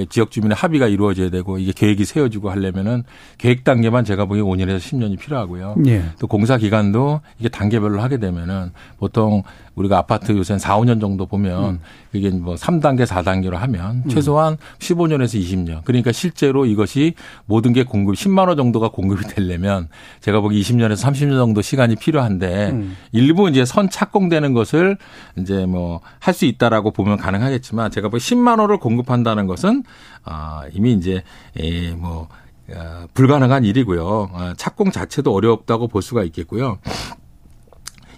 지역 0.10 0.32
주민의 0.32 0.56
합의가 0.56 0.88
이루어져야 0.88 1.30
되고 1.30 1.58
이게 1.58 1.74
계획이 1.76 2.06
세워지고 2.06 2.50
하려면은 2.50 3.04
계획 3.38 3.64
단계만 3.64 4.06
제가 4.06 4.26
보기에 4.26 4.42
5년에서 4.44 4.78
10년이 4.78 5.20
필요하고요. 5.20 5.76
예. 5.88 6.04
또 6.20 6.28
공사 6.28 6.58
기간도 6.58 7.22
이게 7.40 7.50
단계별로 7.50 8.02
하게 8.02 8.18
되면은 8.18 8.72
보통 8.98 9.44
우리가 9.76 9.98
아파트 9.98 10.32
요새는 10.32 10.58
4, 10.58 10.80
5년 10.80 11.00
정도 11.00 11.26
보면 11.28 11.80
이게 12.14 12.30
뭐 12.32 12.56
3단계, 12.56 13.06
4단계로 13.06 13.54
하면 13.56 14.04
최소한 14.10 14.58
15년에서 14.80 15.40
20년. 15.40 15.84
그러니까 15.84 16.12
실제로 16.12 16.66
이것이 16.66 17.14
모든 17.46 17.74
게 17.74 17.84
공급 17.84 18.16
10만 18.16 18.48
원 18.48 18.58
정도가 18.58 18.90
공급이 18.90 19.24
되려면 19.28 19.88
제가 20.22 20.42
보기 20.42 20.60
20년에서 20.62 21.04
30년 21.06 21.38
정도 21.38 21.62
시간이 21.62 21.96
필요한데 21.98 22.70
음. 22.72 22.98
일부 23.12 23.50
이제 23.50 23.66
선 23.66 23.90
착공되는 23.90 24.54
것을 24.54 24.98
이제 25.38 25.66
뭐 25.66 26.02
할 26.20 26.38
수 26.38 26.46
있다라고 26.46 26.92
보면 26.92 27.18
가능하겠지만 27.18 27.90
제가 27.90 28.10
보기 28.10 28.24
10만 28.24 28.60
원을 28.60 28.78
공급한다는 28.78 29.48
것은 29.48 29.77
아 30.24 30.64
이미 30.74 30.94
이제 30.94 31.24
에뭐 31.56 32.28
어, 32.70 33.08
불가능한 33.14 33.64
일이고요. 33.64 34.06
어, 34.06 34.54
착공 34.58 34.92
자체도 34.92 35.34
어렵다고 35.34 35.88
볼 35.88 36.02
수가 36.02 36.24
있겠고요. 36.24 36.80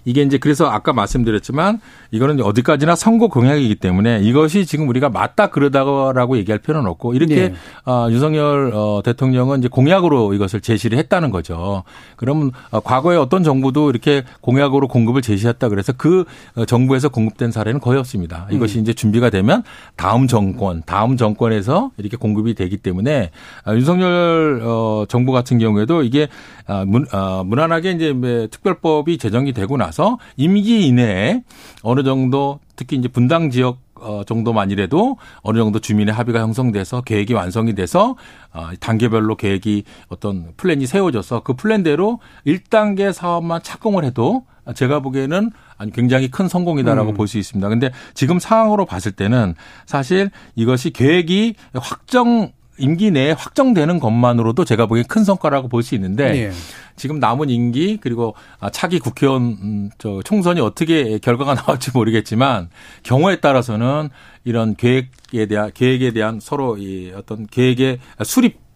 이게 0.09 0.23
이제 0.23 0.39
그래서 0.39 0.67
아까 0.67 0.91
말씀드렸지만 0.91 1.79
이거는 2.09 2.41
어디까지나 2.41 2.95
선거 2.95 3.27
공약이기 3.27 3.75
때문에 3.75 4.21
이것이 4.21 4.65
지금 4.65 4.89
우리가 4.89 5.09
맞다 5.09 5.51
그러다라고 5.51 6.37
얘기할 6.37 6.57
필요는 6.57 6.89
없고 6.89 7.13
이렇게 7.13 7.49
네. 7.49 7.53
어, 7.85 8.07
윤석열 8.09 8.71
어, 8.73 9.01
대통령은 9.05 9.59
이제 9.59 9.67
공약으로 9.67 10.33
이것을 10.33 10.61
제시를 10.61 10.97
했다는 10.97 11.29
거죠. 11.29 11.83
그러면 12.15 12.49
어, 12.71 12.79
과거에 12.79 13.17
어떤 13.17 13.43
정부도 13.43 13.91
이렇게 13.91 14.23
공약으로 14.41 14.87
공급을 14.87 15.21
제시했다 15.21 15.69
그래서 15.69 15.93
그 15.95 16.25
어, 16.55 16.65
정부에서 16.65 17.09
공급된 17.09 17.51
사례는 17.51 17.79
거의 17.79 17.99
없습니다. 17.99 18.47
이것이 18.51 18.79
이제 18.79 18.93
준비가 18.93 19.29
되면 19.29 19.61
다음 19.95 20.25
정권, 20.25 20.81
다음 20.87 21.17
정권에서 21.17 21.91
이렇게 21.97 22.17
공급이 22.17 22.55
되기 22.55 22.77
때문에 22.77 23.29
아, 23.63 23.75
윤석열 23.75 24.61
어, 24.63 25.05
정부 25.07 25.31
같은 25.31 25.59
경우에도 25.59 26.01
이게 26.01 26.29
아, 26.65 26.83
문, 26.85 27.05
아, 27.11 27.43
무난하게 27.45 27.91
이제 27.91 28.11
뭐 28.11 28.47
특별법이 28.49 29.19
제정이 29.19 29.53
되고 29.53 29.77
나서 29.77 29.98
임기 30.37 30.87
이내에 30.87 31.43
어느 31.83 32.03
정도 32.03 32.59
특히 32.75 32.97
이제 32.97 33.07
분당 33.07 33.49
지역 33.49 33.79
어, 34.01 34.23
정도만이라도 34.25 35.17
어느 35.41 35.57
정도 35.57 35.79
주민의 35.79 36.13
합의가 36.13 36.39
형성돼서 36.39 37.01
계획이 37.01 37.33
완성이 37.33 37.75
돼서 37.75 38.15
어, 38.53 38.69
단계별로 38.79 39.35
계획이 39.35 39.83
어떤 40.07 40.53
플랜이 40.55 40.87
세워져서 40.87 41.41
그 41.41 41.53
플랜대로 41.53 42.19
1단계 42.47 43.11
사업만 43.11 43.61
착공을 43.61 44.05
해도 44.05 44.45
제가 44.75 44.99
보기에는 45.01 45.51
아니 45.77 45.91
굉장히 45.91 46.29
큰 46.29 46.47
성공이다라고 46.47 47.11
음. 47.11 47.13
볼수 47.15 47.37
있습니다. 47.37 47.67
근데 47.69 47.91
지금 48.13 48.39
상황으로 48.39 48.85
봤을 48.85 49.11
때는 49.11 49.55
사실 49.85 50.29
이것이 50.55 50.91
계획이 50.91 51.55
확정 51.73 52.51
임기 52.79 53.11
내에 53.11 53.31
확정되는 53.31 53.99
것만으로도 53.99 54.65
제가 54.65 54.85
보기엔 54.85 55.05
큰 55.07 55.23
성과라고 55.23 55.67
볼 55.67 55.83
수 55.83 55.95
있는데 55.95 56.47
예. 56.47 56.51
지금 56.95 57.19
남은 57.19 57.49
임기 57.49 57.99
그리고 58.01 58.35
아, 58.59 58.69
차기 58.69 58.99
국회의원 58.99 59.57
음, 59.61 59.89
저 59.97 60.21
총선이 60.23 60.59
어떻게 60.59 61.17
결과가 61.19 61.55
나올지 61.65 61.91
모르겠지만 61.93 62.69
경우에 63.03 63.39
따라서는 63.39 64.09
이런 64.43 64.75
계획에 64.75 65.45
대한 65.47 65.71
계획에 65.73 66.11
대한 66.11 66.39
서로 66.39 66.77
이 66.77 67.11
어떤 67.15 67.47
계획의 67.47 67.99
수립 68.23 68.68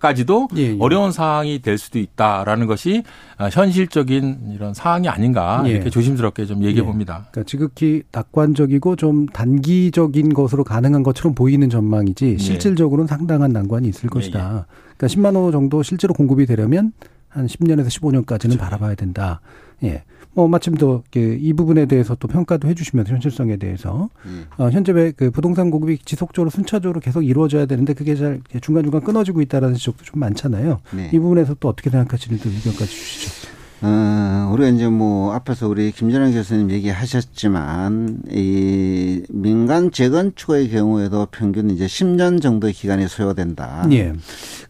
까지도 0.00 0.48
예, 0.56 0.62
예. 0.62 0.76
어려운 0.80 1.12
상황이 1.12 1.60
될 1.60 1.78
수도 1.78 1.98
있다라는 1.98 2.66
것이 2.66 3.02
아, 3.36 3.48
현실적인 3.48 4.52
이런 4.54 4.74
상황이 4.74 5.08
아닌가 5.08 5.62
예. 5.66 5.70
이렇게 5.70 5.90
조심스럽게 5.90 6.46
좀 6.46 6.62
얘기해 6.62 6.82
예. 6.82 6.86
봅니다. 6.86 7.26
그러니까 7.30 7.48
지극히 7.48 8.02
낙관적이고 8.12 8.96
좀 8.96 9.26
단기적인 9.26 10.34
것으로 10.34 10.64
가능한 10.64 11.02
것처럼 11.02 11.34
보이는 11.34 11.68
전망이지 11.68 12.38
실질적으로는 12.38 13.06
상당한 13.06 13.50
난관이 13.52 13.88
있을 13.88 14.08
것이다. 14.08 14.66
그러니까 14.96 15.06
10만 15.06 15.34
호 15.34 15.50
정도 15.50 15.82
실제로 15.82 16.14
공급이 16.14 16.46
되려면 16.46 16.92
한 17.28 17.46
10년에서 17.46 17.88
15년까지는 17.88 18.58
바라봐야 18.58 18.94
된다. 18.94 19.40
예. 19.82 20.04
뭐 20.34 20.48
마침 20.48 20.74
또이 20.74 21.52
부분에 21.54 21.86
대해서 21.86 22.14
또 22.16 22.28
평가도 22.28 22.68
해주시면서 22.68 23.12
현실성에 23.12 23.56
대해서 23.56 24.10
어, 24.58 24.70
현재 24.70 24.92
왜그 24.92 25.30
부동산 25.30 25.70
공급이 25.70 25.98
지속적으로 25.98 26.50
순차적으로 26.50 27.00
계속 27.00 27.22
이루어져야 27.22 27.66
되는데 27.66 27.94
그게 27.94 28.14
잘 28.16 28.40
중간 28.60 28.82
중간 28.84 29.02
끊어지고 29.02 29.40
있다라는 29.42 29.76
지적도 29.76 30.04
좀 30.04 30.20
많잖아요. 30.20 30.80
네. 30.94 31.10
이 31.12 31.18
부분에서 31.18 31.54
또 31.60 31.68
어떻게 31.68 31.90
생각하시는지 31.90 32.48
의견까지 32.48 32.90
주시죠. 32.90 33.53
어, 33.86 34.48
우리가 34.50 34.70
이제 34.70 34.88
뭐 34.88 35.34
앞에서 35.34 35.68
우리 35.68 35.92
김전영 35.92 36.32
교수님 36.32 36.70
얘기하셨지만 36.70 38.20
이 38.30 39.20
민간 39.28 39.90
재건축의 39.90 40.70
경우에도 40.70 41.26
평균 41.30 41.68
이제 41.68 41.84
10년 41.84 42.40
정도 42.40 42.68
기간이 42.68 43.06
소요된다. 43.08 43.86
예. 43.92 44.14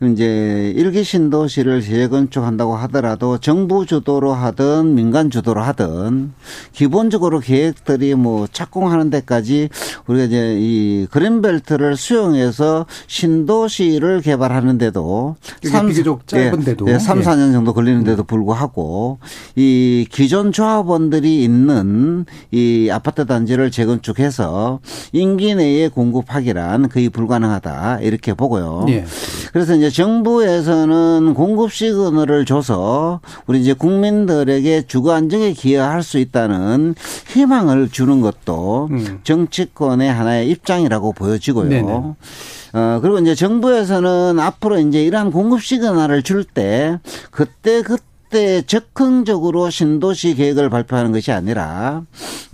그럼 0.01 0.15
이제 0.15 0.73
일기 0.75 1.05
신도시를 1.05 1.83
재건축한다고 1.83 2.75
하더라도 2.75 3.39
정부 3.39 3.87
주도로 3.87 4.33
하든 4.33 4.97
민간 4.97 5.31
주도로 5.31 5.63
하든 5.63 6.33
기본적으로 6.73 7.39
계획들이 7.39 8.17
뭐 8.17 8.49
착공하는 8.51 9.11
데까지 9.11 9.69
우리가 10.09 10.25
이제 10.25 10.57
이 10.59 11.07
그린벨트를 11.09 11.97
수용해서 11.97 12.87
신도시를 13.07 14.23
개발하는데도 14.23 15.37
이게 15.61 15.69
삼- 15.69 15.87
비교적 15.87 16.27
짧은데도. 16.27 16.89
예, 16.89 16.95
예, 16.95 16.99
3, 16.99 17.21
예. 17.21 17.23
4년 17.23 17.53
정도 17.53 17.73
걸리는데도 17.73 18.25
불구하고 18.25 19.04
이 19.57 20.07
기존 20.11 20.53
조합원들이 20.53 21.43
있는 21.43 22.27
이 22.51 22.89
아파트 22.91 23.27
단지를 23.27 23.71
재건축해서 23.71 24.81
임기 25.13 25.55
내에 25.55 25.89
공급하기란 25.89 26.89
거의 26.89 27.09
불가능하다 27.09 28.01
이렇게 28.01 28.35
보고요. 28.35 28.87
예. 28.89 29.05
그래서 29.53 29.75
이제 29.75 29.91
정부에서는 29.91 31.35
공급 31.35 31.73
시그널을 31.73 32.45
줘서 32.45 33.21
우리 33.47 33.61
이제 33.61 33.73
국민들에게 33.73 34.83
주거 34.87 35.13
안정에 35.13 35.53
기여할 35.53 36.03
수 36.03 36.19
있다는 36.19 36.95
희망을 37.29 37.89
주는 37.91 38.21
것도 38.21 38.89
음. 38.91 39.21
정치권의 39.23 40.13
하나의 40.13 40.49
입장이라고 40.51 41.13
보여지고요. 41.13 41.69
네네. 41.69 41.93
어, 42.75 42.99
그리고 43.01 43.19
이제 43.21 43.35
정부에서는 43.35 44.41
앞으로 44.41 44.79
이제 44.79 45.05
이러한 45.05 45.31
공급 45.31 45.63
시그널을 45.63 46.23
줄 46.23 46.45
때 46.45 46.99
그때 47.31 47.83
그때 47.83 48.03
적극적으로 48.67 49.71
신도시 49.71 50.35
계획을 50.35 50.71
발표하는 50.71 51.13
것이 51.13 51.33
아니라 51.33 52.03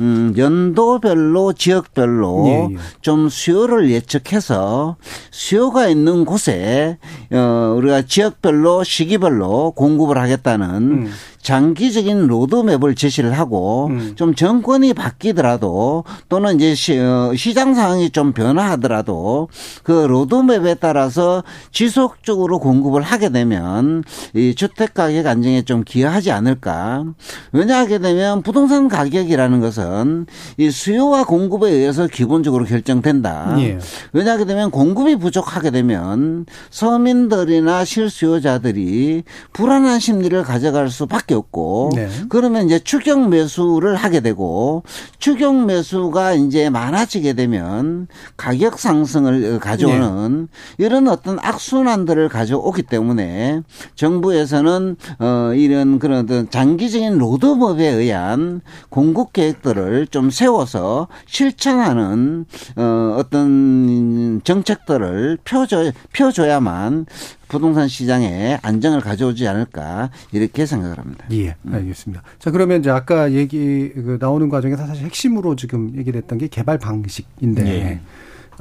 음, 0.00 0.34
연도별로 0.36 1.52
지역별로 1.52 2.44
예, 2.46 2.74
예. 2.74 2.78
좀 3.00 3.28
수요를 3.28 3.90
예측해서 3.90 4.96
수요가 5.30 5.88
있는 5.88 6.24
곳에 6.24 6.98
어, 7.32 7.74
우리가 7.76 8.02
지역별로 8.02 8.84
시기별로 8.84 9.72
공급을 9.72 10.18
하겠다는 10.18 10.66
음. 10.66 11.10
장기적인 11.42 12.26
로드맵을 12.26 12.94
제시를 12.94 13.32
하고 13.32 13.88
음. 13.88 14.12
좀 14.14 14.34
정권이 14.34 14.94
바뀌더라도 14.94 16.04
또는 16.28 16.56
이제 16.56 16.74
시, 16.74 16.98
어, 16.98 17.32
시장 17.34 17.74
상황이 17.74 18.10
좀 18.10 18.32
변화하더라도 18.32 19.48
그 19.82 19.92
로드맵에 19.92 20.74
따라서 20.74 21.42
지속적으로 21.72 22.58
공급을 22.58 23.02
하게 23.02 23.30
되면 23.30 24.04
이 24.34 24.54
주택 24.54 24.94
가격 24.94 25.26
안정에 25.26 25.62
좀 25.62 25.82
기여하지 25.84 26.30
않을까. 26.30 27.04
왜냐하게 27.52 27.98
되면 27.98 28.42
부동산 28.42 28.88
가격이라는 28.88 29.60
것은 29.60 30.26
이 30.58 30.70
수요와 30.70 31.24
공급에 31.24 31.70
의해서 31.70 32.06
기본적으로 32.06 32.64
결정된다. 32.64 33.54
예. 33.58 33.78
왜냐하게 34.12 34.44
되면 34.44 34.70
공급이 34.70 35.16
부족하게 35.16 35.70
되면 35.70 36.46
서민들이나 36.70 37.84
실수요자들이 37.84 39.24
불안한 39.52 40.00
심리를 40.00 40.42
가져갈 40.42 40.90
수밖에 40.90 41.29
없고 41.34 41.90
네. 41.94 42.08
그러면 42.28 42.66
이제 42.66 42.78
추격 42.78 43.28
매수를 43.28 43.96
하게 43.96 44.20
되고 44.20 44.82
추격 45.18 45.64
매수가 45.64 46.34
이제 46.34 46.70
많아지게 46.70 47.34
되면 47.34 48.06
가격 48.36 48.78
상승을 48.78 49.58
가져오는 49.58 50.48
이런 50.78 51.08
어떤 51.08 51.38
악순환들을 51.40 52.28
가져오기 52.28 52.84
때문에 52.84 53.62
정부에서는 53.94 54.96
어 55.18 55.52
이런 55.54 55.98
그런 55.98 56.24
어떤 56.24 56.48
장기적인 56.50 57.18
로드맵에 57.18 57.86
의한 57.86 58.60
공급 58.88 59.32
계획들을 59.32 60.06
좀 60.08 60.30
세워서 60.30 61.08
실천하는 61.26 62.46
어 62.76 63.16
어떤 63.18 64.40
정책들을 64.44 65.38
펴줘 65.44 65.92
펴줘야만 66.12 67.06
부동산 67.50 67.88
시장에 67.88 68.58
안정을 68.62 69.00
가져오지 69.00 69.46
않을까 69.48 70.10
이렇게 70.32 70.64
생각을 70.64 70.98
합니다. 70.98 71.26
예, 71.32 71.56
알겠습니다. 71.70 72.22
자, 72.38 72.50
그러면 72.50 72.80
이제 72.80 72.90
아까 72.90 73.32
얘기 73.32 73.90
그 73.92 74.18
나오는 74.20 74.48
과정에서 74.48 74.86
사실 74.86 75.04
핵심으로 75.04 75.56
지금 75.56 75.92
얘기를 75.96 76.18
했던 76.18 76.38
게 76.38 76.46
개발 76.46 76.78
방식인데 76.78 77.66
예. 77.66 78.00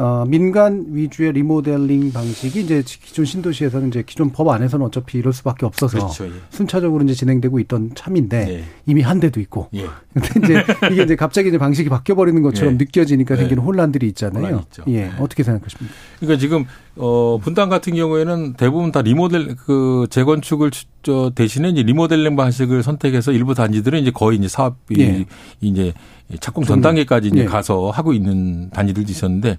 어, 0.02 0.24
민간 0.26 0.86
위주의 0.92 1.30
리모델링 1.34 2.14
방식이 2.14 2.62
이제 2.62 2.82
기존 2.86 3.26
신도시에서는 3.26 3.90
이제 3.90 4.02
기존 4.08 4.32
법 4.32 4.48
안에서는 4.48 4.86
어차피 4.86 5.18
이럴 5.18 5.34
수밖에 5.34 5.66
없어서 5.66 5.98
그렇죠. 5.98 6.26
예. 6.28 6.32
순차적으로 6.52 7.04
이제 7.04 7.14
진행되고 7.14 7.60
있던 7.60 7.92
참인데 7.96 8.48
예. 8.50 8.64
이미 8.86 9.02
한 9.02 9.20
대도 9.20 9.42
있고. 9.42 9.68
예. 9.76 9.86
근데 10.32 10.40
이제 10.40 10.64
이게 10.94 11.04
이제 11.04 11.16
갑자기 11.18 11.50
이제 11.50 11.58
방식이 11.58 11.90
바뀌어 11.90 12.16
버리는 12.16 12.42
것처럼 12.42 12.76
예. 12.76 12.78
느껴지니까 12.78 13.36
예. 13.36 13.40
생기는 13.40 13.62
혼란들이 13.62 14.08
있잖아요. 14.08 14.64
예, 14.88 14.94
예. 14.94 15.12
어떻게 15.20 15.44
생각하십니까? 15.44 15.94
그러니까 16.22 16.40
지금 16.40 16.66
어 16.96 17.38
분당 17.42 17.68
같은 17.68 17.94
경우에는 17.94 18.54
대부분 18.54 18.94
다 18.94 19.02
리모델 19.02 19.56
그 19.58 20.08
재건축을 20.10 20.72
주- 20.72 20.86
저 21.04 21.32
대신에 21.36 21.70
이제 21.70 21.84
리모델링 21.84 22.36
방식을 22.38 22.84
선택해서 22.84 23.32
일부 23.34 23.54
단지들은 23.54 24.00
이제 24.00 24.12
거의 24.12 24.38
이제 24.38 24.48
사업이 24.48 25.00
예. 25.02 25.26
이제 25.62 25.94
착공 26.40 26.64
전 26.64 26.82
단계까지 26.82 27.30
이제 27.30 27.40
예. 27.42 27.46
가서 27.46 27.90
하고 27.90 28.14
있는 28.14 28.70
단지들도 28.70 29.12
있었는데 29.12 29.58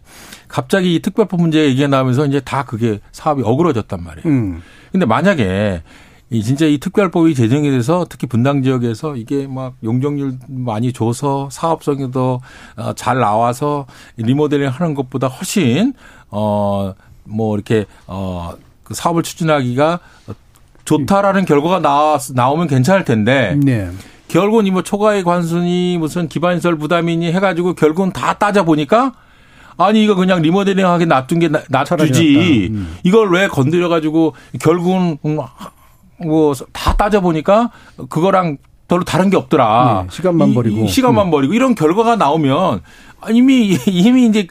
갑자기 0.49 0.95
이 0.95 1.01
특별법 1.01 1.41
문제 1.41 1.65
얘기가 1.65 1.89
나오면서 1.89 2.27
이제 2.27 2.41
다 2.41 2.65
그게 2.65 3.01
사업이 3.13 3.43
어그러졌단 3.45 4.03
말이에요. 4.03 4.27
음. 4.27 4.63
근데 4.93 5.07
만약에 5.07 5.83
이 6.33 6.43
진짜 6.45 6.67
이 6.67 6.79
특별법이 6.79 7.35
제정이 7.35 7.71
돼서 7.71 8.07
특히 8.09 8.29
분당 8.29 8.63
지역에서 8.63 9.17
이게 9.17 9.49
막 9.49 9.75
용적률 9.83 10.39
많이 10.49 10.93
줘서 10.93 11.49
사업성이 11.51 12.13
더 12.13 12.41
어, 12.77 12.93
잘 12.95 13.19
나와서 13.19 13.87
리모델링 14.17 14.69
하는 14.69 14.95
것보다 14.95 15.27
훨씬 15.27 15.93
어 16.31 16.95
뭐 17.31 17.55
이렇게 17.55 17.87
어그 18.07 18.95
사업을 18.95 19.23
추진하기가 19.23 20.01
좋다라는 20.85 21.45
결과가 21.45 21.81
나 21.81 22.19
나오면 22.35 22.67
괜찮을 22.67 23.05
텐데 23.05 23.57
네. 23.63 23.91
결국은 24.31 24.67
이뭐 24.67 24.83
초과의 24.83 25.25
관순이 25.25 25.99
무슨 25.99 26.29
기반시설 26.29 26.77
부담이니 26.77 27.33
해가지고 27.33 27.75
결국은 27.75 28.13
다 28.13 28.35
따져 28.35 28.65
보니까 28.65 29.13
아니 29.77 30.05
이거 30.05 30.15
그냥 30.15 30.41
리모델링하게 30.43 31.07
놔둔 31.07 31.39
게 31.39 31.49
나- 31.49 31.63
놔두지 31.69 32.69
음. 32.71 32.97
이걸 33.03 33.31
왜 33.33 33.49
건드려 33.49 33.89
가지고 33.89 34.35
결국은 34.61 35.19
뭐 35.23 36.55
다 36.73 36.95
따져 36.97 37.21
보니까 37.21 37.71
그거랑 38.09 38.59
별로 38.89 39.05
다른 39.05 39.31
게 39.31 39.37
없더라. 39.37 40.03
네, 40.09 40.15
시간만 40.15 40.49
이- 40.51 40.55
버리고. 40.55 40.85
이 40.85 40.89
시간만 40.89 41.27
음. 41.29 41.31
버리고 41.31 41.55
이런 41.55 41.75
결과가 41.75 42.17
나오면 42.17 42.83
이미 43.33 43.79
이미 43.87 44.27
이제 44.27 44.47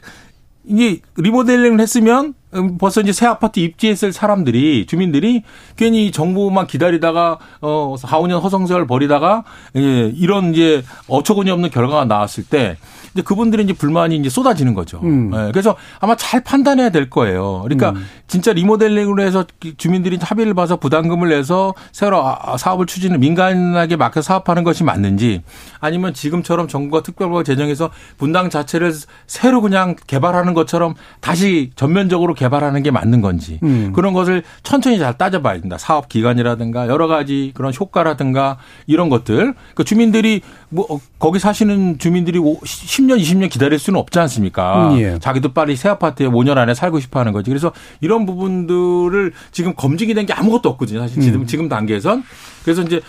이제 0.66 1.00
리모델링을 1.16 1.78
했으면 1.80 2.26
음, 2.26 2.34
벌써 2.78 3.00
이제 3.00 3.12
새 3.12 3.26
아파트 3.26 3.60
입지했을 3.60 4.12
사람들이 4.12 4.86
주민들이 4.86 5.42
괜히 5.76 6.10
정부만 6.10 6.66
기다리다가 6.66 7.38
어 7.60 7.94
4, 7.98 8.18
5년 8.20 8.40
허송세월 8.42 8.86
벌이다가 8.86 9.44
예, 9.76 10.12
이런 10.16 10.52
이제 10.52 10.82
어처구니 11.08 11.50
없는 11.50 11.70
결과가 11.70 12.06
나왔을 12.06 12.44
때 12.44 12.76
이제 13.12 13.22
그분들이 13.22 13.62
이제 13.64 13.72
불만이 13.72 14.16
이제 14.16 14.28
쏟아지는 14.28 14.74
거죠. 14.74 15.00
음. 15.02 15.30
예, 15.34 15.50
그래서 15.52 15.76
아마 16.00 16.16
잘 16.16 16.42
판단해야 16.42 16.90
될 16.90 17.08
거예요. 17.08 17.60
그러니까 17.62 17.90
음. 17.90 18.04
진짜 18.26 18.52
리모델링으로 18.52 19.22
해서 19.22 19.44
주민들이 19.76 20.18
합의를 20.20 20.54
봐서 20.54 20.76
부담금을 20.76 21.28
내서 21.28 21.74
새로 21.92 22.24
아- 22.24 22.56
사업을 22.56 22.86
추진을 22.86 23.18
민간하게 23.18 23.96
맡겨 23.96 24.22
사업하는 24.22 24.64
것이 24.64 24.84
맞는지 24.84 25.42
아니면 25.80 26.14
지금처럼 26.14 26.68
정부가 26.68 27.02
특별법 27.02 27.44
제정해서 27.44 27.90
분당 28.18 28.50
자체를 28.50 28.92
새로 29.26 29.60
그냥 29.60 29.96
개발하는 30.06 30.54
것처럼 30.54 30.94
다시 31.20 31.70
전면적으로 31.76 32.34
개발하는 32.40 32.82
게 32.82 32.90
맞는 32.90 33.20
건지 33.20 33.58
음. 33.62 33.92
그런 33.94 34.14
것을 34.14 34.42
천천히 34.62 34.98
잘 34.98 35.18
따져봐야 35.18 35.60
된다. 35.60 35.76
사업 35.76 36.08
기간이라든가 36.08 36.88
여러 36.88 37.06
가지 37.06 37.52
그런 37.54 37.70
효과라든가 37.78 38.56
이런 38.86 39.10
것들. 39.10 39.52
그 39.74 39.84
주민들이 39.84 40.40
뭐 40.70 40.86
어, 40.88 40.98
거기 41.18 41.38
사시는 41.38 41.98
주민들이 41.98 42.38
10년, 42.38 43.20
20년 43.20 43.50
기다릴 43.50 43.78
수는 43.78 44.00
없지 44.00 44.18
않습니까? 44.20 44.88
음, 44.94 44.98
예. 45.00 45.18
자기도 45.18 45.52
빨리 45.52 45.76
새 45.76 45.90
아파트에 45.90 46.26
5년 46.28 46.56
안에 46.56 46.72
살고 46.72 46.98
싶어 47.00 47.20
하는 47.20 47.32
거지. 47.32 47.50
그래서 47.50 47.72
이런 48.00 48.24
부분들을 48.24 49.32
지금 49.52 49.74
검증이 49.74 50.14
된 50.14 50.20
게 50.26 50.32
아무것도 50.34 50.68
없거든요. 50.70 51.00
사실 51.00 51.20
지금, 51.22 51.46
지금 51.46 51.68
단계에선. 51.68 52.22
그래서 52.62 52.82
이제 52.82 53.00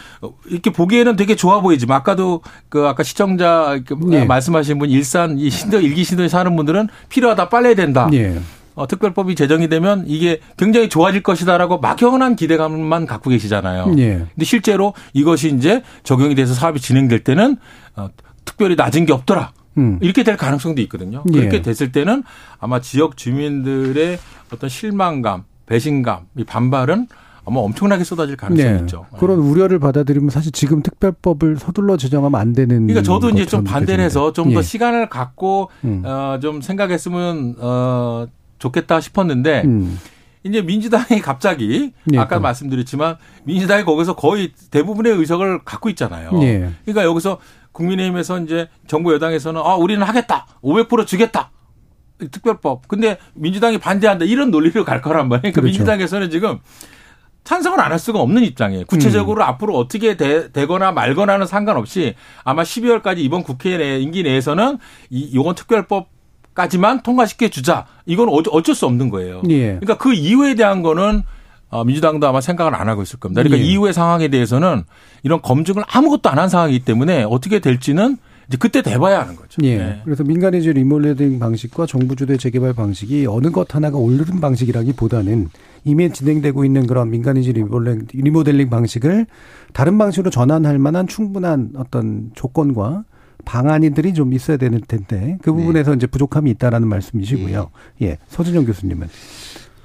이렇게 0.49 0.71
보기에는 0.71 1.15
되게 1.17 1.35
좋아 1.35 1.59
보이지만 1.61 1.97
아까도 1.97 2.41
그 2.69 2.87
아까 2.87 3.03
시청자 3.03 3.79
그 3.85 3.97
예. 4.11 4.23
말씀하신 4.25 4.79
분 4.79 4.89
일산 4.89 5.37
이 5.37 5.49
신도 5.49 5.81
일기 5.81 6.03
신도에 6.05 6.27
사는 6.29 6.55
분들은 6.55 6.87
필요하다 7.09 7.49
빨리 7.49 7.67
해야 7.67 7.75
된다. 7.75 8.09
예. 8.13 8.39
어, 8.81 8.87
특별법이 8.87 9.35
제정이 9.35 9.69
되면 9.69 10.03
이게 10.07 10.39
굉장히 10.57 10.89
좋아질 10.89 11.21
것이다라고 11.21 11.77
막연한 11.79 12.35
기대감만 12.35 13.05
갖고 13.05 13.29
계시잖아요. 13.29 13.93
예. 13.99 14.25
근데 14.33 14.43
실제로 14.43 14.95
이것이 15.13 15.53
이제 15.55 15.83
적용이 16.03 16.33
돼서 16.33 16.55
사업이 16.55 16.79
진행될 16.79 17.23
때는 17.23 17.57
어, 17.95 18.09
특별히 18.43 18.75
낮은 18.75 19.05
게 19.05 19.13
없더라. 19.13 19.51
음. 19.77 19.99
이렇게 20.01 20.23
될 20.23 20.35
가능성도 20.35 20.81
있거든요. 20.81 21.23
예. 21.31 21.37
그렇게 21.37 21.61
됐을 21.61 21.91
때는 21.91 22.23
아마 22.59 22.81
지역 22.81 23.17
주민들의 23.17 24.17
어떤 24.51 24.69
실망감, 24.69 25.43
배신감, 25.67 26.25
이 26.37 26.43
반발은 26.43 27.07
아마 27.45 27.59
엄청나게 27.59 28.03
쏟아질 28.03 28.35
가능성이 28.35 28.79
있죠. 28.81 29.05
네. 29.11 29.19
그런 29.19 29.39
우려를 29.39 29.79
받아들이면 29.79 30.29
사실 30.29 30.51
지금 30.51 30.81
특별법을 30.81 31.57
서둘러 31.57 31.97
제정하면 31.97 32.39
안 32.39 32.53
되는. 32.53 32.87
그러니까 32.87 33.01
저도 33.01 33.29
이제 33.29 33.45
좀 33.45 33.63
반대를 33.63 34.03
해서 34.03 34.33
좀더 34.33 34.59
예. 34.59 34.61
시간을 34.61 35.09
갖고 35.09 35.69
음. 35.83 36.03
어, 36.05 36.39
좀 36.41 36.61
생각했으면 36.61 37.55
어, 37.59 38.27
좋겠다 38.61 39.01
싶었는데 39.01 39.63
음. 39.65 39.99
이제 40.43 40.61
민주당이 40.61 41.19
갑자기 41.21 41.91
예, 42.13 42.17
아까 42.17 42.35
또. 42.37 42.41
말씀드렸지만 42.41 43.17
민주당이 43.43 43.83
거기서 43.83 44.15
거의 44.15 44.53
대부분의 44.71 45.13
의석을 45.13 45.63
갖고 45.65 45.89
있잖아요. 45.89 46.31
예. 46.41 46.69
그러니까 46.85 47.03
여기서 47.03 47.39
국민의힘에서 47.73 48.39
이제 48.39 48.67
정부 48.87 49.13
여당에서는 49.13 49.61
아 49.63 49.75
우리는 49.75 50.01
하겠다 50.05 50.47
500% 50.63 51.05
주겠다 51.05 51.51
특별법 52.31 52.87
근데 52.87 53.17
민주당이 53.33 53.77
반대한다 53.79 54.25
이런 54.25 54.51
논리로 54.51 54.85
갈 54.85 55.01
거란 55.01 55.27
말이에요. 55.29 55.41
그러니까 55.41 55.61
그렇죠. 55.61 55.73
민주당에서는 55.73 56.29
지금 56.29 56.59
찬성을 57.43 57.79
안 57.79 57.91
할 57.91 57.97
수가 57.99 58.19
없는 58.19 58.43
입장이에요. 58.43 58.81
음. 58.83 58.85
구체적으로 58.85 59.43
앞으로 59.43 59.75
어떻게 59.77 60.15
되, 60.17 60.51
되거나 60.51 60.91
말거나는 60.91 61.47
상관없이 61.47 62.13
아마 62.43 62.61
12월까지 62.63 63.17
이번 63.19 63.41
국회 63.43 63.77
내 63.77 63.99
임기 63.99 64.23
내에서는 64.23 64.77
이 65.09 65.35
요건 65.35 65.55
특별법 65.55 66.09
까지만 66.53 67.01
통과시켜 67.03 67.47
주자. 67.47 67.85
이건 68.05 68.29
어쩔 68.29 68.75
수 68.75 68.85
없는 68.85 69.09
거예요. 69.09 69.41
예. 69.49 69.67
그러니까 69.79 69.97
그 69.97 70.13
이후에 70.13 70.55
대한 70.55 70.81
거는 70.81 71.23
어, 71.69 71.85
민주당도 71.85 72.27
아마 72.27 72.41
생각을 72.41 72.75
안 72.75 72.89
하고 72.89 73.01
있을 73.01 73.19
겁니다. 73.19 73.41
그러니까 73.41 73.63
예. 73.65 73.71
이후의 73.71 73.93
상황에 73.93 74.27
대해서는 74.27 74.83
이런 75.23 75.41
검증을 75.41 75.83
아무것도 75.87 76.29
안 76.29 76.37
한 76.37 76.49
상황이기 76.49 76.83
때문에 76.83 77.23
어떻게 77.23 77.59
될지는 77.59 78.17
이제 78.49 78.57
그때 78.59 78.81
돼봐야 78.81 79.21
하는 79.21 79.37
거죠. 79.37 79.61
예. 79.63 79.77
네. 79.77 80.01
그래서 80.03 80.25
민간의 80.25 80.61
주 80.63 80.73
리모델링 80.73 81.39
방식과 81.39 81.85
정부 81.85 82.17
주도의 82.17 82.37
재개발 82.37 82.73
방식이 82.73 83.25
어느 83.29 83.49
것 83.51 83.73
하나가 83.73 83.97
오르는 83.97 84.41
방식이라기보다는 84.41 85.47
이미 85.85 86.11
진행되고 86.11 86.65
있는 86.65 86.85
그런 86.87 87.09
민간의 87.09 87.43
주 87.43 87.53
리모델링, 87.53 88.07
리모델링 88.11 88.69
방식을 88.69 89.25
다른 89.71 89.97
방식으로 89.97 90.29
전환할 90.31 90.79
만한 90.79 91.07
충분한 91.07 91.69
어떤 91.77 92.31
조건과 92.35 93.05
방안이들이 93.45 94.13
좀 94.13 94.33
있어야 94.33 94.57
되는 94.57 94.81
텐데 94.87 95.37
그 95.41 95.51
부분에서 95.53 95.93
이제 95.95 96.07
부족함이 96.07 96.49
있다라는 96.51 96.87
말씀이시고요. 96.87 97.69
예. 98.03 98.17
서준영 98.27 98.65
교수님은. 98.65 99.07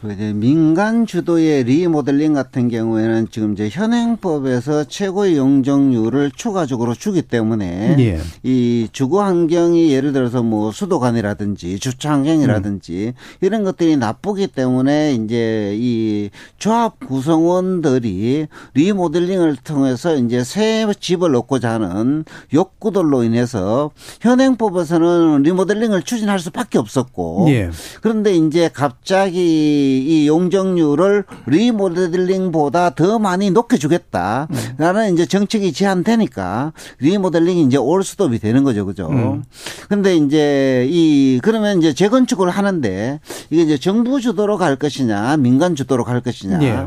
그 0.07 0.13
이제 0.13 0.33
민간 0.33 1.07
주도의 1.07 1.65
리모델링 1.65 2.33
같은 2.33 2.69
경우에는 2.69 3.29
지금 3.31 3.53
이제 3.53 3.69
현행법에서 3.71 4.85
최고의 4.85 5.37
용적률을 5.37 6.31
추가적으로 6.31 6.95
주기 6.95 7.23
때문에 7.23 7.97
예. 7.99 8.21
이 8.43 8.89
주거 8.93 9.25
환경이 9.25 9.93
예를 9.93 10.13
들어서 10.13 10.43
뭐 10.43 10.71
수도관이라든지 10.71 11.79
주차 11.79 12.13
환경이라든지 12.13 13.15
이런 13.41 13.65
것들이 13.65 13.97
나쁘기 13.97 14.47
때문에 14.49 15.15
이제 15.15 15.75
이 15.77 16.31
조합 16.59 16.99
구성원들이 17.01 18.47
리모델링을 18.75 19.57
통해서 19.57 20.15
이제 20.17 20.45
새 20.45 20.87
집을 20.99 21.35
얻고자 21.35 21.73
하는 21.73 22.25
욕구들로 22.55 23.25
인해서 23.25 23.91
현행법에서는 24.21 25.43
리모델링을 25.43 26.03
추진할 26.03 26.39
수밖에 26.39 26.79
없었고 26.79 27.47
예. 27.49 27.71
그런데 28.01 28.35
이제 28.35 28.71
갑자기 28.73 29.96
이 29.99 30.27
용적률을 30.29 31.25
리모델링보다 31.47 32.91
더 32.91 33.19
많이 33.19 33.51
높여주겠다 33.51 34.49
라는 34.79 35.13
이제 35.13 35.27
정책이 35.27 35.73
제한되니까 35.73 36.73
리모델링이 36.99 37.63
이제 37.63 37.77
올 37.77 38.05
수도이 38.05 38.39
되는 38.39 38.65
거죠, 38.65 38.87
그죠? 38.87 39.09
음. 39.09 39.45
근데 39.89 40.17
이제 40.17 40.87
이 40.91 41.41
그러면 41.43 41.79
이제 41.79 41.93
재건축을 41.93 42.51
하는데 42.51 43.21
이게 43.51 43.63
이제 43.63 43.79
정부 43.79 44.21
주도로 44.21 44.57
갈 44.57 44.77
것이냐, 44.77 45.37
민간 45.37 45.75
주도로 45.75 46.05
갈 46.05 46.21
것이냐. 46.21 46.63
예. 46.63 46.87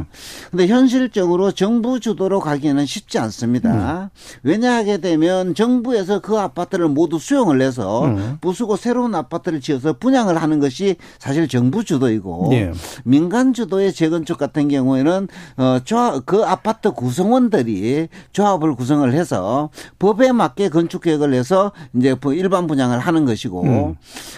근데 0.51 0.67
현실적으로 0.67 1.51
정부 1.51 1.99
주도로 1.99 2.39
가기에는 2.39 2.85
쉽지 2.85 3.19
않습니다. 3.19 4.11
왜냐 4.43 4.75
하게 4.75 4.97
되면 4.97 5.55
정부에서 5.55 6.19
그 6.19 6.37
아파트를 6.37 6.87
모두 6.87 7.19
수용을 7.19 7.61
해서 7.61 8.05
음. 8.05 8.37
부수고 8.41 8.75
새로운 8.75 9.15
아파트를 9.15 9.61
지어서 9.61 9.93
분양을 9.93 10.41
하는 10.41 10.59
것이 10.59 10.95
사실 11.19 11.47
정부 11.47 11.83
주도이고 11.83 12.49
예. 12.53 12.71
민간 13.03 13.53
주도의 13.53 13.93
재건축 13.93 14.37
같은 14.37 14.67
경우에는 14.67 15.27
어 15.57 15.79
조합 15.83 16.25
그 16.25 16.43
아파트 16.43 16.91
구성원들이 16.91 18.07
조합을 18.31 18.75
구성을 18.75 19.11
해서 19.13 19.69
법에 19.99 20.31
맞게 20.31 20.69
건축 20.69 21.01
계획을 21.03 21.33
해서 21.33 21.71
이제 21.95 22.15
부- 22.15 22.33
일반 22.33 22.67
분양을 22.67 22.99
하는 22.99 23.25
것이고 23.25 23.63
음. 23.63 23.95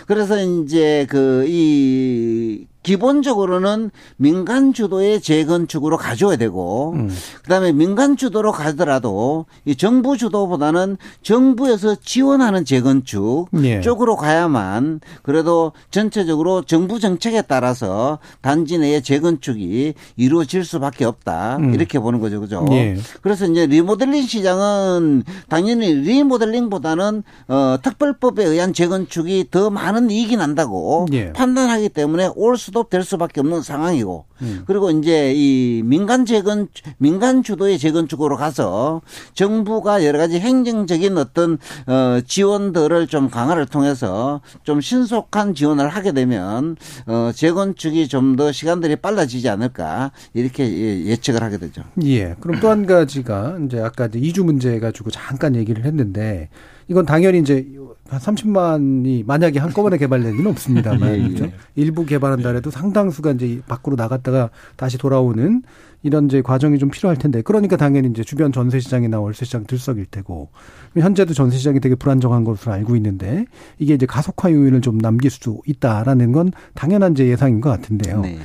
그래서 0.07 0.41
이제 0.41 1.05
그이 1.09 2.67
기본적으로는 2.83 3.91
민간 4.17 4.73
주도의 4.73 5.21
재건축으로 5.21 5.97
가져야 5.97 6.35
되고 6.35 6.93
음. 6.93 7.09
그다음에 7.43 7.71
민간 7.71 8.17
주도로 8.17 8.51
가더라도 8.51 9.45
이 9.65 9.75
정부 9.75 10.17
주도보다는 10.17 10.97
정부에서 11.21 11.95
지원하는 11.95 12.65
재건축 12.65 13.49
예. 13.63 13.81
쪽으로 13.81 14.15
가야만 14.15 14.99
그래도 15.21 15.73
전체적으로 15.91 16.63
정부 16.63 16.99
정책에 16.99 17.43
따라서 17.43 18.17
단지 18.41 18.79
내의 18.79 19.03
재건축이 19.03 19.93
이루어질 20.17 20.65
수밖에 20.65 21.05
없다 21.05 21.57
음. 21.57 21.73
이렇게 21.73 21.99
보는 21.99 22.19
거죠, 22.19 22.39
그죠? 22.39 22.65
예. 22.71 22.97
그래서 23.21 23.45
이제 23.45 23.67
리모델링 23.67 24.23
시장은 24.23 25.23
당연히 25.49 25.93
리모델링보다는 25.93 27.23
어 27.47 27.77
특별법에 27.81 28.43
의한 28.43 28.73
재건축이 28.73 29.49
더 29.51 29.69
많은 29.69 30.09
이익이 30.09 30.35
난다고 30.37 31.05
예. 31.13 31.31
판단하기 31.33 31.89
때문에 31.89 32.29
올수 32.35 32.70
도 32.71 32.81
스톱될 32.81 33.03
수밖에 33.03 33.41
없는 33.41 33.61
상황이고 33.61 34.25
그리고 34.65 34.89
이제 34.91 35.33
이 35.35 35.81
민간 35.85 36.25
재건 36.25 36.67
민간 36.97 37.43
주도의 37.43 37.77
재건축으로 37.77 38.37
가서 38.37 39.01
정부가 39.33 40.03
여러 40.05 40.17
가지 40.17 40.39
행정적인 40.39 41.17
어떤 41.17 41.57
어 41.87 42.19
지원들을 42.25 43.07
좀 43.07 43.29
강화를 43.29 43.65
통해서 43.67 44.41
좀 44.63 44.81
신속한 44.81 45.53
지원을 45.53 45.89
하게 45.89 46.11
되면 46.11 46.75
어 47.05 47.31
재건축이 47.33 48.07
좀 48.07 48.31
더 48.31 48.51
시간들이 48.53 48.95
빨라지지 48.95 49.49
않을까 49.49 50.11
이렇게 50.33 50.63
예- 50.63 51.05
예측을 51.07 51.43
하게 51.43 51.57
되죠. 51.57 51.83
예. 52.03 52.35
그럼 52.39 52.59
또 52.61 52.69
한 52.69 52.85
가지가 52.85 53.57
이제 53.65 53.79
아까 53.81 54.05
이제 54.05 54.19
이주 54.19 54.45
문제 54.45 54.79
가지고 54.79 55.11
잠깐 55.11 55.55
얘기를 55.57 55.83
했는데 55.83 56.47
이건 56.91 57.05
당연히 57.05 57.39
이제 57.39 57.65
한 58.09 58.19
30만이 58.19 59.25
만약에 59.25 59.59
한꺼번에 59.59 59.97
개발될 59.97 60.33
리는 60.33 60.45
없습니다만 60.47 61.07
예, 61.15 61.23
예. 61.23 61.27
그렇죠? 61.29 61.51
일부 61.75 62.05
개발한다 62.05 62.49
해도 62.49 62.69
상당수가 62.69 63.31
이제 63.31 63.61
밖으로 63.65 63.95
나갔다가 63.95 64.49
다시 64.75 64.97
돌아오는 64.97 65.63
이런 66.03 66.25
이제 66.25 66.41
과정이 66.41 66.79
좀 66.79 66.89
필요할 66.91 67.15
텐데 67.15 67.41
그러니까 67.43 67.77
당연히 67.77 68.09
이제 68.09 68.25
주변 68.25 68.51
전세 68.51 68.81
시장이나 68.81 69.21
월세 69.21 69.45
시장 69.45 69.63
들썩일 69.63 70.07
테고 70.11 70.49
현재도 70.97 71.33
전세 71.33 71.57
시장이 71.57 71.79
되게 71.79 71.95
불안정한 71.95 72.43
것으로 72.43 72.73
알고 72.73 72.97
있는데 72.97 73.45
이게 73.79 73.93
이제 73.93 74.05
가속화 74.05 74.51
요인을 74.51 74.81
좀 74.81 74.97
남길 74.97 75.31
수도 75.31 75.61
있다라는 75.65 76.33
건 76.33 76.51
당연한 76.73 77.13
이제 77.13 77.25
예상인 77.27 77.61
것 77.61 77.69
같은데요. 77.69 78.19
네. 78.19 78.37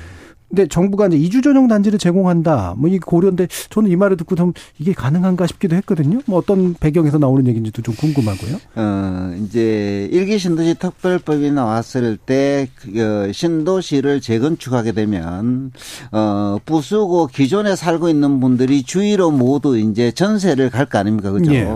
근데 0.48 0.66
정부가 0.68 1.08
이제 1.08 1.16
이주 1.16 1.42
전용 1.42 1.66
단지를 1.68 1.98
제공한다. 1.98 2.74
뭐 2.76 2.86
이 2.86 2.98
고려인데 2.98 3.48
저는 3.70 3.90
이 3.90 3.96
말을 3.96 4.16
듣고 4.16 4.36
좀 4.36 4.52
이게 4.78 4.92
가능한가 4.92 5.46
싶기도 5.48 5.74
했거든요. 5.76 6.20
뭐 6.26 6.38
어떤 6.38 6.74
배경에서 6.74 7.18
나오는 7.18 7.44
얘기인지도 7.48 7.82
좀 7.82 7.94
궁금하고요. 7.96 8.56
어, 8.76 9.34
이제 9.44 10.08
일기 10.12 10.38
신도시 10.38 10.74
특별법이 10.74 11.50
나왔을 11.50 12.16
때, 12.16 12.68
그, 12.76 13.32
신도시를 13.34 14.20
재건축하게 14.20 14.92
되면, 14.92 15.72
어, 16.12 16.58
부수고 16.64 17.26
기존에 17.26 17.74
살고 17.74 18.08
있는 18.08 18.38
분들이 18.38 18.84
주위로 18.84 19.32
모두 19.32 19.76
이제 19.76 20.12
전세를 20.12 20.70
갈 20.70 20.86
거 20.86 20.98
아닙니까? 20.98 21.32
그죠? 21.32 21.52
예. 21.52 21.68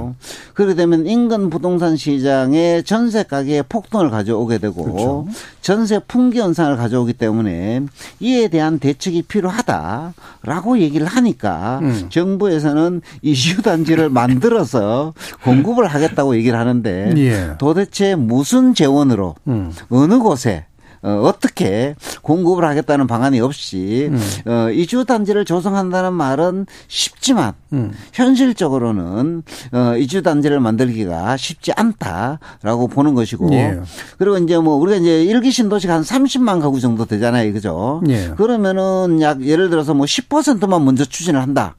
그렇게 0.55 0.75
되면 0.77 1.05
인근 1.09 1.51
부동산 1.51 1.97
시장에 1.97 2.83
전세 2.83 3.25
가격의 3.25 3.65
폭등을 3.69 4.11
가져오게 4.11 4.59
되고, 4.59 4.85
그렇죠. 4.85 5.27
전세 5.61 5.99
풍기 6.07 6.39
현상을 6.39 6.77
가져오기 6.77 7.15
때문에 7.15 7.83
이에 8.21 8.47
대한 8.47 8.60
대책이 8.79 9.23
필요하다라고 9.23 10.79
얘기를 10.79 11.07
하니까 11.07 11.81
음. 11.83 12.07
정부에서는 12.09 13.01
이주 13.23 13.63
단지를 13.63 14.09
만들어서 14.11 15.15
공급을 15.45 15.87
하겠다고 15.87 16.37
얘기를 16.37 16.59
하는데 16.59 17.15
예. 17.17 17.57
도대체 17.59 18.15
무슨 18.15 18.75
재원으로 18.75 19.35
음. 19.49 19.73
어느 19.89 20.19
곳에 20.19 20.67
어, 21.03 21.23
어떻게 21.25 21.95
공급을 22.23 22.65
하겠다는 22.65 23.07
방안이 23.07 23.41
없이 23.41 24.11
음. 24.11 24.21
어, 24.47 24.71
이주 24.71 25.05
단지를 25.07 25.45
조성한다는 25.45 26.13
말은 26.13 26.67
쉽지만 26.89 27.55
음. 27.73 27.93
현실적으로는 28.13 29.43
어, 29.73 29.97
이주 29.97 30.23
단지를 30.23 30.61
만들기가 30.61 31.37
쉽지 31.37 31.73
않다라고 31.73 32.89
보는 32.89 33.15
것이고 33.15 33.53
예. 33.55 33.81
그리고 34.19 34.37
이제 34.39 34.59
뭐 34.59 34.75
우리가 34.77 34.99
이제 34.99 35.25
일기 35.25 35.51
신도시가 35.51 35.95
한 35.95 36.03
30만 36.03 36.61
가구 36.61 36.81
정도 36.81 37.07
되잖아요, 37.07 37.53
그죠? 37.53 38.03
예. 38.09 38.33
그러면은 38.37 39.21
약 39.23 39.43
예를 39.43 39.71
들어서 39.71 39.95
뭐 39.95 40.05
10%만 40.07 40.85
먼저 40.85 41.05
추진을 41.05 41.41
한다. 41.41 41.77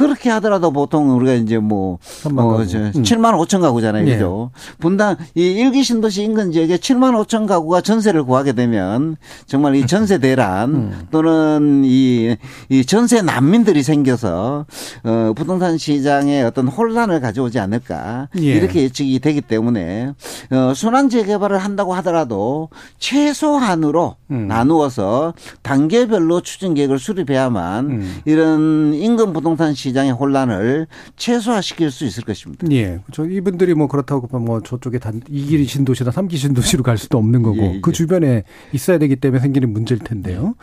그렇게 0.00 0.30
하더라도 0.30 0.70
보통 0.70 1.14
우리가 1.14 1.34
이제 1.34 1.58
뭐, 1.58 1.98
어, 2.24 2.30
음. 2.30 2.64
7만 2.64 3.34
5천 3.34 3.60
가구잖아요. 3.60 4.08
예. 4.08 4.14
그죠? 4.14 4.50
분당, 4.78 5.16
이 5.34 5.42
일기 5.42 5.84
신도시 5.84 6.22
인근 6.22 6.52
지역에 6.52 6.78
7만 6.78 7.12
5천 7.22 7.46
가구가 7.46 7.82
전세를 7.82 8.24
구하게 8.24 8.54
되면 8.54 9.16
정말 9.44 9.74
이 9.74 9.86
전세 9.86 10.16
대란 10.16 10.70
음. 10.72 11.06
또는 11.10 11.82
이, 11.84 12.34
이 12.70 12.84
전세 12.86 13.20
난민들이 13.20 13.82
생겨서 13.82 14.64
어, 15.04 15.32
부동산 15.36 15.76
시장에 15.76 16.40
어떤 16.44 16.66
혼란을 16.68 17.20
가져오지 17.20 17.58
않을까. 17.58 18.28
예. 18.38 18.40
이렇게 18.40 18.84
예측이 18.84 19.18
되기 19.18 19.42
때문에 19.42 20.14
어, 20.50 20.72
순환 20.74 21.10
재개발을 21.10 21.58
한다고 21.58 21.92
하더라도 21.96 22.70
최소한으로 22.98 24.16
음. 24.30 24.48
나누어서 24.48 25.34
단계별로 25.60 26.40
추진 26.40 26.72
계획을 26.72 26.98
수립해야만 26.98 27.84
음. 27.90 28.20
이런 28.24 28.94
인근 28.94 29.34
부동산 29.34 29.74
시 29.74 29.89
장의 29.92 30.12
혼란을 30.12 30.86
최소화시킬 31.16 31.90
수 31.90 32.04
있을 32.04 32.24
것입니다. 32.24 32.66
예. 32.72 33.00
저 33.12 33.26
이분들이 33.26 33.74
뭐 33.74 33.86
그렇다고 33.86 34.38
뭐 34.38 34.60
저쪽에 34.60 34.98
단 34.98 35.20
2기 35.20 35.66
신도시나 35.66 36.10
3기 36.10 36.36
신도시로 36.36 36.82
갈 36.82 36.98
수도 36.98 37.18
없는 37.18 37.42
거고 37.42 37.58
예, 37.58 37.74
예. 37.76 37.80
그 37.80 37.92
주변에 37.92 38.44
있어야 38.72 38.98
되기 38.98 39.16
때문에 39.16 39.40
생기는 39.40 39.72
문제일 39.72 40.00
텐데요. 40.00 40.54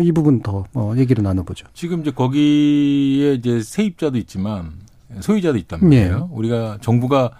이 0.00 0.12
부분 0.12 0.42
더 0.42 0.64
어, 0.74 0.94
얘기를 0.96 1.22
나눠보죠. 1.22 1.66
지금 1.74 2.00
이제 2.00 2.10
거기에 2.10 3.34
이제 3.34 3.60
세입자도 3.60 4.18
있지만 4.18 4.72
소유자도 5.20 5.58
있단 5.58 5.80
말이에요. 5.82 6.30
우리가 6.32 6.78
정부가 6.80 7.30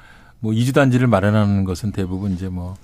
뭐 0.40 0.52
이주 0.52 0.72
단지를 0.72 1.06
마련하는 1.06 1.64
것은 1.64 1.92
대부분 1.92 2.32
이제 2.32 2.48
뭐 2.48 2.74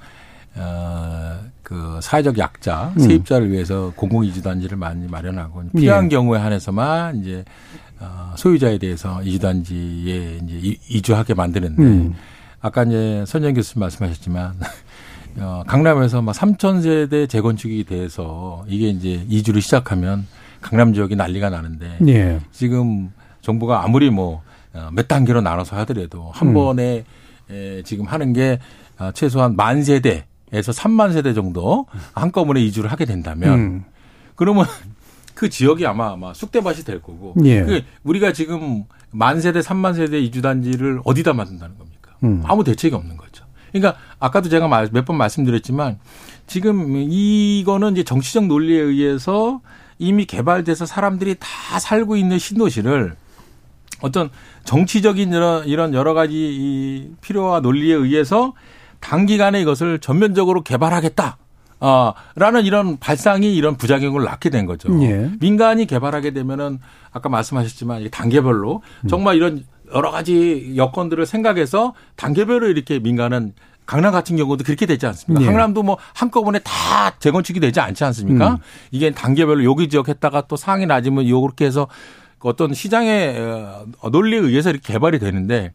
어, 0.55 1.38
그 1.62 1.98
사회적 2.03 2.38
약자 2.38 2.92
음. 2.96 2.98
세입자를 2.98 3.50
위해서 3.50 3.92
공공 3.96 4.24
이주 4.24 4.42
단지를 4.42 4.76
많이 4.76 5.07
마련하고 5.09 5.62
필요한 5.74 6.07
예. 6.07 6.09
경우에 6.09 6.38
한해서만 6.38 7.20
이제 7.20 7.38
어, 7.38 7.82
소유자에 8.36 8.78
대해서 8.78 9.22
이주 9.22 9.38
단지에 9.38 10.40
이제 10.44 10.59
이- 10.62 10.78
이주하게 10.88 11.34
만드는데 11.34 11.82
음. 11.82 12.14
아까 12.61 12.82
이제 12.84 13.24
선영 13.26 13.55
교수님 13.55 13.80
말씀하셨지만 13.80 14.55
어, 15.40 15.62
강남에서 15.66 16.20
막 16.22 16.34
3천 16.34 16.82
세대 16.82 17.26
재건축이 17.26 17.84
돼서 17.84 18.64
이게 18.68 18.88
이제 18.90 19.24
이주를 19.28 19.62
시작하면 19.62 20.26
강남 20.61 20.92
지역이 20.92 21.16
난리가 21.16 21.50
나는데 21.50 21.98
예. 22.09 22.40
지금 22.53 23.11
정부가 23.40 23.84
아무리 23.84 24.11
뭐 24.11 24.42
몇 24.92 25.07
단계로 25.07 25.42
나눠서 25.42 25.76
하더라도 25.80 26.30
한 26.32 26.48
음. 26.48 26.55
번에 26.55 27.05
에, 27.50 27.82
지금 27.82 28.07
하는 28.07 28.32
게 28.32 28.59
아, 28.96 29.12
최소한 29.12 29.55
만 29.55 29.82
세대에서 29.84 30.72
3만 30.72 31.12
세대 31.12 31.34
정도 31.34 31.84
한꺼번에 32.14 32.62
이주를 32.62 32.90
하게 32.90 33.05
된다면 33.05 33.53
음. 33.59 33.84
그러면 34.34 34.64
그 35.35 35.49
지역이 35.49 35.87
아마 35.87 36.12
아마 36.12 36.35
쑥대밭이 36.35 36.85
될 36.85 37.01
거고 37.03 37.35
예. 37.45 37.62
그 37.62 37.83
우리가 38.05 38.33
지금 38.33 38.85
만 39.11 39.41
세대, 39.41 39.61
3만 39.61 39.95
세대 39.95 40.18
이주 40.20 40.43
단지를 40.43 41.01
어디다 41.05 41.33
만든다는 41.33 41.76
겁니까? 41.78 42.12
음. 42.24 42.43
아무 42.47 42.64
대책이 42.64 42.95
없는 42.95 43.16
거죠. 43.16 43.45
그러니까 43.72 43.99
아까도 44.18 44.49
제가 44.49 44.68
몇 44.68 45.05
번 45.05 45.16
말씀드렸지만 45.16 45.99
지금 46.47 46.97
이거는 46.97 47.93
이제 47.93 48.03
정치적 48.05 48.47
논리에 48.47 48.80
의해서 48.80 49.61
이미 49.99 50.24
개발돼서 50.26 50.85
사람들이 50.87 51.37
다 51.39 51.78
살고 51.78 52.16
있는 52.16 52.39
신도시를 52.39 53.14
어떤 54.01 54.30
정치적인 54.64 55.33
이런, 55.33 55.66
이런 55.66 55.95
여러 55.95 56.12
가지 56.12 56.35
이 56.35 57.11
필요와 57.20 57.61
논리에 57.61 57.95
의해서 57.95 58.53
단기간에 59.01 59.61
이것을 59.62 60.01
전면적으로 60.01 60.62
개발하겠다. 60.62 61.39
아, 61.85 62.14
라는 62.37 62.64
이런 62.64 62.97
발상이 62.97 63.57
이런 63.57 63.76
부작용을 63.76 64.22
낳게 64.22 64.51
된 64.51 64.66
거죠. 64.66 64.89
예. 65.03 65.30
민간이 65.41 65.87
개발하게 65.87 66.33
되면은 66.33 66.78
아까 67.11 67.28
말씀하셨지만 67.28 68.09
단계별로 68.11 68.83
정말 69.09 69.35
이런 69.35 69.64
여러 69.93 70.12
가지 70.12 70.74
여건들을 70.76 71.26
생각해서 71.26 71.95
단계별로 72.14 72.68
이렇게 72.68 73.01
민간은 73.01 73.53
강남 73.85 74.12
같은 74.12 74.37
경우도 74.37 74.62
그렇게 74.62 74.87
되지 74.87 75.07
않습니까? 75.07 75.43
예. 75.43 75.47
강남도 75.47 75.83
뭐 75.83 75.99
한꺼번에 76.14 76.61
다 76.61 77.16
재건축이 77.18 77.59
되지 77.59 77.80
않지 77.80 78.05
않습니까? 78.05 78.53
음. 78.53 78.57
이게 78.93 79.11
단계별로 79.11 79.64
여기 79.64 79.89
지역 79.89 80.09
했다가 80.09 80.43
또 80.47 80.55
상이 80.55 80.87
낮으면 80.87 81.28
요렇게 81.28 81.64
해서 81.64 81.89
어떤 82.39 82.74
시장의 82.74 83.37
어, 84.01 84.09
논리에 84.09 84.39
의해서 84.39 84.70
이렇게 84.70 84.93
개발이 84.93 85.18
되는데 85.18 85.72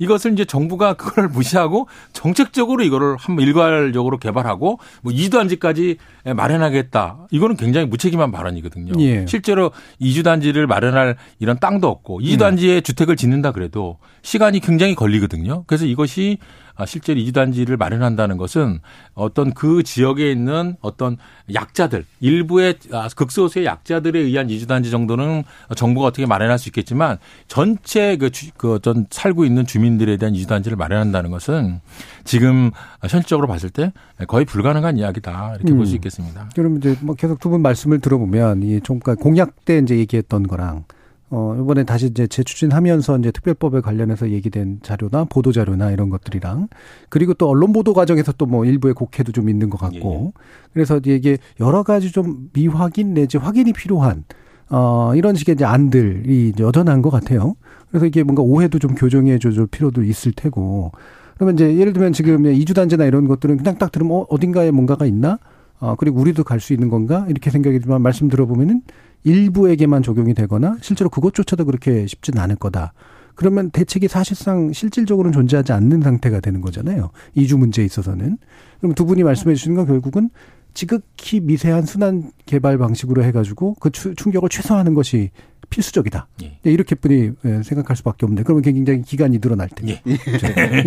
이것을 0.00 0.32
이제 0.32 0.44
정부가 0.44 0.94
그걸 1.00 1.28
무시하고 1.28 1.86
정책적으로 2.12 2.82
이거를 2.82 3.16
한번 3.18 3.46
일괄적으로 3.46 4.18
개발하고 4.18 4.80
뭐 5.02 5.12
이주단지까지 5.12 5.98
마련하겠다. 6.24 7.28
이거는 7.30 7.56
굉장히 7.56 7.86
무책임한 7.86 8.32
발언이거든요. 8.32 8.92
예. 8.98 9.24
실제로 9.26 9.70
이주단지를 10.00 10.66
마련할 10.66 11.16
이런 11.38 11.58
땅도 11.58 11.88
없고 11.88 12.20
이주단지에 12.22 12.80
주택을 12.80 13.16
짓는다 13.16 13.52
그래도 13.52 13.98
시간이 14.22 14.60
굉장히 14.60 14.94
걸리거든요. 14.94 15.64
그래서 15.66 15.86
이것이 15.86 16.38
아, 16.80 16.86
실제로 16.86 17.20
이주단지를 17.20 17.76
마련한다는 17.76 18.38
것은 18.38 18.80
어떤 19.12 19.52
그 19.52 19.82
지역에 19.82 20.32
있는 20.32 20.76
어떤 20.80 21.18
약자들 21.52 22.06
일부의 22.20 22.76
아, 22.92 23.08
극소수의 23.14 23.66
약자들에 23.66 24.18
의한 24.18 24.48
이주단지 24.48 24.90
정도는 24.90 25.44
정부가 25.76 26.06
어떻게 26.06 26.24
마련할 26.24 26.58
수 26.58 26.70
있겠지만 26.70 27.18
전체 27.48 28.16
그, 28.16 28.30
주, 28.30 28.50
그 28.56 28.72
어떤 28.72 29.06
살고 29.10 29.44
있는 29.44 29.66
주민 29.66 29.89
들에 29.98 30.16
대한 30.16 30.34
이주단지를 30.34 30.76
마련한다는 30.76 31.30
것은 31.30 31.80
지금 32.24 32.70
현실적으로 33.08 33.46
봤을 33.46 33.70
때 33.70 33.92
거의 34.28 34.44
불가능한 34.44 34.96
이야기다 34.98 35.56
이렇게 35.56 35.72
볼수 35.74 35.92
음. 35.92 35.96
있겠습니다. 35.96 36.48
그럼 36.54 36.78
이제 36.78 36.96
뭐 37.00 37.14
계속 37.14 37.38
두 37.40 37.50
분 37.50 37.62
말씀을 37.62 37.98
들어보면 38.00 38.62
이 38.62 38.80
좀까 38.80 39.14
공약 39.16 39.64
때 39.64 39.78
이제 39.78 39.96
얘기했던 39.98 40.46
거랑 40.46 40.84
어, 41.32 41.56
이번에 41.60 41.84
다시 41.84 42.06
이제 42.06 42.26
재추진하면서 42.26 43.18
이제 43.18 43.30
특별법에 43.30 43.80
관련해서 43.82 44.30
얘기된 44.30 44.80
자료나 44.82 45.24
보도 45.24 45.52
자료나 45.52 45.92
이런 45.92 46.10
것들이랑 46.10 46.68
그리고 47.08 47.34
또 47.34 47.48
언론 47.48 47.72
보도 47.72 47.92
과정에서 47.94 48.32
또 48.32 48.46
뭐 48.46 48.64
일부의 48.64 48.94
곡해도 48.94 49.30
좀 49.32 49.48
있는 49.48 49.70
것 49.70 49.78
같고 49.78 50.32
예. 50.36 50.42
그래서 50.72 50.98
이게 51.04 51.38
여러 51.60 51.82
가지 51.84 52.10
좀 52.10 52.50
미확인 52.52 53.14
내지 53.14 53.36
확인이 53.38 53.72
필요한 53.72 54.24
어, 54.70 55.12
이런 55.14 55.34
식의 55.36 55.54
이제 55.56 55.64
안들이 55.64 56.52
여전한 56.58 57.02
것 57.02 57.10
같아요. 57.10 57.54
그래서 57.90 58.06
이게 58.06 58.22
뭔가 58.22 58.42
오해도 58.42 58.78
좀 58.78 58.94
교정해 58.94 59.38
줄 59.38 59.66
필요도 59.66 60.02
있을 60.04 60.32
테고 60.32 60.92
그러면 61.36 61.54
이제 61.54 61.76
예를 61.76 61.92
들면 61.92 62.12
지금 62.12 62.46
이주단지나 62.46 63.04
이런 63.04 63.26
것들은 63.26 63.56
그냥 63.56 63.78
딱 63.78 63.90
들으면 63.92 64.12
어, 64.18 64.26
어딘가에 64.28 64.70
뭔가가 64.70 65.06
있나? 65.06 65.38
어, 65.78 65.94
그리고 65.96 66.20
우리도 66.20 66.44
갈 66.44 66.60
수 66.60 66.72
있는 66.74 66.88
건가? 66.90 67.24
이렇게 67.28 67.50
생각이 67.50 67.78
들지만 67.78 68.02
말씀 68.02 68.28
들어보면은 68.28 68.82
일부에게만 69.24 70.02
적용이 70.02 70.34
되거나 70.34 70.76
실제로 70.82 71.08
그것조차도 71.10 71.64
그렇게 71.64 72.06
쉽지는 72.06 72.40
않을 72.42 72.56
거다. 72.56 72.92
그러면 73.34 73.70
대책이 73.70 74.08
사실상 74.08 74.72
실질적으로는 74.72 75.32
존재하지 75.32 75.72
않는 75.72 76.02
상태가 76.02 76.40
되는 76.40 76.60
거잖아요. 76.60 77.10
이주 77.34 77.56
문제에 77.56 77.84
있어서는. 77.86 78.36
그럼 78.80 78.94
두 78.94 79.06
분이 79.06 79.22
말씀해 79.22 79.54
주시는 79.54 79.76
건 79.76 79.86
결국은 79.86 80.28
지극히 80.74 81.40
미세한 81.40 81.84
순환 81.86 82.30
개발 82.44 82.76
방식으로 82.76 83.24
해가지고 83.24 83.76
그 83.80 83.90
추- 83.90 84.14
충격을 84.14 84.48
최소화하는 84.50 84.92
것이 84.94 85.30
필수적이다. 85.68 86.26
예. 86.42 86.58
네, 86.62 86.72
이렇게 86.72 86.94
분이 86.94 87.30
예, 87.44 87.62
생각할 87.62 87.96
수밖에 87.96 88.24
없는데 88.26 88.42
그러면 88.44 88.62
굉장히 88.62 89.02
기간이 89.02 89.40
늘어날 89.40 89.68
텐데. 89.68 90.02
예. 90.06 90.12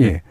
예. 0.03 0.21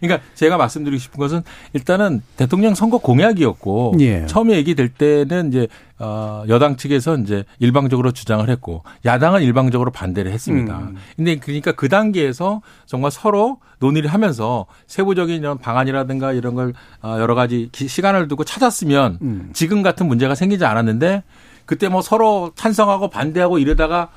그러니까 0.00 0.26
제가 0.34 0.56
말씀드리고 0.56 0.98
싶은 0.98 1.18
것은 1.18 1.42
일단은 1.74 2.22
대통령 2.36 2.74
선거 2.74 2.98
공약이었고 2.98 3.94
예. 4.00 4.26
처음에 4.26 4.54
얘기될 4.56 4.88
때는 4.88 5.48
이제 5.48 5.68
어 5.98 6.42
여당 6.48 6.76
측에서 6.76 7.16
이제 7.18 7.44
일방적으로 7.60 8.10
주장을 8.12 8.48
했고 8.48 8.82
야당은 9.04 9.42
일방적으로 9.42 9.92
반대를 9.92 10.32
했습니다. 10.32 10.78
음. 10.78 10.96
근데 11.16 11.36
그러니까 11.36 11.70
그 11.72 11.88
단계에서 11.88 12.62
정말 12.86 13.10
서로 13.12 13.58
논의를 13.78 14.12
하면서 14.12 14.66
세부적인 14.88 15.36
이런 15.36 15.58
방안이라든가 15.58 16.32
이런 16.32 16.54
걸 16.54 16.72
어, 17.02 17.16
여러 17.20 17.34
가지 17.36 17.68
기- 17.70 17.86
시간을 17.86 18.26
두고 18.28 18.42
찾았으면 18.44 19.18
음. 19.22 19.50
지금 19.52 19.82
같은 19.82 20.08
문제가 20.08 20.34
생기지 20.34 20.64
않았는데 20.64 21.22
그때 21.66 21.88
뭐 21.88 22.02
서로 22.02 22.52
찬성하고 22.54 23.10
반대하고 23.10 23.58
이러다가 23.58 24.08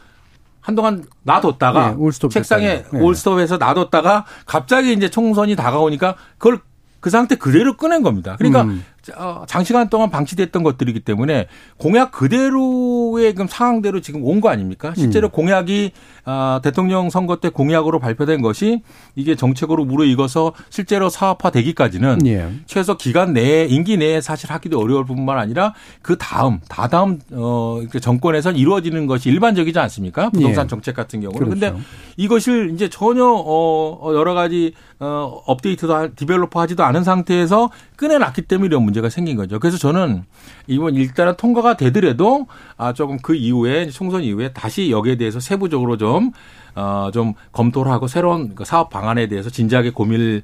한동안 0.62 1.06
놔뒀다가 1.24 1.96
네, 1.98 2.30
책상에. 2.30 2.84
네. 2.92 3.00
올스톱에서 3.00 3.58
놔뒀다가 3.58 4.26
갑자기 4.46 4.92
이제 4.92 5.10
총선이 5.10 5.56
다가오니까 5.56 6.16
그걸 6.38 6.60
그 7.00 7.10
상태 7.10 7.36
그대로 7.36 7.78
꺼낸 7.78 8.04
겁니다. 8.04 8.36
그러니까 8.38 8.64
음. 8.64 8.84
어, 9.16 9.44
장시간 9.48 9.90
동안 9.90 10.10
방치됐던 10.10 10.64
것들이기 10.64 11.02
때문에 11.02 11.48
공약 11.78 12.12
그대로의 12.12 13.34
그럼 13.34 13.48
상황대로 13.48 14.02
지금 14.02 14.24
온 14.24 14.42
거 14.42 14.50
아닙니까? 14.50 14.90
음. 14.90 14.96
실제로 14.96 15.30
공약이 15.30 15.92
아, 16.26 16.60
대통령 16.64 17.10
선거 17.10 17.38
때 17.38 17.50
공약으로 17.50 18.00
발표된 18.00 18.42
것이 18.42 18.82
이게 19.16 19.36
정책으로 19.36 19.86
무르익어서 19.86 20.54
실제로 20.70 21.10
사업화되기까지는 21.10 22.26
예. 22.28 22.50
최소 22.66 22.98
기간 22.98 23.34
내에 23.34 23.66
임기 23.66 23.98
내에 23.98 24.22
사실 24.22 24.52
하기도 24.52 24.80
어려울 24.80 25.06
뿐만 25.06 25.40
아니라 25.40 25.74
그 26.02 26.18
다음 26.18 26.60
다다음 26.70 27.20
어 27.32 27.82
정권에서 28.02 28.52
이루어지는 28.52 29.08
것이 29.08 29.30
일반적이지 29.30 29.80
않습니까? 29.80 30.30
부동산 30.30 30.66
예. 30.66 30.68
정책 30.68 30.96
같은 30.96 31.22
경우는. 31.22 31.50
근데 31.50 31.70
그렇죠. 31.72 31.86
이것을 32.18 32.72
이제 32.74 32.90
전혀 32.90 33.24
어 33.26 33.98
어, 34.02 34.14
여러 34.14 34.34
가지 34.34 34.74
어 35.00 35.42
업데이트도 35.46 35.96
할- 35.96 36.16
디벨로퍼 36.16 36.60
하지도 36.62 36.84
않은 36.84 37.04
상태에서 37.04 37.70
꺼내놨기 37.98 38.44
때문에 38.44 38.68
이런 38.68 38.84
문제 38.84 38.97
가 39.02 39.10
생긴 39.10 39.36
거죠. 39.38 39.60
그래서 39.60 39.78
저는 39.78 40.24
이번 40.68 40.96
일단은 40.96 41.36
통과가 41.38 41.78
되더라도 41.78 42.48
아 42.78 42.94
조금 42.94 43.18
그 43.22 43.36
이후에 43.36 43.90
총선 43.90 44.24
이후에 44.24 44.54
다시 44.54 44.92
여기에 44.92 45.16
대해서 45.18 45.40
세부적으로 45.40 45.98
좀 45.98 46.32
어, 46.76 47.10
좀 47.14 47.34
검토를 47.52 47.92
하고 47.92 48.08
새로운 48.08 48.54
그 48.56 48.64
사업 48.66 48.90
방안에 48.90 49.28
대해서 49.28 49.50
진지하게 49.50 49.92
고민을 49.92 50.44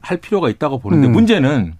할 0.00 0.16
필요가 0.18 0.48
있다고 0.50 0.78
보는데 0.80 1.06
음. 1.08 1.12
문제는 1.12 1.74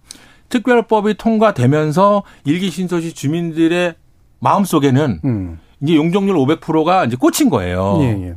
특별법이 0.48 1.14
통과되면서 1.14 2.22
일기 2.44 2.70
신도시 2.70 3.14
주민들의 3.14 3.94
마음 4.40 4.64
속에는 4.64 5.20
음. 5.24 5.58
이제 5.82 5.94
용적률 5.96 6.36
500%가 6.36 7.04
이제 7.06 7.16
꽂힌 7.16 7.50
거예요. 7.50 7.98
예, 8.00 8.06
예. 8.28 8.34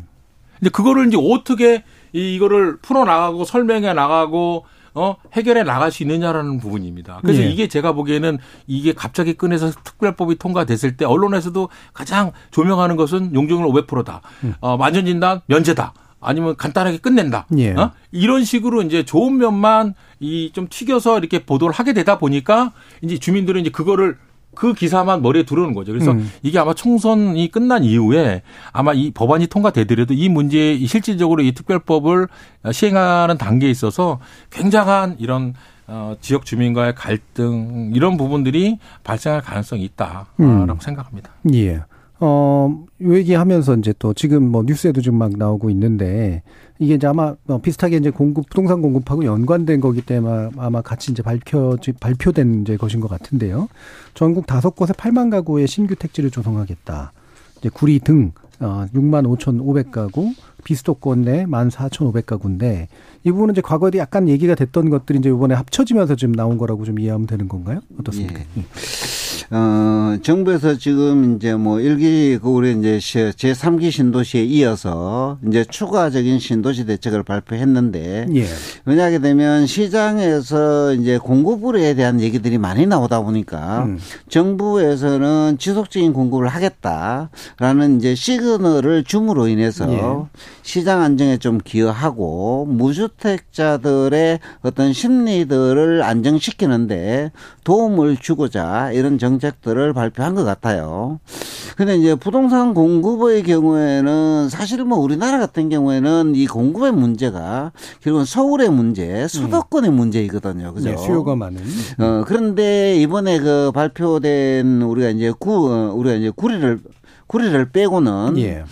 근데 0.59 0.69
그거를 0.71 1.07
이제 1.07 1.17
어떻게 1.19 1.84
이- 2.13 2.36
이거를 2.36 2.78
풀어 2.82 3.03
나가고 3.05 3.43
설명해 3.45 3.93
나가고 3.93 4.65
어 4.96 5.16
해결해 5.34 5.64
나갈 5.64 5.91
수 5.91 6.04
있느냐라는 6.04 6.60
부분입니다. 6.60 7.20
그래서 7.22 7.41
예. 7.41 7.50
이게 7.50 7.68
제가 7.68 7.94
보기에는 7.94 8.38
이게 8.68 8.94
갑자기 8.94 9.34
꺼내서 9.36 9.72
특별법이 9.84 10.36
통과됐을 10.38 10.98
때 10.98 11.06
언론에서도 11.06 11.70
가장 11.94 12.32
조명하는 12.52 12.96
것은 12.96 13.34
용적률 13.34 13.68
500%다. 13.68 14.22
어 14.60 14.78
만전 14.78 15.06
진단 15.06 15.41
면제다. 15.48 15.94
아니면 16.26 16.56
간단하게 16.56 17.00
끝낸다. 17.00 17.48
예. 17.58 17.74
어? 17.74 17.91
이런 18.12 18.46
식으로 18.46 18.82
이제 18.84 19.04
좋은 19.04 19.38
면만 19.38 19.94
이 20.22 20.52
좀 20.54 20.68
튀겨서 20.70 21.18
이렇게 21.18 21.44
보도를 21.46 21.74
하게 21.74 21.91
되다 21.94 22.18
보니까 22.18 22.72
이제 23.02 23.18
주민들은 23.18 23.60
이제 23.62 23.70
그거를 23.72 24.18
그 24.56 24.74
기사만 24.74 25.22
머리에 25.22 25.43
들어오는 25.43 25.74
거죠. 25.74 25.91
그래서 25.91 26.12
음. 26.12 26.30
이게 26.41 26.60
아마 26.60 26.74
총선이 26.74 27.49
끝난 27.51 27.84
이후에 27.84 28.41
아마 28.72 28.93
이 28.93 29.12
법안이 29.12 29.47
통과되더라도 29.47 30.14
이 30.14 30.30
문제에 30.30 30.78
실질적으로 30.86 31.41
이 31.41 31.51
특별법을 31.54 32.28
시행하는 32.72 33.38
단계에 33.38 33.70
있어서 33.70 34.20
굉장한 34.51 35.18
이런 35.20 35.54
어, 35.88 36.16
지역 36.22 36.45
주민과의 36.45 36.95
갈등 36.95 37.91
이런 37.93 38.16
부분들이 38.18 38.80
발생할 39.04 39.41
가능성이 39.41 39.84
있다라고 39.84 40.28
음. 40.39 40.68
생각합니다. 40.80 41.32
예. 41.54 41.82
어, 42.20 42.84
요 43.01 43.16
얘기하면서 43.18 43.76
이제 43.78 43.93
또 43.99 44.14
지금 44.14 44.49
뭐 44.49 44.64
뉴스에도 44.66 45.01
좀 45.01 45.18
막 45.18 45.32
나오고 45.38 45.70
있는데 45.72 46.41
이게 46.80 46.95
이제 46.95 47.07
아마 47.07 47.36
어, 47.47 47.61
비슷하게 47.61 47.97
이제 47.97 48.09
공급, 48.09 48.49
부동산 48.49 48.82
공급하고 48.82 49.26
연관된 49.26 49.80
거기 49.80 50.01
때문에 50.01 50.49
아마 50.57 50.82
같이 50.82 51.11
이제 51.11 51.21
밝혀, 51.21 51.78
발표된 51.99 52.61
이제 52.61 52.78
것인 52.78 52.99
것 52.99 53.07
같은데요. 53.07 53.69
전국 54.13 54.47
다섯 54.47 54.76
곳에 54.76 54.93
8만 54.93 55.30
가구의 55.30 55.67
신규 55.67 55.95
택지를 55.95 56.32
조성하겠다. 56.32 57.11
이제 57.59 57.69
구리 57.69 57.99
등, 57.99 58.32
어, 58.59 58.86
6만 58.93 59.26
5,500가구, 59.38 60.34
비수도권 60.63 61.21
내 61.24 61.45
1만 61.45 61.69
4,500가구인데 61.69 62.88
이 63.24 63.32
부분은 63.32 63.53
이제 63.53 63.61
과거에도 63.61 63.97
약간 63.97 64.28
얘기가 64.28 64.55
됐던 64.55 64.89
것들이 64.89 65.19
이제 65.19 65.30
이번에 65.30 65.55
합쳐지면서 65.55 66.15
지금 66.15 66.34
나온 66.34 66.57
거라고 66.57 66.86
좀 66.86 66.99
이해하면 66.99 67.28
되는 67.28 67.47
건가요? 67.47 67.82
어떻습니까? 67.99 68.39
예. 68.39 68.63
어, 69.52 70.18
정부에서 70.22 70.78
지금 70.78 71.36
이제 71.36 71.56
뭐 71.56 71.80
일기 71.80 72.38
그 72.41 72.50
우리 72.50 72.72
이제 72.72 72.98
제3기 72.98 73.91
신도시에 73.91 74.44
이어서 74.44 75.38
이제 75.48 75.64
추가적인 75.64 76.39
신도시 76.39 76.86
대책을 76.86 77.24
발표했는데 77.24 78.28
예. 78.36 78.46
왜냐하게 78.86 79.20
되면 79.20 79.66
시장에서 79.66 80.94
이제 80.94 81.18
공급을에 81.18 81.94
대한 81.96 82.22
얘기들이 82.22 82.58
많이 82.58 82.86
나오다 82.86 83.22
보니까 83.22 83.84
음. 83.86 84.00
정부에서는 84.30 85.58
지속적인 85.58 86.14
공급을 86.14 86.48
하겠다라는 86.48 87.98
이제 87.98 88.16
시그널을 88.16 89.04
줌으로 89.04 89.48
인해서 89.48 89.91
예. 89.91 90.39
시장 90.62 91.02
안정에 91.02 91.38
좀 91.38 91.60
기여하고 91.64 92.66
무주택자들의 92.70 94.39
어떤 94.62 94.94
심리들을 94.94 96.02
안정시키는데 96.04 97.32
도움을 97.64 98.18
주고자 98.18 98.91
이런 98.91 99.18
정 99.18 99.33
책들을 99.40 99.94
발표한 99.94 100.36
것 100.36 100.44
같아요. 100.44 101.20
근데 101.76 101.96
이제 101.98 102.16
부동산 102.16 102.74
공급의 102.74 103.44
경우에는 103.44 104.50
사실 104.50 104.84
뭐 104.84 105.00
우리나라 105.00 105.40
같은 105.40 105.70
경우에는 105.70 106.34
이 106.36 106.46
공급의 106.46 106.92
문제가 106.92 107.72
결국은 108.02 108.26
서울의 108.26 108.70
문제, 108.70 109.28
수도권의 109.28 109.92
문제이거든요. 109.92 110.74
그죠? 110.74 110.90
네, 110.90 110.98
수요가 110.98 111.36
많은. 111.36 111.62
어, 112.00 112.24
그런데 112.28 112.96
이번에 112.98 113.40
그 113.40 113.72
발표된 113.74 114.82
우리가 114.82 115.10
이제 115.10 115.32
구, 115.38 115.72
어, 115.72 115.94
우리가 115.94 116.16
이제 116.16 116.32
구리를, 116.36 116.80
구리를 117.28 117.72
빼고는 117.72 118.38
예. 118.38 118.64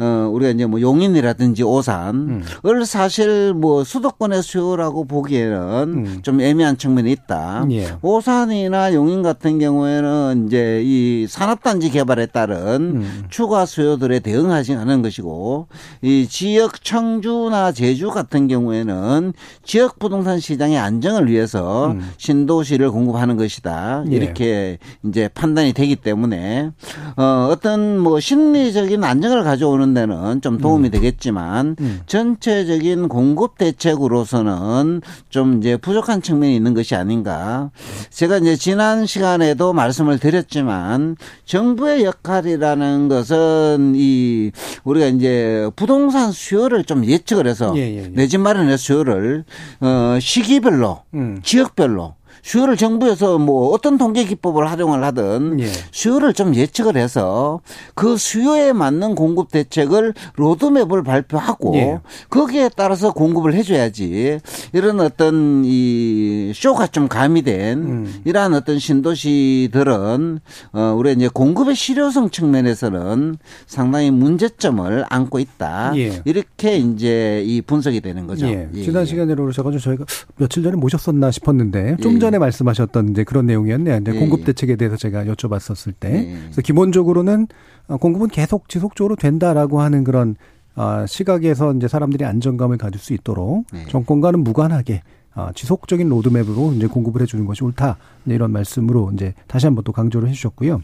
어, 0.00 0.30
우리가 0.32 0.52
이제 0.52 0.64
뭐 0.64 0.80
용인이라든지 0.80 1.62
오산을 1.62 2.86
사실 2.86 3.52
뭐 3.52 3.84
수도권의 3.84 4.42
수요라고 4.42 5.04
보기에는 5.04 5.58
음. 5.88 6.18
좀 6.22 6.40
애매한 6.40 6.78
측면이 6.78 7.12
있다. 7.12 7.66
예. 7.72 7.92
오산이나 8.00 8.94
용인 8.94 9.22
같은 9.22 9.58
경우에는 9.58 10.46
이제 10.46 10.80
이 10.82 11.26
산업단지 11.28 11.90
개발에 11.90 12.26
따른 12.26 12.56
음. 12.96 13.22
추가 13.28 13.66
수요들에 13.66 14.20
대응하지 14.20 14.74
않은 14.74 15.02
것이고 15.02 15.66
이 16.00 16.26
지역 16.28 16.82
청주나 16.82 17.72
제주 17.72 18.10
같은 18.10 18.48
경우에는 18.48 19.34
지역 19.64 19.98
부동산 19.98 20.40
시장의 20.40 20.78
안정을 20.78 21.28
위해서 21.28 21.90
음. 21.90 22.10
신도시를 22.16 22.90
공급하는 22.90 23.36
것이다. 23.36 24.04
예. 24.10 24.16
이렇게 24.16 24.78
이제 25.04 25.28
판단이 25.28 25.74
되기 25.74 25.96
때문에 25.96 26.70
어 27.18 27.48
어떤 27.50 27.98
뭐 27.98 28.18
심리적인 28.18 29.04
안정을 29.04 29.44
가져오는 29.44 29.89
하는 29.90 29.94
데는 29.94 30.40
좀 30.40 30.58
도움이 30.58 30.88
음. 30.88 30.90
되겠지만 30.90 31.76
전체적인 32.06 33.08
공급 33.08 33.58
대책으로서는 33.58 35.02
좀 35.28 35.58
이제 35.58 35.76
부족한 35.76 36.22
측면이 36.22 36.54
있는 36.54 36.74
것이 36.74 36.94
아닌가. 36.94 37.70
제가 38.10 38.38
이제 38.38 38.56
지난 38.56 39.06
시간에도 39.06 39.72
말씀을 39.72 40.18
드렸지만 40.18 41.16
정부의 41.44 42.04
역할이라는 42.04 43.08
것은 43.08 43.92
이 43.96 44.50
우리가 44.84 45.06
이제 45.06 45.68
부동산 45.76 46.32
수요를 46.32 46.84
좀 46.84 47.04
예측을 47.04 47.46
해서 47.46 47.72
예, 47.76 47.80
예, 47.80 48.02
예. 48.04 48.08
내집 48.08 48.40
마련의 48.40 48.78
수요를 48.78 49.44
어 49.80 50.18
시기별로 50.20 51.02
음. 51.14 51.40
지역별로 51.42 52.14
수요를 52.42 52.76
정부에서 52.76 53.38
뭐 53.38 53.70
어떤 53.70 53.98
통계 53.98 54.24
기법을 54.24 54.70
활용을 54.70 55.04
하든 55.04 55.60
예. 55.60 55.66
수요를 55.90 56.32
좀 56.32 56.54
예측을 56.54 56.96
해서 56.96 57.60
그 57.94 58.16
수요에 58.16 58.72
맞는 58.72 59.14
공급 59.14 59.50
대책을 59.50 60.14
로드맵을 60.36 61.02
발표하고 61.02 61.76
예. 61.76 62.00
거기에 62.28 62.70
따라서 62.76 63.12
공급을 63.12 63.54
해줘야지 63.54 64.40
이런 64.72 65.00
어떤 65.00 65.62
이 65.64 66.52
쇼가 66.54 66.86
좀 66.88 67.08
가미된 67.08 67.78
음. 67.78 68.20
이러한 68.24 68.54
어떤 68.54 68.78
신도시들은 68.78 70.40
어 70.72 70.94
우리 70.96 71.12
이제 71.12 71.28
공급의 71.28 71.74
실효성 71.74 72.30
측면에서는 72.30 73.36
상당히 73.66 74.10
문제점을 74.10 75.04
안고 75.08 75.38
있다 75.38 75.92
예. 75.96 76.22
이렇게 76.24 76.76
이제 76.76 77.42
이 77.44 77.60
분석이 77.60 78.00
되는 78.00 78.26
거죠. 78.26 78.46
예. 78.46 78.68
예, 78.74 78.82
지난 78.82 79.02
예. 79.02 79.06
시간에 79.06 79.34
오셔가지고 79.34 79.80
저희가 79.80 80.04
며칠 80.36 80.62
전에 80.62 80.76
모셨었나 80.76 81.30
싶었는데 81.30 81.96
좀 82.00 82.14
예, 82.14 82.18
전에 82.30 82.38
말씀하셨던 82.38 83.10
이제 83.10 83.24
그런 83.24 83.46
내용이었네요. 83.46 83.96
이제 83.96 84.12
예, 84.14 84.18
공급 84.18 84.40
예. 84.40 84.44
대책에 84.44 84.76
대해서 84.76 84.96
제가 84.96 85.24
여쭤봤었을 85.24 85.92
때. 85.98 86.28
예. 86.30 86.38
그래서 86.42 86.62
기본적으로는 86.62 87.48
어, 87.88 87.96
공급은 87.96 88.28
계속 88.28 88.68
지속적으로 88.68 89.16
된다라고 89.16 89.80
하는 89.80 90.04
그런 90.04 90.36
아, 90.76 91.04
시각에서 91.06 91.74
이제 91.74 91.88
사람들이 91.88 92.24
안정감을 92.24 92.78
가질 92.78 93.00
수 93.00 93.12
있도록 93.12 93.66
네. 93.72 93.84
정권과는 93.88 94.44
무관하게 94.44 95.02
아, 95.34 95.50
지속적인 95.54 96.08
로드맵으로 96.08 96.72
이제 96.74 96.86
공급을 96.86 97.22
해주는 97.22 97.44
것이 97.44 97.64
옳다. 97.64 97.96
이제 98.24 98.34
이런 98.34 98.52
말씀으로 98.52 99.10
이제 99.14 99.34
다시 99.48 99.66
한번 99.66 99.84
또 99.84 99.92
강조를 99.92 100.28
해주셨고요. 100.28 100.80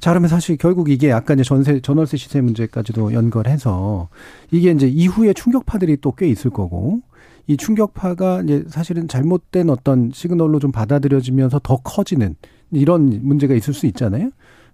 자, 0.00 0.10
그러면 0.10 0.28
사실 0.28 0.56
결국 0.58 0.90
이게 0.90 1.10
아까 1.12 1.34
이제 1.34 1.42
전세, 1.42 1.80
전월세 1.80 2.16
시세 2.18 2.40
문제까지도 2.42 3.14
연결해서 3.14 4.08
이게 4.50 4.70
이제 4.70 4.86
이후에 4.86 5.32
충격파들이 5.32 5.98
또 6.02 6.12
꽤 6.12 6.28
있을 6.28 6.50
거고 6.50 7.00
이 7.46 7.56
충격파가 7.56 8.42
이제 8.42 8.64
사실은 8.68 9.08
잘못된 9.08 9.70
어떤 9.70 10.10
시그널로 10.12 10.58
좀 10.58 10.72
받아들여지면서 10.72 11.60
더 11.62 11.76
커지는 11.76 12.36
이런 12.70 13.20
문제가 13.22 13.54
있을 13.54 13.74
수 13.74 13.86
있잖아요. 13.86 14.30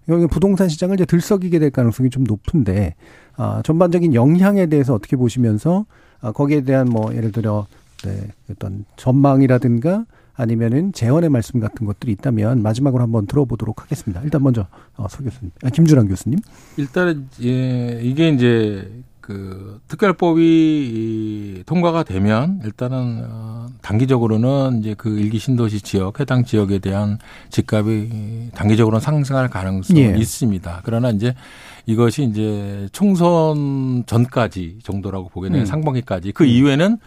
여기 0.07 0.27
부동산 0.27 0.69
시장을 0.69 0.95
이제 0.95 1.05
들썩이게 1.05 1.59
될 1.59 1.69
가능성이 1.71 2.09
좀 2.09 2.23
높은데 2.23 2.95
아, 3.35 3.61
전반적인 3.63 4.13
영향에 4.13 4.67
대해서 4.67 4.93
어떻게 4.93 5.15
보시면서 5.15 5.85
아, 6.21 6.31
거기에 6.31 6.61
대한 6.61 6.87
뭐 6.87 7.13
예를 7.15 7.31
들어 7.31 7.67
네, 8.03 8.27
어떤 8.49 8.85
전망이라든가 8.95 10.05
아니면은 10.33 10.93
재원의 10.93 11.29
말씀 11.29 11.59
같은 11.59 11.85
것들이 11.85 12.13
있다면 12.13 12.61
마지막으로 12.61 13.03
한번 13.03 13.27
들어보도록 13.27 13.81
하겠습니다. 13.81 14.21
일단 14.23 14.41
먼저 14.41 14.67
어, 14.95 15.07
서 15.09 15.21
교수님, 15.21 15.51
아, 15.63 15.69
김준환 15.69 16.07
교수님. 16.07 16.39
일단은 16.77 17.27
예, 17.43 17.99
이게 18.01 18.29
이제 18.29 18.89
그 19.29 19.79
특별법이 19.87 20.41
이 20.41 21.63
통과가 21.67 22.01
되면 22.01 22.59
일단은 22.65 23.25
어, 23.29 23.67
단기적으로는 23.83 24.79
이제 24.79 24.95
그 24.97 25.19
일기 25.19 25.37
신도시 25.37 25.81
지역 25.81 26.19
해당 26.19 26.43
지역에 26.43 26.79
대한 26.79 27.19
집값이 27.51 28.49
단기적으로는 28.55 28.99
상승할 28.99 29.47
가능성이 29.47 30.01
예. 30.01 30.17
있습니다. 30.17 30.81
그러나 30.83 31.11
이제 31.11 31.35
이것이 31.85 32.23
이제 32.23 32.89
총선 32.91 34.03
전까지 34.07 34.79
정도라고 34.81 35.29
보겠네요. 35.29 35.61
음. 35.61 35.65
상반기까지 35.65 36.31
그 36.31 36.45
이후에는 36.45 36.97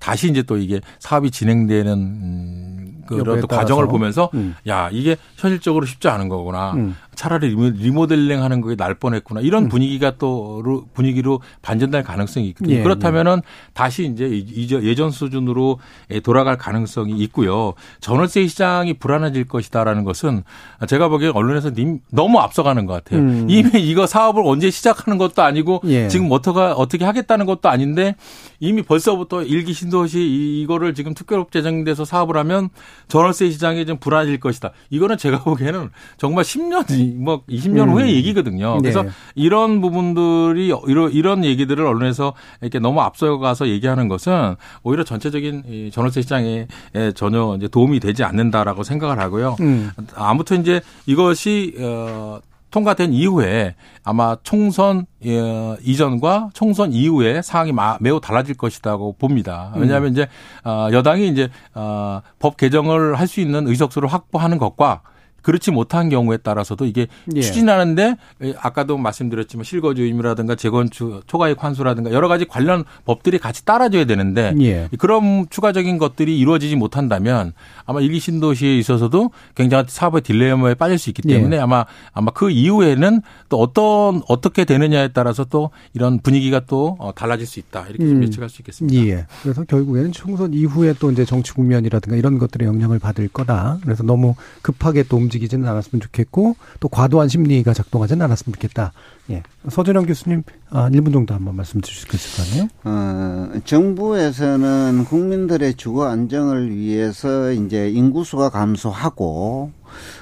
다시 0.00 0.28
이제 0.28 0.42
또 0.42 0.58
이게 0.58 0.82
사업이 0.98 1.30
진행되는 1.30 1.92
음, 1.92 3.02
그런 3.06 3.40
또. 3.40 3.46
과정을 3.46 3.88
보면서 3.88 4.30
음. 4.34 4.54
야 4.68 4.90
이게 4.92 5.16
현실적으로 5.36 5.86
쉽지 5.86 6.08
않은 6.08 6.28
거구나. 6.28 6.74
음. 6.74 6.94
차라리 7.20 7.54
리모- 7.54 7.76
리모델링 7.76 8.42
하는 8.42 8.62
거에 8.62 8.76
날 8.76 8.94
뻔했구나. 8.94 9.42
이런 9.42 9.64
음. 9.64 9.68
분위기가 9.68 10.12
또 10.16 10.62
루- 10.64 10.86
분위기로 10.94 11.42
반전될 11.60 12.02
가능성이 12.02 12.48
있거든요. 12.48 12.76
예, 12.76 12.82
그렇다면은 12.82 13.42
다시 13.74 14.06
이제 14.06 14.42
예전 14.82 15.10
수준으로 15.10 15.80
돌아갈 16.22 16.56
가능성이 16.56 17.18
있고요. 17.24 17.74
전월세 18.00 18.46
시장이 18.46 18.94
불안해질 18.94 19.44
것이다라는 19.48 20.04
것은 20.04 20.44
제가 20.88 21.08
보기에 21.08 21.28
언론에서 21.28 21.72
님- 21.74 21.98
너무 22.10 22.38
앞서가는 22.38 22.86
것 22.86 22.94
같아요. 22.94 23.20
음. 23.20 23.46
이미 23.50 23.68
이거 23.74 24.06
사업을 24.06 24.42
언제 24.46 24.70
시작하는 24.70 25.18
것도 25.18 25.42
아니고 25.42 25.82
예. 25.88 26.08
지금 26.08 26.28
어떻게 26.30 26.58
어떻게 26.58 27.04
하겠다는 27.04 27.44
것도 27.44 27.68
아닌데 27.68 28.16
이미 28.60 28.80
벌써부터 28.80 29.42
일기 29.42 29.74
신도시 29.74 30.18
이- 30.20 30.62
이거를 30.62 30.94
지금 30.94 31.12
특별법 31.12 31.52
제정돼서 31.52 32.06
사업을 32.06 32.38
하면 32.38 32.70
전월세 33.08 33.50
시장이 33.50 33.84
좀 33.84 33.98
불안해질 33.98 34.40
것이다. 34.40 34.70
이거는 34.88 35.18
제가 35.18 35.42
보기에는 35.44 35.90
정말 36.16 36.44
10년 36.44 36.86
뭐 37.16 37.42
20년 37.48 37.84
음. 37.88 37.90
후의 37.92 38.14
얘기거든요. 38.16 38.78
그래서 38.78 39.02
네. 39.02 39.10
이런 39.34 39.80
부분들이 39.80 40.72
이런 40.86 41.12
이런 41.12 41.44
얘기들을 41.44 41.84
언론에서 41.84 42.34
이렇게 42.60 42.78
너무 42.78 43.00
앞서가서 43.00 43.68
얘기하는 43.68 44.08
것은 44.08 44.56
오히려 44.82 45.04
전체적인 45.04 45.62
이 45.68 45.90
전월세 45.92 46.22
시장에 46.22 46.66
전혀 47.14 47.54
이제 47.56 47.68
도움이 47.68 48.00
되지 48.00 48.24
않는다라고 48.24 48.82
생각을 48.82 49.18
하고요. 49.18 49.56
음. 49.60 49.90
아무튼 50.14 50.60
이제 50.60 50.80
이것이 51.06 51.74
어 51.80 52.40
통과된 52.70 53.12
이후에 53.12 53.74
아마 54.04 54.36
총선 54.44 55.04
어, 55.26 55.76
이전과 55.82 56.50
총선 56.54 56.92
이후에 56.92 57.42
상황이 57.42 57.72
마- 57.72 57.98
매우 58.00 58.20
달라질 58.20 58.54
것이라고 58.56 59.16
봅니다. 59.18 59.72
왜냐하면 59.76 60.12
이제 60.12 60.28
어, 60.64 60.88
여당이 60.92 61.26
이제 61.28 61.48
어, 61.74 62.20
법 62.38 62.56
개정을 62.56 63.18
할 63.18 63.26
수 63.26 63.40
있는 63.40 63.66
의석수를 63.66 64.08
확보하는 64.08 64.58
것과 64.58 65.00
그렇지 65.42 65.70
못한 65.70 66.08
경우에 66.08 66.36
따라서도 66.36 66.86
이게 66.86 67.06
예. 67.34 67.40
추진하는데 67.40 68.16
에, 68.42 68.54
아까도 68.58 68.96
말씀드렸지만 68.98 69.64
실거주 69.64 70.02
의무라든가 70.02 70.54
재건축 70.54 71.22
초과이익 71.26 71.62
환수라든가 71.62 72.12
여러 72.12 72.28
가지 72.28 72.44
관련 72.44 72.84
법들이 73.04 73.38
같이 73.38 73.64
따라줘야 73.64 74.04
되는데 74.04 74.54
예. 74.60 74.88
그런 74.98 75.46
추가적인 75.48 75.98
것들이 75.98 76.38
이루어지지 76.38 76.76
못한다면 76.76 77.52
아마 77.84 78.00
일기 78.00 78.20
신도시에 78.20 78.76
있어서도 78.78 79.30
굉장한 79.54 79.86
사업의 79.88 80.22
딜레마에 80.22 80.74
빠질 80.74 80.98
수 80.98 81.10
있기 81.10 81.22
때문에 81.22 81.56
예. 81.56 81.60
아마 81.60 81.84
아마 82.12 82.30
그 82.32 82.50
이후에는 82.50 83.22
또 83.48 83.58
어떤 83.60 84.22
어떻게 84.28 84.64
되느냐에 84.64 85.08
따라서 85.08 85.44
또 85.44 85.70
이런 85.94 86.20
분위기가 86.20 86.60
또 86.66 86.96
어, 86.98 87.12
달라질 87.14 87.46
수 87.46 87.58
있다 87.58 87.86
이렇게 87.88 88.06
좀 88.06 88.16
음. 88.16 88.22
예측할 88.24 88.48
수 88.48 88.62
있겠습니다. 88.62 89.00
예. 89.06 89.26
그래서 89.42 89.64
결국에는 89.64 90.12
총선 90.12 90.54
이후에 90.54 90.94
또 90.98 91.10
이제 91.10 91.24
정치 91.24 91.52
국면이라든가 91.52 92.16
이런 92.16 92.38
것들의 92.38 92.66
영향을 92.66 92.98
받을 92.98 93.28
거다. 93.28 93.78
그래서 93.82 94.02
너무 94.02 94.34
급하게 94.62 95.02
또 95.04 95.18
움직이지는 95.30 95.66
않았으면 95.68 96.00
좋겠고 96.00 96.56
또 96.80 96.88
과도한 96.88 97.28
심리가 97.28 97.72
작동하지는 97.72 98.22
않았으면 98.24 98.54
좋겠다. 98.54 98.92
예. 99.30 99.42
서준영 99.68 100.06
교수님, 100.06 100.42
아, 100.70 100.90
1분 100.90 101.12
정도 101.12 101.34
한번 101.34 101.54
말씀 101.54 101.80
주실 101.80 102.08
수 102.08 102.16
있을 102.16 102.36
거 102.36 102.50
아니에요? 102.50 102.68
어, 102.84 103.60
정부에서는 103.64 105.04
국민들의 105.04 105.74
주거 105.74 106.06
안정을 106.08 106.74
위해서 106.74 107.52
이제 107.52 107.88
인구수가 107.90 108.50
감소하고 108.50 109.70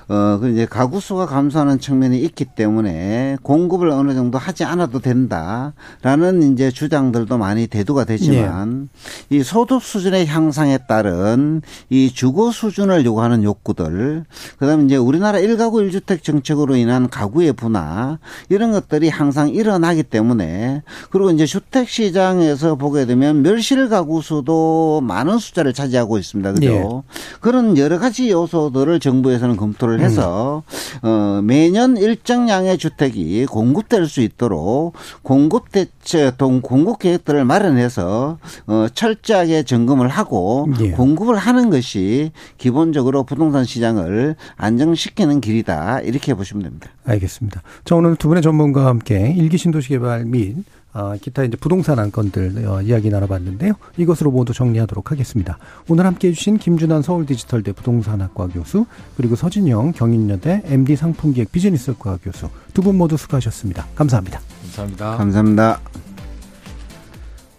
어, 0.08 0.38
그 0.40 0.50
이제 0.50 0.66
가구 0.66 1.00
수가 1.00 1.26
감소하는 1.26 1.78
측면이 1.80 2.18
있기 2.20 2.46
때문에 2.46 3.36
공급을 3.42 3.90
어느 3.90 4.14
정도 4.14 4.38
하지 4.38 4.64
않아도 4.64 5.00
된다라는 5.00 6.52
이제 6.52 6.70
주장들도 6.70 7.36
많이 7.36 7.66
대두가 7.66 8.04
되지만 8.04 8.88
이 9.30 9.42
소득 9.42 9.82
수준의 9.82 10.26
향상에 10.26 10.78
따른 10.88 11.60
이 11.90 12.10
주거 12.10 12.50
수준을 12.50 13.04
요구하는 13.04 13.44
욕구들, 13.44 14.24
그다음에 14.58 14.84
이제 14.84 14.96
우리나라 14.96 15.38
일가구 15.38 15.82
일주택 15.82 16.24
정책으로 16.24 16.76
인한 16.76 17.10
가구의 17.10 17.52
분화 17.52 18.18
이런 18.48 18.72
것들이 18.72 19.10
항상 19.10 19.50
일어나기 19.50 20.02
때문에 20.02 20.82
그리고 21.10 21.30
이제 21.30 21.44
주택 21.44 21.88
시장에서 21.88 22.76
보게 22.76 23.04
되면 23.04 23.42
멸실 23.42 23.88
가구 23.88 24.22
수도 24.22 25.00
많은 25.02 25.38
숫자를 25.38 25.72
차지하고 25.74 26.18
있습니다. 26.18 26.52
그죠? 26.52 26.66
예. 26.66 27.38
그런 27.40 27.76
여러 27.76 27.98
가지 27.98 28.30
요소들을 28.30 29.00
정부에서는 29.00 29.56
검토를 29.58 30.00
해서 30.00 30.62
어 31.02 31.40
매년 31.44 31.98
일정량의 31.98 32.78
주택이 32.78 33.44
공급될 33.46 34.06
수 34.06 34.22
있도록 34.22 34.94
공급 35.22 35.70
대책 35.70 36.38
동 36.38 36.62
공급 36.62 36.98
계획들을 36.98 37.44
마련해서 37.44 38.38
어 38.66 38.86
철저하게 38.94 39.64
점검을 39.64 40.08
하고 40.08 40.66
예. 40.80 40.92
공급을 40.92 41.36
하는 41.36 41.68
것이 41.68 42.32
기본적으로 42.56 43.24
부동산 43.24 43.64
시장을 43.64 44.36
안정시키는 44.56 45.40
길이다 45.40 46.00
이렇게 46.00 46.34
보시면 46.34 46.62
됩니다. 46.62 46.88
알겠습니다. 47.04 47.62
자, 47.84 47.94
오늘 47.94 48.16
두 48.16 48.28
분의 48.28 48.42
전문가와 48.42 48.88
함께 48.88 49.34
일기 49.36 49.58
신도시 49.58 49.88
개발 49.90 50.24
및 50.24 50.56
어, 50.87 50.87
기타 51.20 51.44
이제 51.44 51.56
부동산 51.56 51.98
안건들 51.98 52.66
어, 52.66 52.82
이야기 52.82 53.08
나눠봤는데요. 53.10 53.74
이것으로 53.96 54.30
모두 54.30 54.52
정리하도록 54.52 55.10
하겠습니다. 55.10 55.58
오늘 55.88 56.06
함께해 56.06 56.32
주신 56.34 56.58
김준환 56.58 57.02
서울디지털대 57.02 57.72
부동산학과 57.72 58.48
교수 58.48 58.86
그리고 59.16 59.36
서진영 59.36 59.92
경인여대 59.92 60.62
MD 60.64 60.96
상품기획 60.96 61.52
비즈니스과 61.52 62.18
교수 62.22 62.48
두 62.74 62.82
분 62.82 62.96
모두 62.96 63.16
수고하셨습니다. 63.16 63.86
감사합니다. 63.94 64.40
감사합니다. 64.62 65.16
감사합니다. 65.16 65.80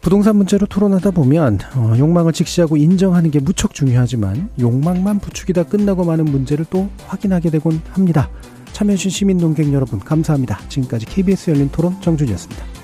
부동산 0.02 0.38
문제로 0.38 0.66
토론하다 0.66 1.12
보면 1.12 1.60
어, 1.76 1.94
욕망을 1.98 2.32
직시하고 2.34 2.78
인정하는 2.78 3.32
게 3.32 3.40
무척 3.40 3.74
중요하지만 3.74 4.50
욕망만 4.60 5.20
부추기다 5.20 5.64
끝나고 5.64 6.06
마는 6.06 6.26
문제를 6.26 6.66
또 6.70 6.90
확인하게 7.06 7.50
되곤 7.52 7.82
합니다. 7.92 8.30
참여해주신 8.74 9.12
시민 9.12 9.38
농객 9.38 9.72
여러분 9.74 10.00
감사합니다. 10.00 10.60
지금까지 10.70 11.06
KBS 11.06 11.52
열린 11.52 11.70
토론 11.70 12.00
정준이었습니다. 12.02 12.79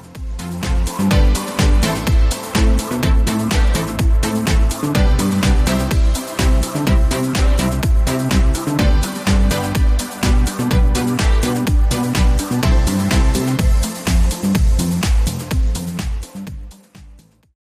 Thank 0.98 1.14
you. 1.14 1.25